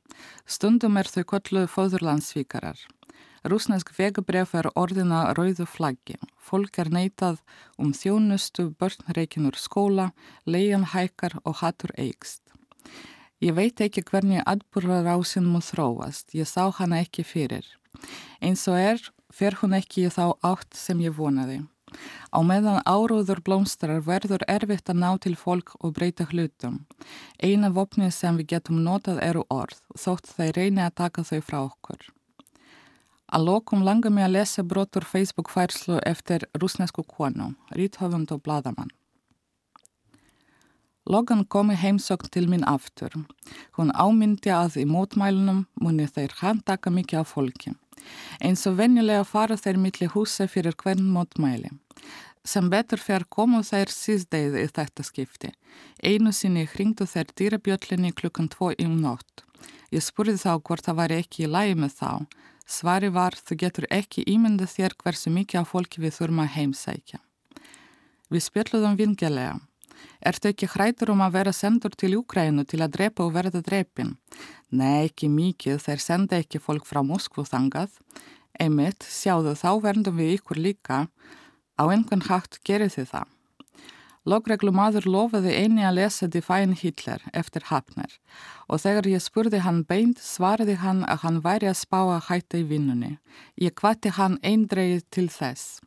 Stundum 0.46 0.98
er 0.98 1.10
þau 1.10 1.24
kolluð 1.34 1.68
fóðurlandsvíkarar. 1.74 2.80
Rúsnesk 3.48 3.94
vegabref 3.96 4.52
er 4.60 4.68
orðina 4.76 5.30
rauðu 5.38 5.66
flaggi. 5.70 6.18
Fólk 6.36 6.80
er 6.82 6.90
neitað 6.92 7.40
um 7.80 7.94
þjónustu, 7.96 8.70
börnreikinur 8.80 9.56
skóla, 9.56 10.10
leiðan 10.46 10.90
hækar 10.92 11.38
og 11.46 11.62
hattur 11.62 11.94
eigst. 11.98 12.44
Ég 13.40 13.56
veit 13.56 13.80
ekki 13.80 14.04
hvernig 14.04 14.44
atbúrarásinn 14.44 15.48
múið 15.48 15.70
þróast, 15.72 16.34
ég 16.36 16.50
sá 16.50 16.68
hana 16.76 17.00
ekki 17.06 17.24
fyrir. 17.24 17.64
Eins 18.44 18.66
og 18.68 18.76
er, 18.76 19.00
fer 19.32 19.56
hún 19.62 19.78
ekki 19.78 20.10
í 20.10 20.12
þá 20.12 20.36
átt 20.44 20.76
sem 20.76 21.00
ég 21.00 21.16
vonaði. 21.16 21.62
Á 22.30 22.40
meðan 22.46 22.84
áróður 22.86 23.42
blómstrar 23.46 24.04
verður 24.06 24.46
erfitt 24.48 24.92
að 24.92 25.02
ná 25.02 25.10
til 25.24 25.36
fólk 25.40 25.76
og 25.80 25.96
breyta 25.98 26.28
hlutum. 26.30 26.86
Eina 27.42 27.72
vopnið 27.74 28.14
sem 28.16 28.38
við 28.40 28.52
getum 28.54 28.84
notað 28.86 29.24
eru 29.26 29.44
orð, 29.50 29.82
þótt 29.98 30.32
þeir 30.36 30.56
reyni 30.62 30.86
að 30.86 30.96
taka 31.02 31.24
þau 31.24 31.42
frá 31.42 31.60
okkur. 31.66 32.08
Að 33.30 33.46
lokum 33.46 33.84
langar 33.86 34.14
mig 34.14 34.26
að 34.26 34.38
lesa 34.40 34.64
brotur 34.64 35.06
Facebook 35.06 35.52
færslu 35.54 36.00
eftir 36.06 36.48
rúsnesku 36.58 37.04
konu, 37.06 37.54
ríthöfund 37.78 38.32
og 38.34 38.42
bladamann. 38.42 38.90
Logan 41.10 41.46
komi 41.46 41.74
heimsögn 41.74 42.30
til 42.30 42.46
mín 42.46 42.66
aftur. 42.70 43.14
Hún 43.78 43.90
ámyndi 43.98 44.52
að 44.54 44.76
í 44.78 44.86
mótmælunum 44.86 45.64
muni 45.82 46.06
þeir 46.06 46.36
handtaka 46.38 46.92
mikið 46.94 47.22
af 47.24 47.32
fólki. 47.34 47.74
Eins 48.40 48.66
og 48.70 48.78
venjulega 48.80 49.26
fara 49.28 49.58
þeir 49.60 49.80
milli 49.82 50.10
húsa 50.14 50.48
fyrir 50.48 50.78
hvern 50.80 51.06
mótmæli. 51.14 51.72
Sem 52.44 52.70
betur 52.72 53.02
fer 53.04 53.26
komu 53.30 53.62
þeir 53.68 53.92
síðdeið 53.94 54.58
í 54.62 54.66
þetta 54.72 55.06
skipti. 55.06 55.52
Einu 56.04 56.32
sinni 56.34 56.66
hringdu 56.72 57.06
þeir 57.06 57.34
dýrabjöllinni 57.36 58.14
klukkan 58.16 58.50
tvo 58.50 58.72
um 58.80 58.96
nótt. 59.04 59.44
Ég 59.92 60.06
spurði 60.06 60.38
þá 60.40 60.60
hvort 60.62 60.86
það 60.86 61.00
væri 61.02 61.22
ekki 61.24 61.46
í 61.46 61.52
lægi 61.52 61.76
með 61.78 61.96
þá. 62.00 62.12
Svari 62.70 63.10
var 63.10 63.34
þú 63.34 63.58
getur 63.64 63.88
ekki 63.90 64.24
ímyndið 64.30 64.76
þér 64.76 64.96
hversu 65.02 65.34
mikið 65.34 65.62
af 65.64 65.72
fólki 65.74 66.04
við 66.04 66.16
þurfum 66.20 66.44
að 66.44 66.54
heimsækja. 66.56 67.20
Við 68.30 68.46
spjöldluðum 68.46 68.98
vingelega. 69.00 69.56
Ertu 70.20 70.52
ekki 70.52 70.70
hrætur 70.74 71.14
um 71.14 71.24
að 71.26 71.38
vera 71.38 71.54
sendur 71.56 71.96
til 71.96 72.14
Júkrænu 72.18 72.66
til 72.68 72.82
að 72.84 72.94
drepa 72.98 73.26
og 73.26 73.34
verða 73.38 73.64
drepin? 73.66 74.16
Nei, 74.70 75.08
ekki 75.08 75.32
mikið, 75.32 75.80
þeir 75.86 76.04
senda 76.04 76.40
ekki 76.40 76.62
fólk 76.62 76.86
frá 76.90 77.02
Moskvu 77.06 77.48
þangað. 77.48 77.96
Einmitt, 78.60 79.08
sjáðu, 79.08 79.56
þá 79.56 79.72
verðum 79.84 80.20
við 80.20 80.38
ykkur 80.38 80.60
líka. 80.60 81.04
Á 81.80 81.84
einhvern 81.88 82.28
hægt 82.28 82.60
gerir 82.68 82.92
þið 82.92 83.12
það. 83.14 83.36
Logreglumadur 84.28 85.06
lofaði 85.08 85.54
eini 85.56 85.86
að 85.88 85.96
lesa 86.02 86.28
Define 86.28 86.76
Hitler 86.78 87.24
eftir 87.34 87.64
Hafner 87.70 88.12
og 88.68 88.82
þegar 88.84 89.08
ég 89.08 89.24
spurði 89.24 89.62
hann 89.64 89.86
beint 89.88 90.20
svariði 90.22 90.76
hann 90.84 91.06
að 91.08 91.24
hann 91.24 91.40
væri 91.46 91.70
að 91.72 91.80
spá 91.80 92.02
að 92.04 92.28
hætta 92.28 92.60
í 92.60 92.66
vinnunni. 92.68 93.16
Ég 93.58 93.74
kvatti 93.80 94.12
hann 94.20 94.38
eindreið 94.44 95.06
til 95.16 95.30
þess. 95.34 95.80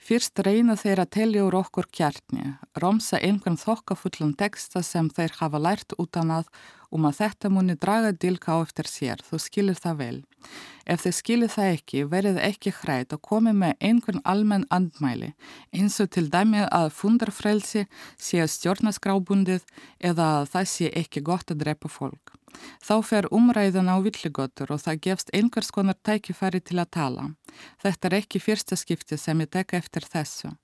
Fyrst 0.00 0.40
reyna 0.40 0.78
þeir 0.80 1.02
að 1.02 1.10
telja 1.12 1.42
úr 1.44 1.54
okkur 1.58 1.86
kjartni, 1.92 2.54
romsa 2.80 3.18
einhvern 3.20 3.58
þokkafullan 3.60 4.32
texta 4.40 4.80
sem 4.82 5.10
þeir 5.12 5.34
hafa 5.42 5.60
lært 5.60 5.92
utan 6.00 6.32
að 6.38 6.48
um 6.90 7.04
að 7.06 7.18
þetta 7.20 7.50
muni 7.52 7.76
draga 7.78 8.14
dilka 8.16 8.56
á 8.56 8.64
eftir 8.64 8.88
sér, 8.88 9.20
þú 9.20 9.38
skilir 9.44 9.78
það 9.78 10.00
vel. 10.00 10.16
Ef 10.88 11.04
þið 11.04 11.16
skilir 11.18 11.52
það 11.52 11.74
ekki, 11.74 12.02
verið 12.16 12.40
ekki 12.48 12.72
hrætt 12.80 13.14
og 13.14 13.22
komið 13.28 13.60
með 13.60 13.86
einhvern 13.90 14.24
almenn 14.24 14.66
andmæli, 14.72 15.34
eins 15.76 16.00
og 16.02 16.10
til 16.16 16.26
dæmi 16.32 16.64
að 16.66 16.90
fundarfrelsi 16.96 17.84
sé 18.16 18.48
stjórnaskrábundið 18.56 19.68
eða 20.00 20.32
að 20.40 20.52
það 20.56 20.70
sé 20.74 20.92
ekki 21.04 21.26
gott 21.28 21.52
að 21.52 21.66
drepa 21.66 21.92
fólk. 21.92 22.39
Þá 22.82 22.94
fer 23.06 23.28
umræðan 23.34 23.90
á 23.92 23.96
villigötur 24.02 24.72
og 24.74 24.82
það 24.84 25.02
gefst 25.06 25.32
einhvers 25.36 25.70
konar 25.74 25.98
tækifæri 26.02 26.60
til 26.60 26.78
að 26.82 26.92
tala. 26.96 27.24
Þetta 27.82 28.08
er 28.08 28.16
ekki 28.20 28.42
fyrsta 28.42 28.78
skipti 28.78 29.18
sem 29.18 29.40
ég 29.44 29.50
tek 29.50 29.74
eftir 29.78 30.06
þessu. 30.06 30.54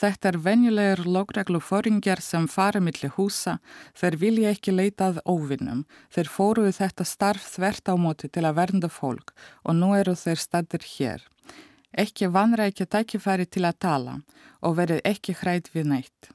Þetta 0.00 0.30
er 0.30 0.38
venjulegur 0.44 1.02
logreglu 1.04 1.60
fóringjar 1.60 2.22
sem 2.24 2.46
fara 2.48 2.80
millir 2.80 3.12
húsa, 3.16 3.58
þeir 3.98 4.16
vilja 4.22 4.52
ekki 4.54 4.72
leitað 4.72 5.20
óvinnum, 5.28 5.84
þeir 6.14 6.30
fóruðu 6.30 6.72
þetta 6.78 7.04
starf 7.04 7.48
þvert 7.56 7.90
á 7.90 7.94
móti 8.00 8.30
til 8.30 8.46
að 8.46 8.56
vernda 8.60 8.88
fólk 8.88 9.34
og 9.64 9.76
nú 9.76 9.92
eru 9.98 10.14
þeir 10.16 10.40
stadir 10.40 10.86
hér. 10.94 11.26
Ekki 11.92 12.30
vanra 12.30 12.70
ekki 12.70 12.86
tækifæri 12.86 13.48
til 13.50 13.66
að 13.66 13.80
tala 13.82 14.20
og 14.62 14.78
verið 14.78 15.02
ekki 15.04 15.34
hrætt 15.42 15.72
við 15.74 15.90
neitt. 15.90 16.30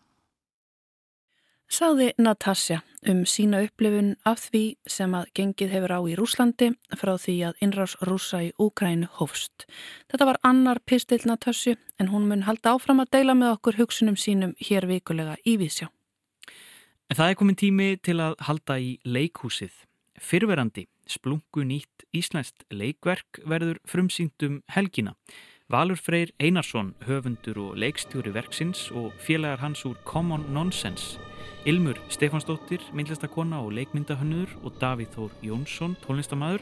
Saði 1.65 2.11
Natasja 2.21 2.83
um 3.09 3.23
sína 3.25 3.63
upplifun 3.65 4.11
af 4.25 4.43
því 4.51 4.63
sem 4.89 5.13
að 5.17 5.31
gengið 5.37 5.71
hefur 5.73 5.93
á 5.97 5.99
í 6.05 6.13
Rúslandi 6.17 6.67
frá 6.93 7.15
því 7.17 7.35
að 7.49 7.63
innrás 7.65 7.95
rúsa 8.05 8.43
í 8.45 8.51
Úkrænu 8.61 9.09
hófst. 9.17 9.65
Þetta 10.11 10.27
var 10.29 10.39
annar 10.45 10.79
pistill 10.85 11.25
Natasju 11.25 11.75
en 11.99 12.11
hún 12.13 12.29
mun 12.29 12.45
halda 12.45 12.75
áfram 12.75 13.01
að 13.01 13.11
deila 13.17 13.37
með 13.37 13.55
okkur 13.57 13.79
hugsunum 13.81 14.17
sínum 14.17 14.53
hér 14.61 14.85
vikulega 14.85 15.39
í 15.41 15.57
Vísjá. 15.57 15.89
En 17.09 17.17
það 17.17 17.33
er 17.33 17.39
komin 17.41 17.57
tími 17.57 17.89
til 17.97 18.19
að 18.21 18.37
halda 18.45 18.79
í 18.81 18.95
leikhúsið. 19.05 19.73
Fyrverandi 20.21 20.85
splungu 21.09 21.65
nýtt 21.65 22.05
íslenskt 22.13 22.65
leikverk 22.69 23.41
verður 23.45 23.81
frumsýndum 23.89 24.61
helgina. 24.73 25.17
Valur 25.69 25.97
Freyr 25.97 26.29
Einarsson, 26.37 26.93
höfundur 27.09 27.57
og 27.57 27.77
leikstjóri 27.81 28.33
verksins 28.33 28.91
og 28.93 29.15
félagar 29.17 29.65
hans 29.65 29.81
úr 29.89 29.97
Common 30.05 30.45
Nonsense 30.53 31.17
Ilmur 31.65 31.97
Stefansdóttir, 32.13 32.83
myndlistakonna 32.93 33.57
og 33.65 33.71
leikmyndahönnur 33.73 34.51
og 34.61 34.75
Davíð 34.77 35.15
Þór 35.15 35.31
Jónsson, 35.41 35.95
tónlistamæður, 36.03 36.61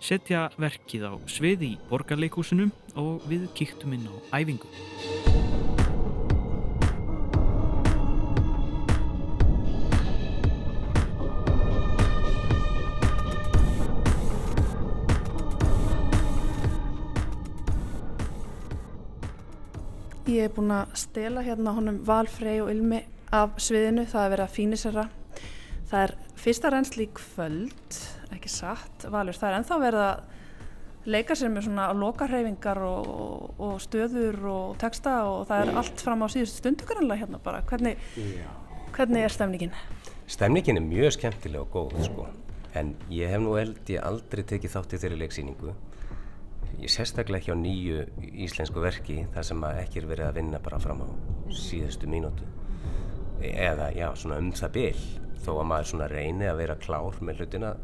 setja 0.00 0.46
verkið 0.56 1.04
á 1.04 1.14
sviði 1.28 1.74
í 1.74 1.76
borgarleikúsinu 1.90 2.70
og 2.96 3.20
við 3.28 3.44
kíktum 3.52 3.92
inn 3.98 4.08
á 4.08 4.40
æfingu. 4.40 4.64
Ég 20.24 20.48
hef 20.48 20.56
búin 20.56 20.72
að 20.72 20.96
stela 20.96 21.44
hérna 21.44 21.76
honum 21.76 22.00
Valfrey 22.08 22.64
og 22.64 22.72
Ilmi 22.72 23.04
af 23.30 23.56
sviðinu, 23.62 24.06
það 24.10 24.24
er 24.24 24.32
verið 24.34 24.46
að 24.46 24.54
fínisera 24.56 25.08
það 25.90 26.04
er 26.04 26.12
fyrsta 26.38 26.70
reynsli 26.72 27.06
í 27.06 27.14
kvöld 27.16 27.98
ekki 28.34 28.52
satt, 28.52 29.06
Valur, 29.10 29.36
það 29.36 29.50
er 29.50 29.56
enþá 29.58 29.78
verið 29.82 30.04
að 30.06 31.10
leika 31.10 31.36
sér 31.38 31.50
með 31.52 31.66
svona 31.66 31.88
lokarhefingar 31.96 32.80
og, 32.84 33.08
og, 33.10 33.62
og 33.66 33.80
stöður 33.82 34.38
og 34.52 34.78
texta 34.80 35.16
og 35.26 35.46
það 35.48 35.64
er 35.64 35.80
allt 35.80 36.04
fram 36.04 36.22
á 36.22 36.26
síðustu 36.30 36.60
stundu 36.60 36.86
kannanlega 36.86 37.24
hérna 37.24 37.40
bara. 37.42 37.62
Hvernig, 37.66 37.96
hvernig 38.94 39.24
er 39.24 39.34
stemningin? 39.34 39.74
Stemningin 40.30 40.78
er 40.78 40.86
mjög 40.86 41.16
skemmtileg 41.16 41.64
og 41.64 41.72
góð 41.74 42.04
sko. 42.06 42.28
en 42.78 42.94
ég 43.10 43.32
hef 43.32 43.40
nú 43.42 43.56
held 43.58 43.88
ég 43.90 44.04
aldrei 44.06 44.44
tekið 44.46 44.76
þátt 44.76 44.92
í 44.94 45.00
þeirri 45.02 45.22
leiksýningu. 45.24 45.72
Ég 46.84 46.92
sérstaklega 46.92 47.40
ekki 47.40 47.56
á 47.56 47.58
nýju 47.58 48.04
íslensku 48.46 48.84
verki 48.84 49.24
þar 49.34 49.48
sem 49.48 49.64
ekki 49.72 50.04
er 50.04 50.10
verið 50.12 50.28
að 50.28 50.38
vinna 50.38 50.62
bara 50.62 50.78
fram 50.78 51.02
á 51.02 51.08
síðustu 51.50 52.06
mínútu 52.06 52.46
eða 53.40 53.90
já, 53.96 54.08
svona 54.16 54.38
um 54.40 54.52
það 54.56 54.74
byll 54.76 55.02
þó 55.40 55.50
að 55.56 55.66
maður 55.70 55.90
svona 55.92 56.08
reyni 56.10 56.48
að 56.48 56.60
vera 56.60 56.78
klár 56.80 57.20
með 57.24 57.40
hlutina 57.40 57.74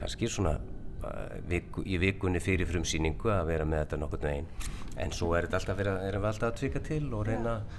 kannski 0.00 0.28
svona 0.30 0.56
uh, 0.58 1.36
viku, 1.48 1.84
í 1.86 1.98
vikunni 2.02 2.42
fyrir 2.42 2.68
frumsýningu 2.70 3.30
að 3.30 3.52
vera 3.52 3.68
með 3.68 3.84
þetta 3.84 4.00
nokkur 4.02 4.24
neginn 4.26 4.48
en 5.02 5.14
svo 5.14 5.32
er 5.36 5.46
þetta 5.46 5.60
alltaf 5.60 5.78
verið, 5.78 6.00
erum 6.08 6.24
við 6.24 6.32
alltaf 6.32 6.50
að 6.50 6.58
tvika 6.60 6.82
til 6.88 7.02
og 7.14 7.24
reyna 7.28 7.54
að, 7.54 7.78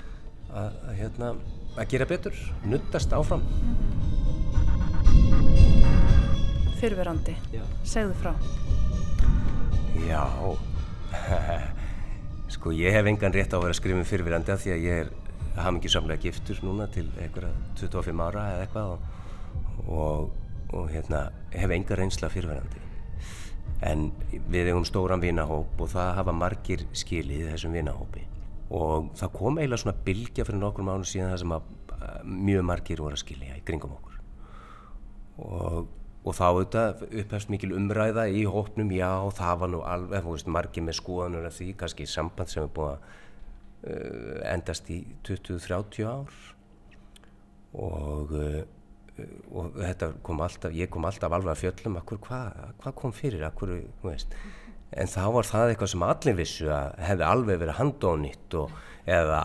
að, 0.64 0.90
hérna, 1.00 1.32
að 1.76 1.90
gera 1.94 2.08
betur, 2.10 2.40
nuttast 2.70 3.14
áfram. 3.14 3.44
Fyrverandi, 6.82 7.36
segðu 7.88 8.18
frá. 8.20 8.34
Já. 10.04 10.26
Sko 12.54 12.74
ég 12.76 12.94
hef 12.96 13.08
engan 13.10 13.34
rétt 13.34 13.54
á 13.54 13.58
að 13.58 13.68
vera 13.68 13.76
að 13.76 13.80
skrifa 13.80 14.02
um 14.02 14.08
fyrverandi 14.08 14.54
af 14.54 14.64
því 14.64 14.74
að 14.74 14.84
ég 14.84 15.04
er 15.04 15.14
hafði 15.58 15.82
ekki 15.82 15.92
samlega 15.94 16.26
giftur 16.28 16.64
núna 16.66 16.88
til 16.92 17.08
einhverja 17.22 17.52
25 17.82 18.24
ára 18.26 18.48
eða 18.54 18.64
eitthvað 18.66 18.96
og, 18.96 19.12
og, 19.88 20.32
og 20.74 20.90
hérna, 20.94 21.28
hef 21.54 21.76
enga 21.78 22.00
reynsla 22.00 22.32
fyrirverandi 22.34 22.84
en 23.84 24.12
við 24.52 24.72
eigum 24.72 24.86
stóran 24.88 25.24
vinahóp 25.24 25.82
og 25.82 25.90
það 25.92 26.14
hafa 26.20 26.36
margir 26.36 26.86
skilið 26.96 27.50
þessum 27.52 27.76
vinahópi. 27.76 28.24
Og 28.74 29.10
það 29.20 29.34
kom 29.36 29.60
eiginlega 29.60 29.84
svona 29.84 30.04
bylgja 30.06 30.46
fyrir 30.48 30.62
nokkur 30.62 30.88
mánu 30.88 31.08
síðan 31.08 31.34
það 31.34 31.42
sem 31.44 31.56
að 31.58 31.74
mjög 32.24 32.64
margir 32.68 33.04
voru 33.04 33.18
að 33.18 33.24
skilja 33.24 33.58
í 33.58 33.66
kringum 33.68 33.96
okkur. 33.98 34.16
Og, 35.44 35.92
og 36.24 36.38
þá 36.38 36.46
auðvitað 36.48 37.04
upphefst 37.10 37.52
mikil 37.52 37.74
umræða 37.76 38.28
í 38.32 38.46
hópnum, 38.50 38.92
já 38.96 39.12
það 39.36 39.60
var 39.64 39.74
nú 39.74 39.84
alveg, 39.88 40.30
veist, 40.30 40.50
margir 40.52 40.86
með 40.88 41.00
skoðanur 41.02 41.50
af 41.50 41.58
því, 41.58 41.70
kannski 41.82 42.08
samband 42.10 42.54
sem 42.54 42.66
er 42.66 42.74
búið 42.76 42.96
að 42.96 43.12
endast 43.84 44.90
í 44.94 45.02
20-30 45.28 46.08
ár. 46.08 46.40
Og 47.74 48.32
uh, 48.38 48.64
og 49.54 49.76
kom 50.26 50.42
alltaf, 50.42 50.74
ég 50.74 50.90
kom 50.90 51.06
alltaf 51.06 51.34
alveg 51.36 51.54
að 51.54 51.60
fjöllum, 51.62 52.00
akkur 52.00 52.22
hvað 52.24 52.64
hva 52.82 52.94
kom 52.98 53.14
fyrir, 53.14 53.44
akkur, 53.46 53.76
en 54.94 55.12
þá 55.12 55.22
var 55.36 55.50
það 55.50 55.74
eitthvað 55.74 55.92
sem 55.94 56.08
allir 56.08 56.38
vissu 56.40 56.72
að 56.74 56.98
hefði 57.10 57.28
alveg 57.28 57.62
verið 57.62 57.80
handónitt 57.80 58.58
og 58.58 58.74
eða 59.04 59.44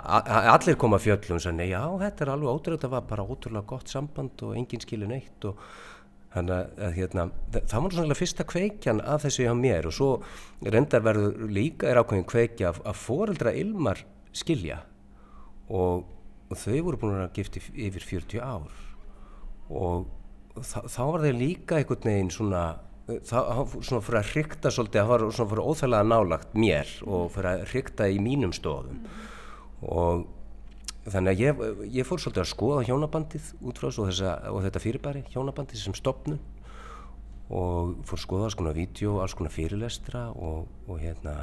allir 0.55 0.79
koma 0.81 1.01
fjöllum 1.03 1.37
og 1.37 1.45
sagði, 1.45 1.69
já, 1.73 1.83
þetta 2.05 2.25
er 2.25 2.33
alveg 2.33 2.51
ótrúlega, 2.55 2.81
þetta 2.81 2.93
var 2.95 3.07
bara 3.13 3.29
ótrúlega 3.29 3.71
gott 3.75 3.93
samband 3.93 4.45
og 4.47 4.57
enginn 4.57 4.85
skilur 4.85 5.11
neitt 5.11 5.49
og 5.49 5.63
þannig 6.33 6.83
að 6.87 6.99
hérna, 6.99 7.25
það 7.59 7.85
var 7.85 7.97
svona 7.97 8.19
fyrsta 8.19 8.47
kveikjan 8.49 9.03
af 9.05 9.25
þessu 9.25 9.47
hjá 9.49 9.55
mér 9.59 9.89
og 9.89 9.97
svo 9.97 10.11
reyndar 10.65 11.05
verður 11.05 11.49
líka 11.53 11.89
er 11.89 12.01
ákveðin 12.01 12.29
kveikja 12.29 12.73
að 12.77 13.01
foreldra 13.01 13.53
ilmar 13.57 14.05
skilja. 14.37 14.83
Og, 15.69 16.05
og 16.49 16.61
þau 16.61 16.79
voru 16.87 17.01
búin 17.01 17.23
að 17.23 17.35
gifti 17.39 17.63
yfir 17.75 18.05
40 18.05 18.45
ár. 18.45 18.77
Og 19.69 20.09
þá, 20.59 20.81
þá 20.89 21.03
var 21.13 21.27
þeir 21.27 21.41
líka 21.41 21.81
einhvern 21.81 22.09
veginn 22.11 22.35
svona 22.35 22.67
svona 23.09 24.03
fyrir 24.05 24.19
að 24.21 24.33
hrykta 24.35 24.71
svolítið, 24.73 25.01
það 25.01 25.11
var 25.11 25.23
svona 25.33 25.51
fyrir 25.53 25.69
óþægilega 25.71 26.09
nálagt 26.11 26.57
mér 26.59 26.91
og 27.09 27.31
fyrir 27.33 27.49
að 27.55 27.63
hrykta 27.71 28.09
í 28.13 28.19
mínum 28.21 28.53
stofum 28.53 28.99
og 29.81 30.27
þannig 31.09 31.33
að 31.33 31.41
ég, 31.41 31.63
ég 31.95 32.09
fór 32.09 32.21
svolítið 32.21 32.43
að 32.43 32.51
skoða 32.51 32.85
hjónabandið 32.85 33.49
út 33.65 33.81
frá 33.81 33.89
þessu 33.89 34.05
og, 34.05 34.13
og 34.53 34.61
þetta 34.67 34.83
fyrirbæri, 34.85 35.25
hjónabandið 35.33 35.81
sem 35.81 35.97
stopnum 35.97 36.41
og 37.49 37.95
fór 38.05 38.19
að 38.19 38.25
skoða 38.27 38.49
alls 38.51 38.59
konar 38.59 38.77
vídeo, 38.77 39.17
alls 39.23 39.37
konar 39.39 39.55
fyrirlestra 39.55 40.27
og, 40.37 40.69
og 40.85 41.01
hérna 41.01 41.39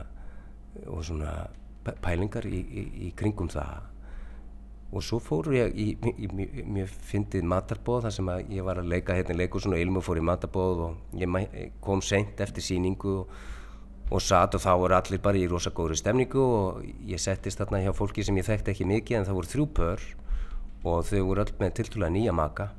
og 0.86 1.02
svona 1.08 1.34
pælingar 2.04 2.48
í, 2.50 2.62
í, 2.62 2.86
í 3.08 3.12
kringum 3.18 3.50
það. 3.52 3.92
Og 4.96 5.04
svo 5.04 5.20
fór 5.20 5.50
ég 5.56 5.74
í, 5.76 5.90
í 5.98 6.30
mjög 6.30 6.94
fyndið 7.10 7.50
matarbóð 7.52 8.06
þar 8.06 8.16
sem 8.16 8.30
að 8.32 8.54
ég 8.56 8.66
var 8.68 8.80
að 8.80 8.92
leika 8.94 9.18
hérna 9.18 9.36
í 9.36 9.42
leikursun 9.42 9.76
og 9.76 9.82
Ilmu 9.82 10.04
fór 10.06 10.22
í 10.22 10.24
matarbóð 10.30 10.84
og 10.86 11.20
ég 11.20 11.76
kom 11.84 12.04
seint 12.06 12.40
eftir 12.46 12.64
síningu 12.64 13.18
og 13.24 13.36
og 14.14 14.22
satt 14.22 14.54
og 14.54 14.62
þá 14.62 14.74
voru 14.78 14.96
allir 14.98 15.22
bara 15.22 15.40
í 15.40 15.48
rosa 15.50 15.72
góðri 15.74 15.98
stemningu 15.98 16.42
og 16.42 16.84
ég 17.10 17.22
settist 17.22 17.58
þarna 17.62 17.82
hjá 17.82 17.94
fólki 17.98 18.26
sem 18.26 18.38
ég 18.38 18.46
þekkti 18.46 18.74
ekki 18.74 18.90
mikið 18.90 19.20
en 19.20 19.26
það 19.26 19.40
voru 19.40 19.52
þrjú 19.54 19.66
pör 19.80 20.04
og 20.86 21.08
þau 21.10 21.22
voru 21.26 21.46
öll 21.46 21.56
með 21.60 21.74
tiltúlega 21.80 22.14
nýja 22.14 22.36
maka. 22.36 22.70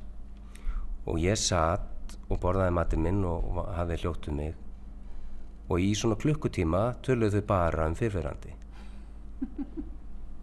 Og 1.07 1.19
ég 1.19 1.39
satt 1.39 2.15
og 2.31 2.39
borðaði 2.43 2.75
matinn 2.75 3.03
minn 3.03 3.25
og 3.27 3.59
hafði 3.75 3.99
hljóttuð 4.03 4.37
mig. 4.37 4.55
Og 5.67 5.83
í 5.83 5.91
svona 5.99 6.15
klukkutíma 6.19 6.83
töluðu 7.03 7.41
þau 7.41 7.49
bara 7.51 7.89
um 7.91 7.97
fyrfirandi 7.99 8.55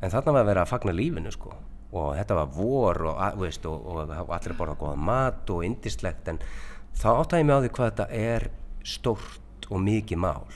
en 0.00 0.12
þarna 0.12 0.34
var 0.34 0.42
að 0.42 0.50
vera 0.50 0.64
að 0.64 0.72
fagna 0.72 0.94
lífinu 0.96 1.32
sko. 1.34 1.54
Og 1.94 2.12
þetta 2.18 2.36
var 2.40 2.52
vor 2.56 3.00
og, 3.06 3.20
veist, 3.38 3.66
og, 3.70 3.86
og, 3.86 4.12
og 4.24 4.34
allir 4.34 4.56
borða 4.58 4.76
góða 4.80 4.98
mat 4.98 5.50
og 5.54 5.64
indislegt 5.66 6.30
en 6.32 6.40
þá 6.98 7.08
áttæði 7.14 7.46
mig 7.46 7.54
á 7.54 7.62
því 7.62 7.72
hvað 7.76 7.90
þetta 7.90 8.06
er 8.18 8.48
stórt 8.84 9.68
og 9.70 9.82
mikið 9.84 10.22
mál. 10.24 10.46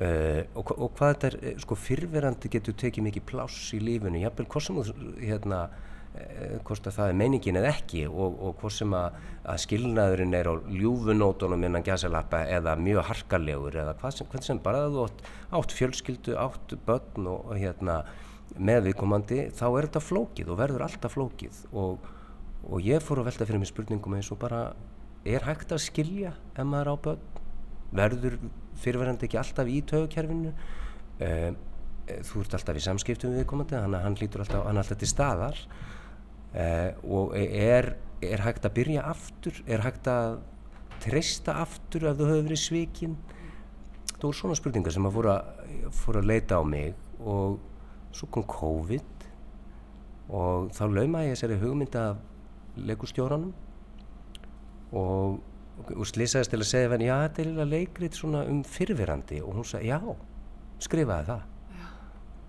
Uh, 0.00 0.46
og, 0.56 0.70
hvað 0.96 1.10
þetta 1.10 1.28
er, 1.28 1.34
eh, 1.44 1.56
sko 1.60 1.76
fyrverandi 1.76 2.48
getur 2.48 2.76
tekið 2.80 3.04
mikið 3.04 3.24
pláss 3.28 3.74
í 3.76 3.82
lífunu 3.84 4.22
jafnvel 4.22 4.46
hvort 4.48 4.64
sem 4.64 4.78
þú, 4.80 4.94
hérna 5.20 5.58
hvort 6.66 6.88
að 6.88 6.96
það 6.96 7.10
er 7.10 7.18
meiningin 7.20 7.58
eða 7.60 7.70
ekki 7.70 8.00
og, 8.08 8.38
og 8.42 8.56
hvort 8.58 8.74
sem 8.74 8.94
að, 8.98 9.18
að 9.52 9.60
skilnaðurinn 9.64 10.34
er 10.34 10.48
á 10.50 10.54
ljúfunótonum 10.66 11.66
innan 11.68 11.86
gæsalappa 11.86 12.42
eða 12.50 12.74
mjög 12.80 13.06
harkalegur 13.06 13.78
eða 13.84 13.94
hvað 14.00 14.16
sem, 14.16 14.30
hvað 14.32 14.46
sem 14.48 14.62
bara 14.64 14.82
að 14.86 14.96
þú 14.96 15.04
átt, 15.06 15.22
átt 15.60 15.76
fjölskyldu, 15.78 16.34
átt 16.40 16.74
börn 16.88 17.28
og, 17.30 17.52
og 17.52 17.60
hérna 17.60 18.00
með 18.58 18.88
viðkomandi 18.88 19.44
þá 19.54 19.66
er 19.68 19.86
þetta 19.86 20.02
flókið 20.02 20.50
og 20.50 20.58
verður 20.58 20.86
alltaf 20.88 21.14
flókið 21.14 21.62
og 21.70 22.82
ég 22.84 23.04
fór 23.04 23.22
að 23.22 23.30
velta 23.30 23.46
fyrir 23.46 23.62
mig 23.62 23.70
spurningum 23.70 24.18
eins 24.18 24.32
og 24.34 24.40
bara 24.42 24.64
er 25.24 25.46
hægt 25.46 25.72
að 25.72 25.84
skilja 25.84 26.34
ef 26.56 26.66
maður 26.66 26.90
á 26.90 26.96
börn? 27.06 27.22
Verður 27.94 28.36
fyrirverðandi 28.82 29.26
ekki 29.28 29.38
alltaf 29.40 29.70
í 29.70 29.78
tögukerfinu 29.86 30.50
uh, 30.50 31.50
þú 32.26 32.42
ert 32.42 32.58
alltaf 32.58 32.78
í 32.78 32.84
samskiptum 32.84 33.34
við 33.36 33.46
komandi 33.50 33.78
að 33.78 33.96
hann 34.02 34.18
lítur 34.18 34.42
alltaf, 34.44 34.66
hann 34.66 34.80
alltaf 34.80 34.98
til 34.98 35.10
staðar 35.10 35.58
uh, 36.54 36.90
og 37.04 37.34
er, 37.36 37.94
er 38.22 38.44
hægt 38.44 38.66
að 38.68 38.76
byrja 38.78 39.04
aftur? 39.10 39.60
Er 39.66 39.84
hægt 39.84 40.08
að 40.10 40.40
treysta 41.00 41.56
aftur 41.62 42.08
ef 42.10 42.18
þú 42.18 42.28
hefur 42.28 42.46
verið 42.48 42.62
svikinn 42.64 43.18
það 44.10 44.26
voru 44.26 44.36
svona 44.36 44.56
spurningar 44.58 44.92
sem 44.92 45.06
að 45.08 45.14
fóra, 45.16 45.36
fóra 45.96 46.20
að 46.20 46.28
leita 46.28 46.60
á 46.60 46.62
mig 46.66 46.92
og 47.20 47.60
svo 48.12 48.28
kom 48.34 48.44
COVID 48.50 49.28
og 50.36 50.68
þá 50.76 50.82
lauma 50.92 51.24
ég 51.24 51.32
þessari 51.34 51.60
hugmynda 51.62 52.02
af 52.12 52.80
leikustjóranum 52.80 53.54
og 54.96 55.40
og 55.88 56.06
slýsaðist 56.06 56.52
til 56.52 56.60
að 56.60 56.68
segja 56.68 56.90
henni, 56.92 57.08
já 57.08 57.16
þetta 57.24 57.42
er 57.42 57.48
líka 57.48 57.66
leikrið 57.70 58.16
svona 58.18 58.42
um 58.50 58.60
fyrfirandi 58.66 59.40
og 59.40 59.56
hún 59.56 59.66
sagði, 59.66 59.92
já, 59.92 60.00
skrifaði 60.84 61.28
það. 61.30 61.44
Já. 61.78 61.86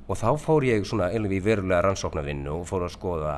og 0.08 0.20
þá 0.20 0.30
fór 0.45 0.68
ég 0.68 0.88
svona 0.88 1.10
einlega 1.12 1.38
í 1.38 1.43
verulega 1.45 1.82
rannsóknarvinnu 1.86 2.56
og 2.58 2.68
fór 2.70 2.88
að 2.88 2.95
skoða 2.97 3.36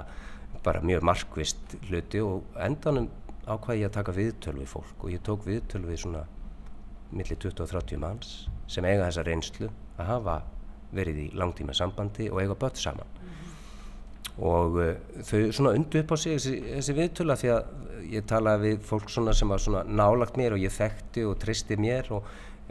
bara 0.63 0.81
mjög 0.81 1.03
markvist 1.03 1.75
hluti 1.89 2.21
og 2.23 2.57
endanum 2.59 3.09
ákvæði 3.43 3.83
ég 3.83 3.89
að 3.89 3.95
taka 3.97 4.15
viðtöl 4.15 4.55
við 4.61 4.69
fólk 4.71 5.03
og 5.03 5.11
ég 5.11 5.23
tók 5.25 5.45
viðtöl 5.47 5.83
við 5.85 5.99
svona 6.05 6.23
millir 7.13 7.39
20-30 7.39 7.99
manns 8.01 8.33
sem 8.71 8.85
eiga 8.87 9.07
þessa 9.07 9.25
reynslu 9.27 9.69
að 9.97 10.09
hafa 10.09 10.37
verið 10.93 11.19
í 11.25 11.27
langtíma 11.37 11.75
sambandi 11.75 12.29
og 12.31 12.41
eiga 12.41 12.55
börn 12.59 12.79
saman 12.79 13.07
mm 13.07 13.29
-hmm. 13.29 14.45
og 14.51 14.77
uh, 14.77 14.95
þau 15.23 15.51
svona 15.51 15.75
undu 15.75 15.99
upp 15.99 16.11
á 16.11 16.17
sig 16.17 16.37
þessi, 16.37 16.55
þessi 16.75 16.93
viðtöla 16.93 17.35
því 17.35 17.49
að 17.49 17.63
ég 18.11 18.25
talaði 18.25 18.69
við 18.69 18.79
fólk 18.87 19.09
svona 19.09 19.33
sem 19.33 19.49
var 19.49 19.59
svona 19.59 19.83
nálagt 19.83 20.37
mér 20.37 20.53
og 20.53 20.59
ég 20.59 20.71
þekkti 20.71 21.25
og 21.25 21.37
tristi 21.39 21.77
mér 21.77 22.11
og 22.11 22.23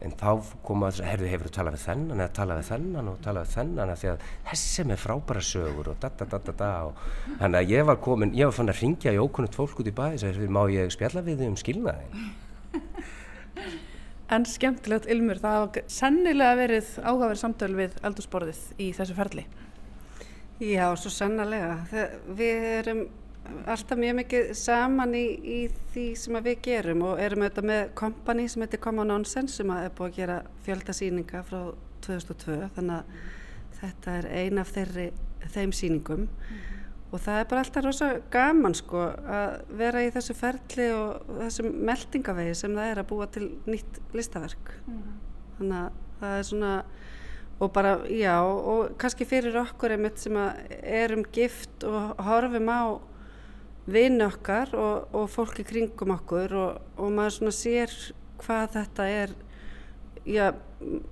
en 0.03 0.15
þá 0.19 0.55
koma 0.67 0.91
að 0.91 1.03
herðu 1.07 1.31
hefur 1.31 1.49
þú 1.49 1.55
talað 1.57 1.77
við 1.77 1.85
þennan? 1.87 2.21
Eða 2.21 2.35
talað 2.39 2.61
við 2.61 2.69
þennan 2.73 3.11
og 3.13 3.21
talað 3.25 3.47
við 3.47 3.55
þennan? 3.57 3.95
Því 4.03 4.11
að 4.13 4.27
þessi 4.51 4.87
með 4.89 5.03
frábæra 5.05 5.45
sögur 5.47 5.93
og 5.93 6.03
da 6.03 6.11
da 6.19 6.29
da 6.33 6.43
da 6.43 6.57
da 6.59 6.73
og 6.89 7.07
þannig 7.41 7.59
að 7.61 7.73
ég 7.77 7.89
var 7.91 8.03
komin, 8.03 8.35
ég 8.39 8.51
var 8.51 8.59
fann 8.59 8.73
að 8.73 8.83
ringja 8.83 9.15
í 9.15 9.23
ókunnult 9.23 9.59
fólk 9.59 9.83
út 9.83 9.91
í 9.91 9.97
bæði 9.97 10.33
og 10.33 10.53
má 10.53 10.63
ég 10.73 10.93
spjalla 10.95 11.25
við 11.27 11.43
þið 11.43 11.53
um 11.53 11.59
skilnaði 11.63 12.07
En 14.33 14.47
skemmtilegt 14.49 15.09
Ilmur, 15.13 15.37
það 15.43 15.59
hafa 15.59 15.81
sennilega 15.93 16.57
verið 16.57 16.87
áhugaverð 17.03 17.41
samtöl 17.43 17.75
við 17.77 17.99
eldursporðið 18.07 18.61
í 18.81 18.87
þessu 18.97 19.17
ferli. 19.19 19.45
Já, 20.63 20.87
svo 20.97 21.11
sennilega 21.13 22.07
við 22.39 22.69
erum 22.79 23.03
alltaf 23.67 23.99
mjög 23.99 24.17
mikið 24.21 24.51
saman 24.59 25.15
í, 25.19 25.25
í 25.43 25.61
því 25.93 26.07
sem 26.19 26.39
við 26.45 26.59
gerum 26.67 27.05
og 27.07 27.23
erum 27.23 27.45
auðvitað 27.45 27.69
með 27.71 27.83
kompani 27.99 28.49
sem 28.51 28.65
heitir 28.65 28.83
Common 28.83 29.11
Nonsense 29.11 29.59
sem 29.59 29.73
er 29.75 29.93
búið 29.97 30.11
að 30.11 30.19
gera 30.19 30.37
fjöldasýninga 30.67 31.43
frá 31.47 31.61
2002 32.07 32.59
þannig 32.77 32.99
að 32.99 33.81
þetta 33.81 34.15
er 34.21 34.29
ein 34.43 34.63
af 34.63 34.71
þeirri, 34.77 35.09
þeim 35.55 35.75
sýningum 35.75 36.27
mm. 36.27 36.61
og 37.11 37.23
það 37.25 37.41
er 37.41 37.49
bara 37.51 37.65
alltaf 37.65 37.87
rosa 37.87 38.11
gaman 38.35 38.77
sko 38.79 39.05
að 39.11 39.57
vera 39.83 40.05
í 40.07 40.13
þessu 40.15 40.37
ferli 40.39 40.89
og 40.95 41.33
þessum 41.43 41.73
meldingavegi 41.91 42.59
sem 42.63 42.77
það 42.79 42.93
er 42.93 43.03
að 43.03 43.11
búa 43.11 43.31
til 43.35 43.49
nýtt 43.67 44.03
listaverk 44.17 44.77
mm. 44.87 45.03
þannig 45.59 45.81
að 45.81 46.03
það 46.23 46.37
er 46.39 46.51
svona 46.53 46.75
og 47.63 47.71
bara, 47.71 47.93
já, 48.11 48.41
og 48.43 48.97
kannski 48.99 49.27
fyrir 49.29 49.55
okkur 49.61 49.95
einmitt 49.95 50.19
sem 50.19 50.35
erum 50.83 51.23
gift 51.35 51.85
og 51.87 52.19
horfum 52.27 52.71
á 52.73 52.83
vinn 53.87 54.23
okkar 54.23 54.75
og, 54.79 55.15
og 55.17 55.31
fólki 55.31 55.65
kringum 55.67 56.15
okkur 56.15 56.55
og, 56.55 56.83
og 57.01 57.15
maður 57.15 57.39
svona 57.39 57.55
sér 57.57 57.95
hvað 58.43 58.77
þetta 58.77 59.09
er 59.11 59.35
já, 60.29 60.53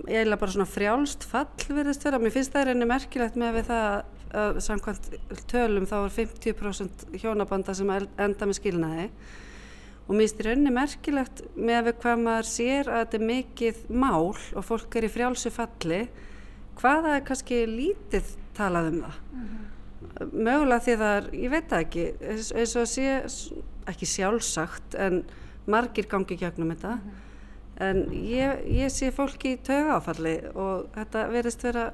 eiginlega 0.06 0.38
bara 0.38 0.54
svona 0.54 0.70
frjálst 0.70 1.26
fall 1.26 1.50
verðist 1.68 2.06
vera, 2.06 2.20
mér 2.22 2.34
finnst 2.34 2.54
það 2.54 2.62
er 2.62 2.72
einnig 2.74 2.90
merkilegt 2.90 3.38
með 3.40 3.58
við 3.58 3.70
það 3.70 3.86
að 4.40 4.58
samkvæmt 4.62 5.08
tölum 5.50 5.86
þá 5.90 5.96
er 6.00 6.12
50% 6.14 7.06
hjónabanda 7.18 7.74
sem 7.74 7.90
enda 7.90 8.46
með 8.46 8.60
skilnaði. 8.60 9.08
Og 10.06 10.14
mér 10.14 10.26
finnst 10.26 10.38
það 10.42 10.52
einnig 10.54 10.76
merkilegt 10.76 11.42
með 11.56 11.88
við 11.88 11.98
hvað 12.04 12.22
maður 12.26 12.50
sér 12.50 12.90
að 12.90 13.02
þetta 13.04 13.18
er 13.18 13.26
mikið 13.32 13.82
mál 13.90 14.30
og 14.30 14.66
fólk 14.66 14.98
er 14.98 15.08
í 15.08 15.12
frjálsu 15.16 15.54
falli 15.54 16.00
hvaða 16.78 17.18
er 17.18 17.26
kannski 17.26 17.64
lítið 17.66 18.32
talað 18.56 18.92
um 18.92 19.02
það. 19.04 19.20
Mm 19.34 19.44
-hmm 19.44 19.79
mögulega 20.32 20.84
því 20.84 20.96
það 21.00 21.16
er, 21.16 21.26
ég 21.38 21.52
veit 21.54 21.68
það 21.70 21.84
ekki 21.86 22.06
eins 22.30 22.76
og 22.76 22.88
sé 22.90 23.08
ekki 23.90 24.08
sjálfsagt 24.08 24.96
en 25.00 25.24
margir 25.70 26.08
gangi 26.10 26.38
gegnum 26.38 26.72
þetta 26.74 26.94
mm 26.96 27.02
-hmm. 27.02 27.26
en 27.88 28.02
ég, 28.12 28.64
ég 28.82 28.92
sé 28.92 29.10
fólki 29.10 29.54
í 29.54 29.60
taugáfalli 29.66 30.36
og 30.54 30.88
þetta 30.94 31.28
verðist 31.30 31.64
vera 31.64 31.92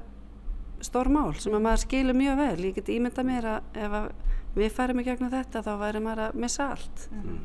stór 0.81 1.09
mál 1.09 1.33
sem 1.35 1.53
að 1.53 1.61
maður 1.65 1.83
skilur 1.85 2.17
mjög 2.17 2.37
vel 2.37 2.65
ég 2.65 2.75
get 2.75 2.89
ímynda 2.89 3.23
mér 3.23 3.45
að 3.45 3.61
ef 3.73 3.91
að 3.91 4.09
við 4.57 4.73
færum 4.73 4.99
í 4.99 5.03
gegnum 5.03 5.31
þetta 5.31 5.63
þá 5.65 5.73
væri 5.79 5.99
maður 5.99 6.27
að 6.27 6.41
missa 6.41 6.71
allt 6.73 7.07
mm. 7.11 7.39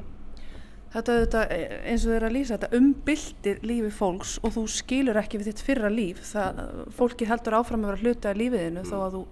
Þetta 0.92 1.12
auðvitað, 1.12 1.52
eins 1.88 2.02
og 2.04 2.10
þau 2.10 2.16
eru 2.16 2.26
að 2.26 2.34
lýsa 2.36 2.56
þetta 2.58 2.76
umbildir 2.76 3.60
lífi 3.64 3.90
fólks 3.96 4.34
og 4.44 4.52
þú 4.52 4.64
skilur 4.68 5.16
ekki 5.16 5.38
við 5.40 5.48
þitt 5.48 5.62
fyrra 5.64 5.88
líf 5.88 6.20
það, 6.20 6.60
fólki 6.92 7.28
heldur 7.30 7.56
áfram 7.56 7.86
að 7.86 7.94
vera 7.94 8.02
hluta 8.02 8.34
í 8.34 8.40
lífiðinu 8.42 8.82
mm. 8.82 8.90
þó 8.90 8.96
að 9.06 9.16
þú 9.16 9.22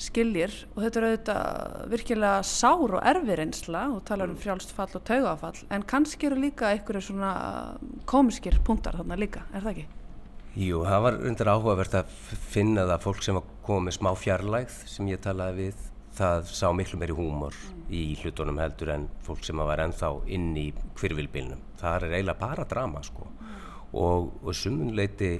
skiljir 0.00 0.52
og 0.74 0.82
þetta 0.84 1.00
er 1.00 1.06
auðvitað 1.08 1.90
virkilega 1.92 2.40
sár 2.44 2.96
og 2.98 3.02
erfir 3.12 3.42
einsla 3.46 3.86
og 3.94 4.02
talar 4.08 4.32
um 4.32 4.38
frjálst 4.40 4.74
fall 4.76 4.90
og 4.92 5.04
taugafall 5.08 5.60
en 5.72 5.86
kannski 5.88 6.28
eru 6.28 6.40
líka 6.40 6.70
einhverju 6.72 7.08
svona 7.08 7.32
komiskir 8.08 8.58
punktar 8.66 8.98
þarna 9.00 9.18
líka, 9.20 9.46
er 9.52 9.64
það 9.64 9.72
ekki? 9.72 9.86
Jú, 10.56 10.84
það 10.88 11.02
var 11.04 11.18
undir 11.28 11.52
áhugavert 11.52 11.98
að 11.98 12.12
finna 12.52 12.86
það 12.88 13.02
fólk 13.04 13.24
sem 13.24 13.36
var 13.36 13.48
komið 13.66 13.98
smá 13.98 14.10
fjarlægð 14.16 14.78
sem 14.88 15.10
ég 15.10 15.20
talaði 15.24 15.66
við 15.66 15.82
það 16.16 16.46
sá 16.48 16.70
miklu 16.72 17.00
meiri 17.00 17.16
húmor 17.16 17.56
mm. 17.56 17.82
í 17.92 18.04
hlutunum 18.22 18.60
heldur 18.62 18.92
en 18.94 19.04
fólk 19.26 19.44
sem 19.44 19.60
var 19.60 19.82
ennþá 19.84 20.12
inn 20.32 20.54
í 20.56 20.70
kvirvilbilnum. 20.96 21.60
Það 21.80 21.98
er 21.98 22.16
eiginlega 22.16 22.40
bara 22.40 22.64
drama 22.68 23.02
sko 23.04 23.26
mm. 23.28 23.58
og, 24.00 24.30
og 24.40 24.56
sumunleiti 24.56 25.34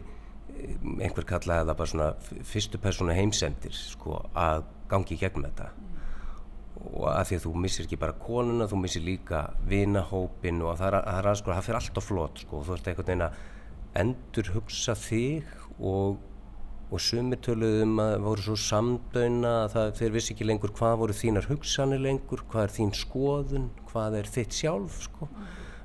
einhver 1.00 1.26
kallaði 1.28 1.66
það 1.68 1.78
bara 1.80 1.90
svona 1.92 2.44
fyrstu 2.52 2.80
persónu 2.82 3.16
heimsendir 3.16 3.74
sko 3.76 4.20
að 4.36 4.64
gangi 4.90 5.18
gegn 5.20 5.48
þetta 5.48 5.72
og 6.86 7.09
að 7.11 7.24
því 7.28 7.36
að 7.38 7.44
þú 7.46 7.52
missir 7.64 7.86
ekki 7.86 7.98
bara 7.98 8.14
konuna, 8.20 8.68
þú 8.70 8.78
missir 8.78 9.02
líka 9.02 9.42
vinahópin 9.66 10.62
og 10.62 10.76
það 10.78 10.88
er, 10.88 10.98
það 11.09 11.20
er 11.20 11.28
að 11.30 11.38
sko, 11.40 11.52
það 11.52 11.66
fyrir 11.66 11.80
allt 11.80 12.00
og 12.00 12.07
flott 12.07 12.42
sko 12.44 12.62
þú 12.62 12.76
ert 12.76 12.90
einhvern 12.90 13.11
veginn 13.11 13.26
að 13.26 13.44
endur 13.96 14.52
hugsa 14.54 14.94
þig 14.98 15.54
og 15.80 16.18
og 16.86 17.02
sumir 17.02 17.40
töluðum 17.42 17.98
að 17.98 18.16
voru 18.22 18.44
svo 18.44 18.57
samdöina 18.62 19.52
að 19.64 19.72
það, 19.72 19.88
þeir 19.98 20.12
vissi 20.14 20.34
ekki 20.36 20.46
lengur 20.46 20.72
hvað 20.76 20.98
voru 21.00 21.16
þínar 21.18 21.48
hugsanir 21.50 22.02
lengur, 22.02 22.44
hvað 22.52 22.68
er 22.68 22.74
þín 22.76 22.92
skoðun, 22.94 23.64
hvað 23.90 24.18
er 24.20 24.30
þitt 24.36 24.59
sjálf 24.61 25.00
sko. 25.09 25.28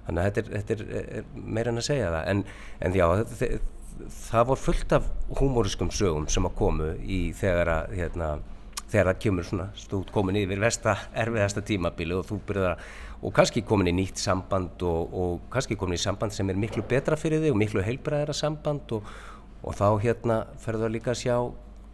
Þannig 0.06 0.22
að 0.22 0.28
þetta 0.28 0.42
er, 0.42 0.52
þetta 0.60 0.76
er, 0.76 1.08
er 1.22 1.32
meira 1.58 1.74
en 1.74 1.82
að 1.82 1.88
segja 1.88 2.12
það. 2.14 2.28
En, 2.34 2.44
en 2.86 2.98
já, 3.00 3.06
það, 3.32 3.56
það 4.10 4.48
voru 4.52 4.64
fullt 4.66 4.96
af 4.98 5.10
humorískum 5.40 5.92
sögum 5.92 6.28
sem 6.30 6.46
að 6.46 6.58
komu 6.58 6.94
í 7.02 7.22
þegar 7.38 7.74
að, 7.76 7.96
hérna, 8.00 8.30
þegar 8.88 9.12
það 9.12 9.22
kemur 9.26 9.48
svona 9.48 9.70
stúd 9.76 10.12
komin 10.12 10.42
yfir 10.42 10.62
versta 10.62 10.98
erfiðasta 11.14 11.64
tímabili 11.66 12.18
og 12.18 12.28
þú 12.30 12.40
byrjar 12.48 12.76
að, 12.76 12.86
og 13.22 13.36
kannski 13.38 13.62
komin 13.62 13.92
í 13.92 13.98
nýtt 14.02 14.18
samband 14.18 14.82
og, 14.82 15.14
og 15.14 15.42
kannski 15.54 15.78
komin 15.80 16.00
í 16.00 16.02
samband 16.02 16.34
sem 16.34 16.50
er 16.50 16.60
miklu 16.60 16.84
betra 16.84 17.16
fyrir 17.20 17.44
þig 17.44 17.54
og 17.54 17.62
miklu 17.62 17.86
heilbræðara 17.86 18.34
samband 18.34 18.98
og 18.98 19.12
og 19.62 19.78
þá 19.78 19.88
hérna 20.02 20.38
ferður 20.62 20.88
það 20.88 20.96
líka 20.96 21.14
að 21.14 21.20
sjá 21.22 21.36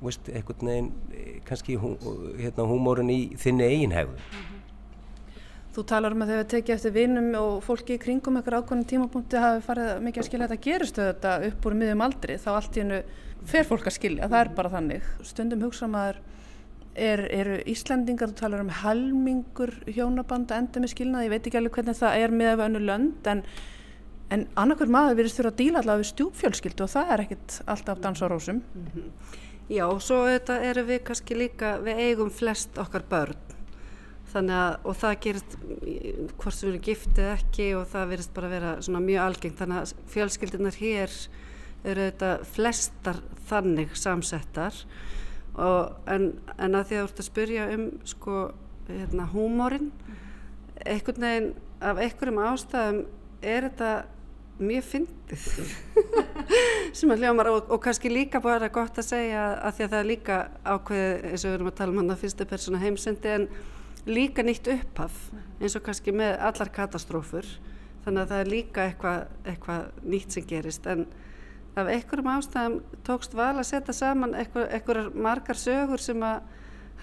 veist, 0.03 0.30
einhvern 0.32 0.70
veginn 0.72 0.91
eh, 1.12 1.39
kannski 1.47 1.78
hérna, 1.78 2.68
húmórin 2.70 3.12
í 3.12 3.20
þinni 3.39 3.68
eigin 3.68 3.95
hegðu 3.95 4.16
mm 4.16 4.22
-hmm. 4.22 4.57
Þú 5.78 5.84
talar 5.86 6.13
um 6.15 6.23
að 6.25 6.32
þegar 6.32 6.39
þið 6.41 6.51
tekið 6.51 6.73
eftir 6.73 6.93
vinum 6.95 7.25
og 7.38 7.57
fólki 7.61 7.93
í 7.93 7.99
kringum 8.01 8.39
eitthvað 8.39 8.63
ákveðin 8.63 8.86
tímapunkti 8.89 9.41
hafi 9.43 9.59
farið 9.61 9.89
mikið 10.07 10.21
að 10.23 10.25
skilja 10.25 10.45
þetta 10.47 10.63
gerist 10.65 10.95
þetta 10.97 11.34
upp 11.51 11.65
úr 11.69 11.75
miðjum 11.78 11.99
aldri 12.01 12.38
þá 12.41 12.47
allt 12.55 12.78
í 12.80 12.82
hennu 12.82 12.97
fer 13.51 13.67
fólk 13.67 13.86
að 13.86 13.93
skilja, 13.93 14.30
það 14.32 14.39
er 14.39 14.49
bara 14.57 14.71
þannig. 14.73 15.11
Stundum 15.30 15.65
hugsa 15.67 15.86
maður 15.93 16.17
er, 16.97 17.21
eru 17.30 17.59
Íslandingar, 17.69 18.32
þú 18.32 18.39
talar 18.39 18.63
um 18.63 18.71
helmingur 18.73 19.75
hjónabanda 19.86 20.57
enda 20.57 20.82
með 20.82 20.95
skilnað, 20.95 21.28
ég 21.28 21.34
veit 21.36 21.49
ekki 21.51 21.59
alveg 21.61 21.78
hvernig 21.78 21.99
það 21.99 22.21
er 22.23 22.34
með 22.39 22.63
önnu 22.65 22.82
lönd 22.88 23.30
en 23.30 23.43
en 24.34 24.47
annarkur 24.57 24.89
maður 24.91 25.19
verðist 25.21 25.38
þurfa 25.38 25.51
að 25.53 25.61
díla 25.61 25.84
allavega 25.84 26.01
við 26.01 26.09
stjúpfjölskyldu 26.09 26.88
og 26.88 26.89
það 26.95 27.11
er 27.13 27.23
ekkit 27.28 27.59
alltaf 27.69 28.01
dans 28.01 28.23
á 28.25 28.28
rósum. 28.34 28.63
Mm 28.73 28.89
-hmm. 28.95 29.38
Já, 29.69 29.86
og 29.86 30.01
svo 30.01 30.25
þetta 30.25 30.57
eru 30.63 30.84
við 30.89 31.03
kannski 31.03 31.38
líka, 31.38 31.78
við 31.86 32.01
eigum 32.01 32.30
flest 32.30 32.78
okkar 32.78 33.03
börn 33.09 33.57
að, 34.36 34.78
og 34.84 34.97
það 34.99 35.19
gerist 35.23 35.57
hvort 36.38 36.55
sem 36.55 36.69
erum 36.69 36.84
giftið 36.84 37.30
ekki 37.32 37.67
og 37.78 37.88
það 37.91 38.09
verðist 38.11 38.34
bara 38.36 38.51
vera 38.51 38.73
svona 38.84 39.03
mjög 39.03 39.23
algengt. 39.23 39.59
Þannig 39.61 39.80
að 39.82 39.93
fjölskyldunar 40.13 40.80
hér 40.82 41.15
eru 41.88 42.07
þetta 42.09 42.32
flestar 42.55 43.21
þannig 43.47 43.95
samsettar. 43.97 44.82
Og, 45.57 45.95
en, 46.11 46.34
en 46.57 46.78
að 46.78 46.89
því 46.89 46.97
að 46.97 47.01
þú 47.01 47.07
ert 47.07 47.21
að 47.23 47.30
spyrja 47.32 47.69
um 47.73 47.88
sko, 48.05 48.41
hérna, 48.91 49.30
húmórin 49.32 49.89
einhvern 50.86 51.23
veginn 51.23 51.49
af 51.82 51.97
einhverjum 52.01 52.43
ástæðum 52.45 52.99
er 53.41 53.67
þetta 53.67 53.89
mjög 54.57 54.86
fyndið. 54.91 55.47
Sem 56.97 57.11
að 57.13 57.23
hljómar 57.23 57.49
og, 57.51 57.71
og 57.73 57.82
kannski 57.84 58.09
líka 58.09 58.41
bara 58.41 58.69
gott 58.73 58.97
að 58.97 59.09
segja 59.11 59.43
að 59.61 59.78
því 59.78 59.86
að 59.86 59.91
það 59.91 59.99
er 59.99 60.09
líka 60.11 60.38
ákveðið 60.65 61.28
eins 61.30 61.43
og 61.43 61.49
við 61.49 61.57
erum 61.57 61.71
að 61.71 61.78
tala 61.80 61.93
um 61.93 61.99
hann 62.01 62.15
að 62.15 62.23
fyrstu 62.23 62.47
persóna 62.49 62.82
heimsendi 62.82 63.34
en 63.34 63.49
líka 64.08 64.43
nýtt 64.45 64.70
upphaf 64.72 65.16
eins 65.60 65.76
og 65.78 65.86
kannski 65.86 66.14
með 66.16 66.38
allar 66.49 66.72
katastrófur 66.74 67.47
þannig 68.05 68.22
að 68.22 68.30
það 68.32 68.43
er 68.43 68.51
líka 68.51 68.86
eitthvað 68.88 69.49
eitthva 69.51 69.78
nýtt 70.03 70.36
sem 70.36 70.45
gerist 70.47 70.88
en 70.88 71.05
af 71.78 71.89
einhverjum 71.93 72.30
ástæðum 72.34 72.78
tókst 73.05 73.36
val 73.38 73.53
að 73.55 73.68
setja 73.70 73.93
saman 73.93 74.36
einhverjar 74.38 75.12
margar 75.14 75.60
sögur 75.60 76.01
sem 76.01 76.24
að 76.26 76.39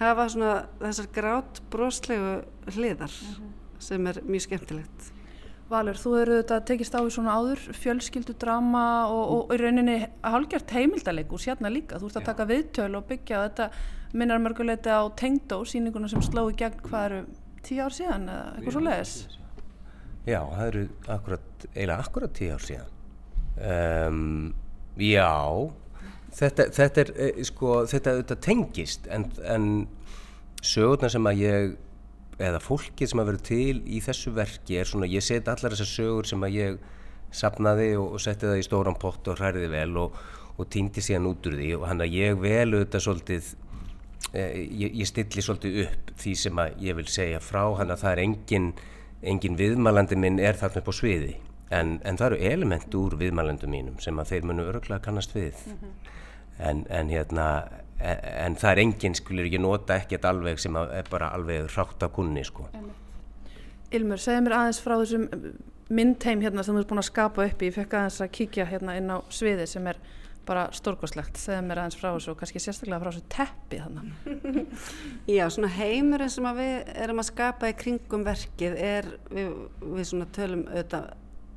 hafa 0.01 0.27
svona 0.31 0.55
þessar 0.81 1.11
grátt 1.15 1.61
broslegu 1.71 2.33
hliðar 2.75 3.11
mhm. 3.11 3.35
-huh. 3.35 3.79
sem 3.79 4.07
er 4.07 4.21
mjög 4.23 4.47
skemmtilegt 4.47 5.14
Valur, 5.65 5.97
þú 5.97 6.11
eru 6.21 6.35
þetta 6.37 6.59
tekist 6.69 6.93
á 6.93 7.01
í 7.01 7.09
svona 7.09 7.35
áður, 7.39 7.61
fjölskyldudrama 7.81 8.83
og, 9.09 9.23
og 9.33 9.53
í 9.55 9.57
rauninni 9.57 9.95
hálgjart 10.21 10.73
heimildaleg 10.75 11.31
úr 11.33 11.41
sérna 11.41 11.71
líka. 11.73 11.97
Þú 11.97 12.11
ert 12.11 12.19
að 12.19 12.27
taka 12.27 12.45
viðtöl 12.51 12.91
og 12.99 13.07
byggja 13.09 13.39
þetta 13.47 13.69
minnar 14.13 14.43
mörguleiti 14.43 14.93
á 14.93 15.01
Tengdó, 15.17 15.63
síninguna 15.65 16.09
sem 16.11 16.21
sló 16.21 16.45
í 16.51 16.57
gegn 16.59 16.83
hvað 16.85 17.07
eru 17.07 17.23
tíu 17.65 17.81
ár 17.81 17.95
síðan 17.95 18.29
eða 18.29 18.51
eitthvað 18.51 18.77
svo 18.77 18.83
leiðis? 18.85 19.15
Já, 20.25 20.39
það 20.41 20.67
eru 20.67 20.83
akkurat, 21.15 21.65
eiginlega 21.71 21.97
akkurat 22.05 22.37
tíu 22.37 22.53
ár 22.53 22.67
síðan. 22.67 22.93
Um, 23.55 24.53
já, 25.01 25.33
þetta, 26.41 26.69
þetta 26.77 27.03
er, 27.05 27.11
eh, 27.25 27.41
sko, 27.49 27.79
þetta, 27.89 28.19
þetta 28.21 28.37
tengist 28.43 29.09
en, 29.09 29.27
en 29.49 29.67
sögurna 30.61 31.09
sem 31.09 31.29
að 31.29 31.41
ég 31.41 31.75
eða 32.41 32.59
fólkið 32.59 33.11
sem 33.11 33.21
að 33.21 33.29
vera 33.31 33.43
til 33.47 33.81
í 33.87 34.01
þessu 34.03 34.33
verki 34.35 34.79
er 34.79 34.89
svona, 34.89 35.07
ég 35.07 35.23
seti 35.23 35.51
allar 35.51 35.75
þessar 35.75 35.91
sögur 35.91 36.27
sem 36.27 36.43
að 36.43 36.57
ég 36.57 36.79
sapnaði 37.35 37.91
og, 37.99 38.15
og 38.15 38.23
setti 38.23 38.47
það 38.47 38.59
í 38.59 38.65
stóran 38.65 38.97
pott 38.99 39.27
og 39.31 39.39
hræriði 39.39 39.69
vel 39.71 39.99
og, 40.03 40.17
og 40.55 40.67
týndi 40.71 41.03
síðan 41.03 41.29
út 41.31 41.47
úr 41.47 41.57
því. 41.59 41.69
Og 41.79 41.87
hann 41.89 42.03
að 42.03 42.15
ég 42.15 42.35
velu 42.41 42.81
þetta 42.83 43.01
svolítið 43.05 43.49
eh, 44.33 44.59
ég, 44.63 44.99
ég 45.01 45.09
stilli 45.09 45.45
svolítið 45.45 45.81
upp 45.85 46.13
því 46.21 46.35
sem 46.43 46.61
að 46.65 46.85
ég 46.87 46.99
vil 46.99 47.07
segja 47.11 47.41
frá. 47.43 47.63
Hann 47.79 47.95
að 47.95 48.03
það 48.03 48.11
er 48.13 48.23
engin, 48.25 48.69
engin 49.33 49.59
viðmælandi 49.59 50.19
minn 50.19 50.39
er 50.43 50.59
þarna 50.59 50.83
upp 50.83 50.91
á 50.91 50.95
sviði. 50.99 51.33
En, 51.73 51.97
en 52.05 52.19
það 52.19 52.35
eru 52.35 52.51
element 52.51 52.99
úr 52.99 53.15
viðmælandum 53.19 53.71
mínum 53.73 53.95
sem 54.03 54.19
að 54.21 54.35
þeir 54.35 54.51
munu 54.51 54.67
öruglega 54.69 55.03
kannast 55.07 55.33
við. 55.35 55.57
Mm 55.65 55.79
-hmm. 55.81 56.11
en, 56.69 56.85
en 56.89 57.09
hérna 57.09 57.47
en, 57.99 58.19
en 58.47 58.57
það 58.59 58.71
er 58.71 58.83
enginn, 58.83 59.17
skulur 59.17 59.47
ekki 59.47 59.61
nota 59.61 59.99
ekkert 60.01 60.27
alveg 60.29 60.61
sem 60.61 60.75
er 60.81 61.07
bara 61.11 61.31
alveg 61.35 61.69
rátt 61.75 62.03
af 62.05 62.13
kunni 62.15 62.43
sko. 62.47 62.67
Ilmur, 63.95 64.19
segð 64.21 64.45
mér 64.45 64.57
aðeins 64.59 64.81
frá 64.83 64.97
þessum 64.97 65.29
myndheim 65.93 66.41
hérna 66.41 66.65
sem 66.65 66.75
þú 66.75 66.81
ert 66.81 66.91
búin 66.91 67.01
að 67.03 67.09
skapa 67.11 67.45
upp 67.45 67.61
í, 67.61 67.69
ég 67.69 67.75
fekk 67.75 67.97
aðeins 67.99 68.21
að 68.25 68.31
kíkja 68.39 68.69
hérna 68.69 68.95
inn 68.99 69.11
á 69.13 69.17
sviði 69.33 69.67
sem 69.69 69.89
er 69.91 69.99
bara 70.45 70.67
stórkoslegt, 70.77 71.39
segð 71.41 71.63
mér 71.65 71.81
aðeins 71.81 71.97
frá 71.97 72.07
þessu 72.11 72.33
og 72.33 72.39
kannski 72.39 72.61
sérstaklega 72.61 73.01
frá 73.01 73.11
þessu 73.11 73.25
teppi 73.33 73.81
þannig. 73.81 74.73
Já, 75.37 75.45
svona 75.53 75.71
heimurinn 75.73 76.33
sem 76.33 76.49
við 76.57 76.91
erum 76.93 77.21
að 77.21 77.29
skapa 77.31 77.69
í 77.71 77.77
kringum 77.77 78.25
verkið 78.25 78.77
er, 78.81 79.09
við, 79.31 79.53
við 79.81 80.09
svona 80.11 80.29
tölum 80.35 80.65
auðvitað 80.69 81.13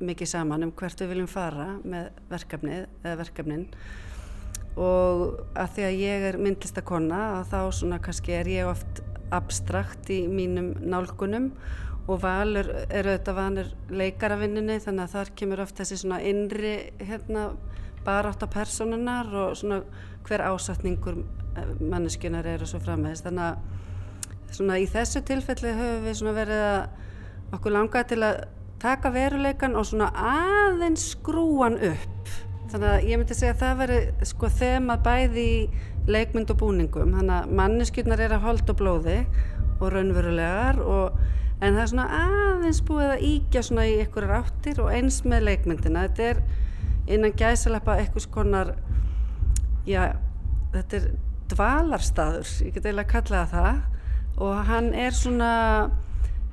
mikið 0.09 0.31
saman 0.31 0.63
um 0.63 0.73
hvert 0.79 1.01
við 1.03 1.11
viljum 1.13 1.29
fara 1.29 1.73
með 1.83 2.11
verkefnið 2.31 2.85
eða 3.03 3.17
verkefnin 3.19 3.65
og 4.77 5.39
að 5.57 5.75
því 5.75 5.85
að 5.87 5.99
ég 6.03 6.25
er 6.29 6.37
myndlistakonna 6.39 7.21
þá 7.49 7.59
svona 7.75 7.99
kannski 8.03 8.35
er 8.37 8.49
ég 8.51 8.69
oft 8.69 9.01
abstrakt 9.35 10.09
í 10.13 10.23
mínum 10.29 10.73
nálgunum. 10.81 11.51
Og 12.09 12.23
valur 12.23 12.71
er 12.89 13.05
auðvitað 13.05 13.35
vanur 13.37 13.67
leikaravinninni 13.93 14.79
þannig 14.81 15.03
að 15.03 15.11
þar 15.13 15.31
kemur 15.37 15.61
oft 15.61 15.77
þessi 15.77 15.99
svona 16.01 16.21
innri 16.25 16.73
hérna 16.97 17.51
barátt 18.05 18.41
á 18.41 18.47
personunar 18.49 19.29
og 19.29 19.57
svona 19.59 19.83
hver 20.25 20.41
ásatningur 20.47 21.19
eh, 21.19 21.73
manneskunar 21.81 22.47
er 22.49 22.63
og 22.63 22.71
svo 22.71 22.81
frammeðist 22.81 23.27
þannig 23.27 23.51
að 23.51 24.55
svona 24.57 24.79
í 24.81 24.87
þessu 24.89 25.21
tilfelli 25.27 25.75
höfum 25.77 26.07
við 26.07 26.17
svona 26.17 26.35
verið 26.39 26.63
að 26.71 27.53
okkur 27.57 27.75
langaði 27.75 28.09
til 28.13 28.21
að 28.25 28.41
taka 28.81 29.11
veruleikan 29.13 29.77
og 29.77 29.87
svona 29.89 30.09
aðeins 30.15 31.11
skrúan 31.13 31.77
upp 31.91 32.48
þannig 32.71 32.89
að 32.89 33.07
ég 33.09 33.19
myndi 33.19 33.37
segja 33.37 33.55
að 33.55 33.61
það 33.63 33.79
veri 33.81 33.99
sko 34.29 34.49
þema 34.59 34.97
bæði 35.05 35.49
leikmynd 36.09 36.53
og 36.53 36.59
búningum. 36.61 37.13
Þannig 37.17 37.35
að 37.35 37.53
manneskjurnar 37.59 38.23
er 38.25 38.35
að 38.35 38.45
holda 38.45 38.75
blóði 38.77 39.17
og 39.79 39.93
raunverulegar 39.93 40.81
og, 40.83 41.19
en 41.59 41.75
það 41.75 41.83
er 41.83 41.91
svona 41.93 42.07
aðeins 42.19 42.81
búið 42.87 43.13
að 43.13 43.25
íkja 43.29 43.63
svona 43.67 43.87
í 43.89 43.95
einhverjar 44.03 44.43
áttir 44.43 44.81
og 44.83 44.91
eins 44.93 45.21
með 45.27 45.47
leikmyndina. 45.49 46.07
Þetta 46.07 46.29
er 46.33 46.43
innan 47.09 47.35
gæsaleppa 47.37 47.97
eitthvað 47.99 48.25
skonar, 48.25 48.73
já, 49.89 50.03
þetta 50.75 50.99
er 50.99 51.07
dvalarstaður, 51.49 52.51
ég 52.67 52.75
get 52.75 52.85
eiginlega 52.85 53.07
að 53.07 53.13
kalla 53.15 53.45
það 53.49 53.55
það. 53.55 53.79
Og 54.39 54.59
hann 54.69 54.93
er 54.95 55.15
svona, 55.17 55.53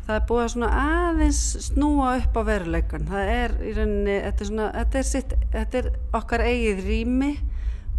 það 0.06 0.16
er 0.16 0.24
búið 0.28 0.56
að 0.66 0.74
aðeins 0.80 1.42
snúa 1.66 2.10
upp 2.20 2.38
á 2.38 2.42
veruleikan. 2.46 3.06
Það 3.10 3.30
er 3.34 3.54
í 3.58 3.72
rauninni, 3.76 4.16
þetta 4.26 4.44
er 4.44 4.50
svona, 4.50 4.66
þetta 4.76 5.00
er, 5.00 5.08
sitt, 5.10 5.36
þetta 5.54 5.80
er 5.80 5.88
okkar 6.16 6.44
eigið 6.46 6.82
rými 6.86 7.32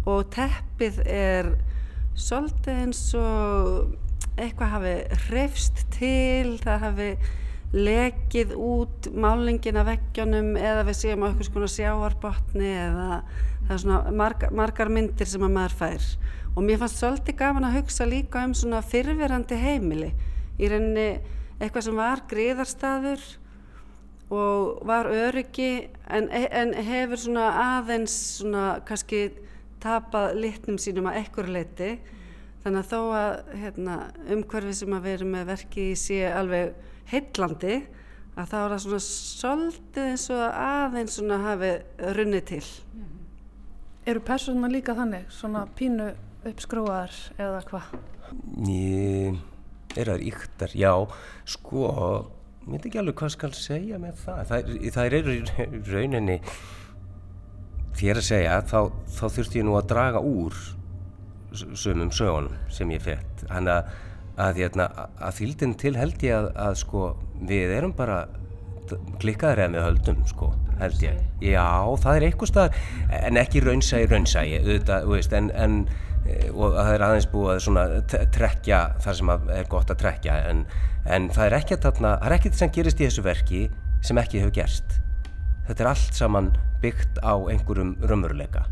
og 0.08 0.30
teppið 0.32 1.02
er 1.04 1.50
svolítið 2.18 2.80
eins 2.84 3.02
og 3.18 4.38
eitthvað 4.38 4.72
hafi 4.76 4.94
hrefst 5.26 5.84
til, 5.94 6.56
það 6.62 6.82
hafi 6.86 7.10
lekið 7.74 8.54
út 8.56 9.10
málingin 9.12 9.76
af 9.76 9.90
veggjónum 9.90 10.54
eða 10.56 10.86
við 10.88 10.96
séum 11.02 11.24
á 11.24 11.28
eitthvað 11.28 11.50
svona 11.50 11.70
sjáarbotni 11.74 12.70
eða 12.72 13.08
það 13.66 13.74
er 13.74 13.82
svona 13.82 14.12
margar, 14.16 14.54
margar 14.56 14.92
myndir 14.92 15.28
sem 15.28 15.44
að 15.44 15.52
maður 15.58 15.74
fær 15.82 16.06
og 16.54 16.62
mér 16.64 16.80
fannst 16.80 17.02
svolítið 17.02 17.36
gaman 17.42 17.66
að 17.68 17.76
hugsa 17.82 18.06
líka 18.08 18.46
um 18.48 18.54
svona 18.56 18.80
fyrfirandi 18.80 19.58
heimili 19.60 20.08
í 20.56 20.70
rauninni 20.72 21.10
eitthvað 21.58 21.86
sem 21.88 21.98
var 21.98 22.24
gríðarstaður 22.30 23.24
og 24.34 24.82
var 24.88 25.08
öryggi 25.08 25.88
en, 26.12 26.28
en 26.30 26.74
hefur 26.86 27.20
svona 27.22 27.48
aðeins 27.78 28.14
svona 28.38 28.78
kannski 28.88 29.28
tapað 29.82 30.36
litnum 30.42 30.78
sínum 30.80 31.08
að 31.08 31.22
ekkur 31.22 31.48
leiti 31.50 31.94
þannig 32.64 32.82
að 32.82 32.90
þó 32.90 33.00
að 33.16 33.54
hérna, 33.62 33.96
umhverfið 34.34 34.80
sem 34.80 34.96
að 34.96 35.06
vera 35.08 35.28
með 35.32 35.50
verki 35.52 35.86
sé 35.98 36.20
alveg 36.28 36.74
heitlandi 37.08 37.78
að 38.38 38.50
þá 38.50 38.58
er 38.58 38.72
það 38.72 38.82
svona 38.84 39.02
svolítið 39.08 40.08
eins 40.12 40.26
og 40.34 40.44
aðeins 40.62 41.18
svona 41.18 41.38
hafi 41.42 41.70
runnið 42.18 42.44
til. 42.52 42.64
Eru 44.08 44.22
persónuna 44.24 44.70
líka 44.72 44.94
þannig, 44.96 45.26
svona 45.34 45.64
pínu 45.78 46.12
uppskrúaðar 46.48 47.16
eða 47.38 47.62
hvað? 47.68 47.94
Ég 48.68 49.40
er 49.98 50.12
það 50.12 50.26
yktar, 50.30 50.74
já, 50.78 50.92
sko, 51.48 51.92
ég 52.64 52.72
veit 52.74 52.90
ekki 52.90 53.02
alveg 53.02 53.20
hvað 53.20 53.36
skal 53.36 53.52
segja 53.58 54.00
með 54.02 54.24
það. 54.24 54.42
Það, 54.50 54.74
það 54.96 55.20
er 55.20 55.30
rauninni, 55.92 56.40
þér 57.98 58.22
að 58.22 58.28
segja, 58.32 58.58
þá, 58.72 58.80
þá 59.18 59.24
þurfti 59.38 59.62
ég 59.62 59.68
nú 59.68 59.78
að 59.78 59.88
draga 59.94 60.24
úr 60.24 60.60
sömum 61.58 62.12
sögunum 62.12 62.54
sem 62.70 62.90
ég 62.92 63.02
fett. 63.02 63.46
Þannig 63.48 63.78
að 63.78 63.96
að, 64.38 64.60
hérna, 64.62 64.88
að 65.18 65.38
þýldin 65.40 65.76
til 65.80 65.94
held 65.98 66.24
ég 66.24 66.36
að, 66.36 66.50
að 66.62 66.76
sko, 66.82 67.04
við 67.48 67.74
erum 67.78 67.94
bara 67.98 68.26
klikkaður 69.20 69.64
eða 69.64 69.72
með 69.74 69.86
höldum 69.86 70.20
sko, 70.30 70.50
held 70.80 71.02
ég. 71.04 71.16
Já, 71.44 71.66
það 72.04 72.18
er 72.18 72.26
eitthvað 72.28 72.52
stað, 72.52 72.78
en 73.18 73.40
ekki 73.40 73.62
raunsægi, 73.64 74.10
raunsægi, 74.12 74.60
en, 75.38 75.50
en 75.64 75.80
og 76.52 76.76
það 76.76 76.92
er 76.94 77.04
aðeins 77.06 77.28
búið 77.32 77.68
að 77.80 78.14
trekja 78.34 78.80
þar 79.04 79.18
sem 79.20 79.34
er 79.34 79.68
gott 79.70 79.92
að 79.92 80.00
trekja, 80.04 80.38
en, 80.50 80.64
en 81.06 81.28
það 81.34 81.46
er 81.46 81.58
ekkert 81.60 81.88
er 81.88 82.36
ekkert 82.38 82.58
sem 82.58 82.72
gerist 82.74 83.00
í 83.00 83.06
þessu 83.06 83.24
verki 83.26 83.62
sem 84.04 84.18
ekki 84.20 84.42
hefur 84.42 84.56
gerst. 84.60 84.98
Þetta 85.68 85.84
er 85.84 85.90
allt 85.92 86.16
saman 86.16 86.52
byggt 86.82 87.20
á 87.20 87.34
einhverjum 87.36 87.96
raunveruleika. 88.00 88.66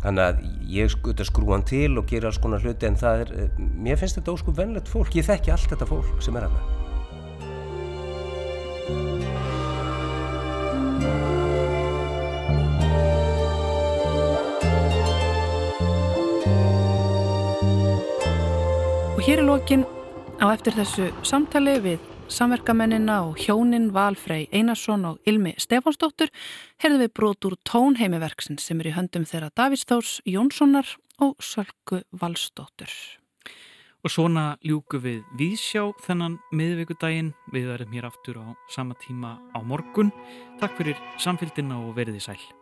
Þannig 0.00 0.24
að 0.24 0.44
ég 0.72 0.92
skuta 0.92 1.26
skrúan 1.28 1.64
til 1.68 1.98
og 2.00 2.08
gera 2.08 2.30
alls 2.30 2.40
konar 2.40 2.62
hluti 2.64 2.88
en 2.88 2.96
það 3.00 3.24
er, 3.26 3.32
eh, 3.36 3.58
mér 3.58 4.00
finnst 4.00 4.16
þetta 4.16 4.32
óskup 4.32 4.56
vennlegt 4.56 4.88
fólk, 4.88 5.12
ég 5.16 5.28
þekki 5.28 5.52
allt 5.52 5.68
þetta 5.68 5.90
fólk 5.90 6.22
sem 6.24 6.36
er 6.36 6.48
að 6.48 6.56
hér 19.30 19.44
er 19.44 19.46
lokin 19.46 19.84
á 20.42 20.50
eftir 20.50 20.74
þessu 20.74 21.04
samtali 21.22 21.76
við 21.84 22.00
samverkamennina 22.34 23.20
og 23.28 23.38
hjónin 23.38 23.92
Valfrey 23.94 24.48
Einarsson 24.50 25.04
og 25.06 25.20
Ilmi 25.22 25.52
Stefánsdóttur 25.54 26.32
herðu 26.82 27.04
við 27.04 27.12
brot 27.14 27.46
úr 27.46 27.54
tónheimiverksin 27.62 28.58
sem 28.58 28.82
er 28.82 28.90
í 28.90 28.96
höndum 28.96 29.28
þeirra 29.30 29.52
Davís 29.54 29.86
Þórs 29.86 30.18
Jónssonar 30.26 30.96
og 31.22 31.38
Sölku 31.38 32.02
Valsdóttur. 32.10 32.90
Og 34.02 34.10
svona 34.10 34.56
ljúku 34.66 34.98
við 34.98 35.22
Vísjá 35.38 35.92
þennan 36.02 36.40
miðvíkudaginn. 36.50 37.30
Við 37.54 37.70
verðum 37.70 37.94
hér 37.94 38.10
aftur 38.10 38.42
á 38.42 38.50
sama 38.74 38.98
tíma 38.98 39.36
á 39.54 39.62
morgun. 39.62 40.10
Takk 40.58 40.74
fyrir 40.80 40.98
samfélgina 41.22 41.78
og 41.78 41.94
veriði 41.94 42.32
sæl. 42.32 42.59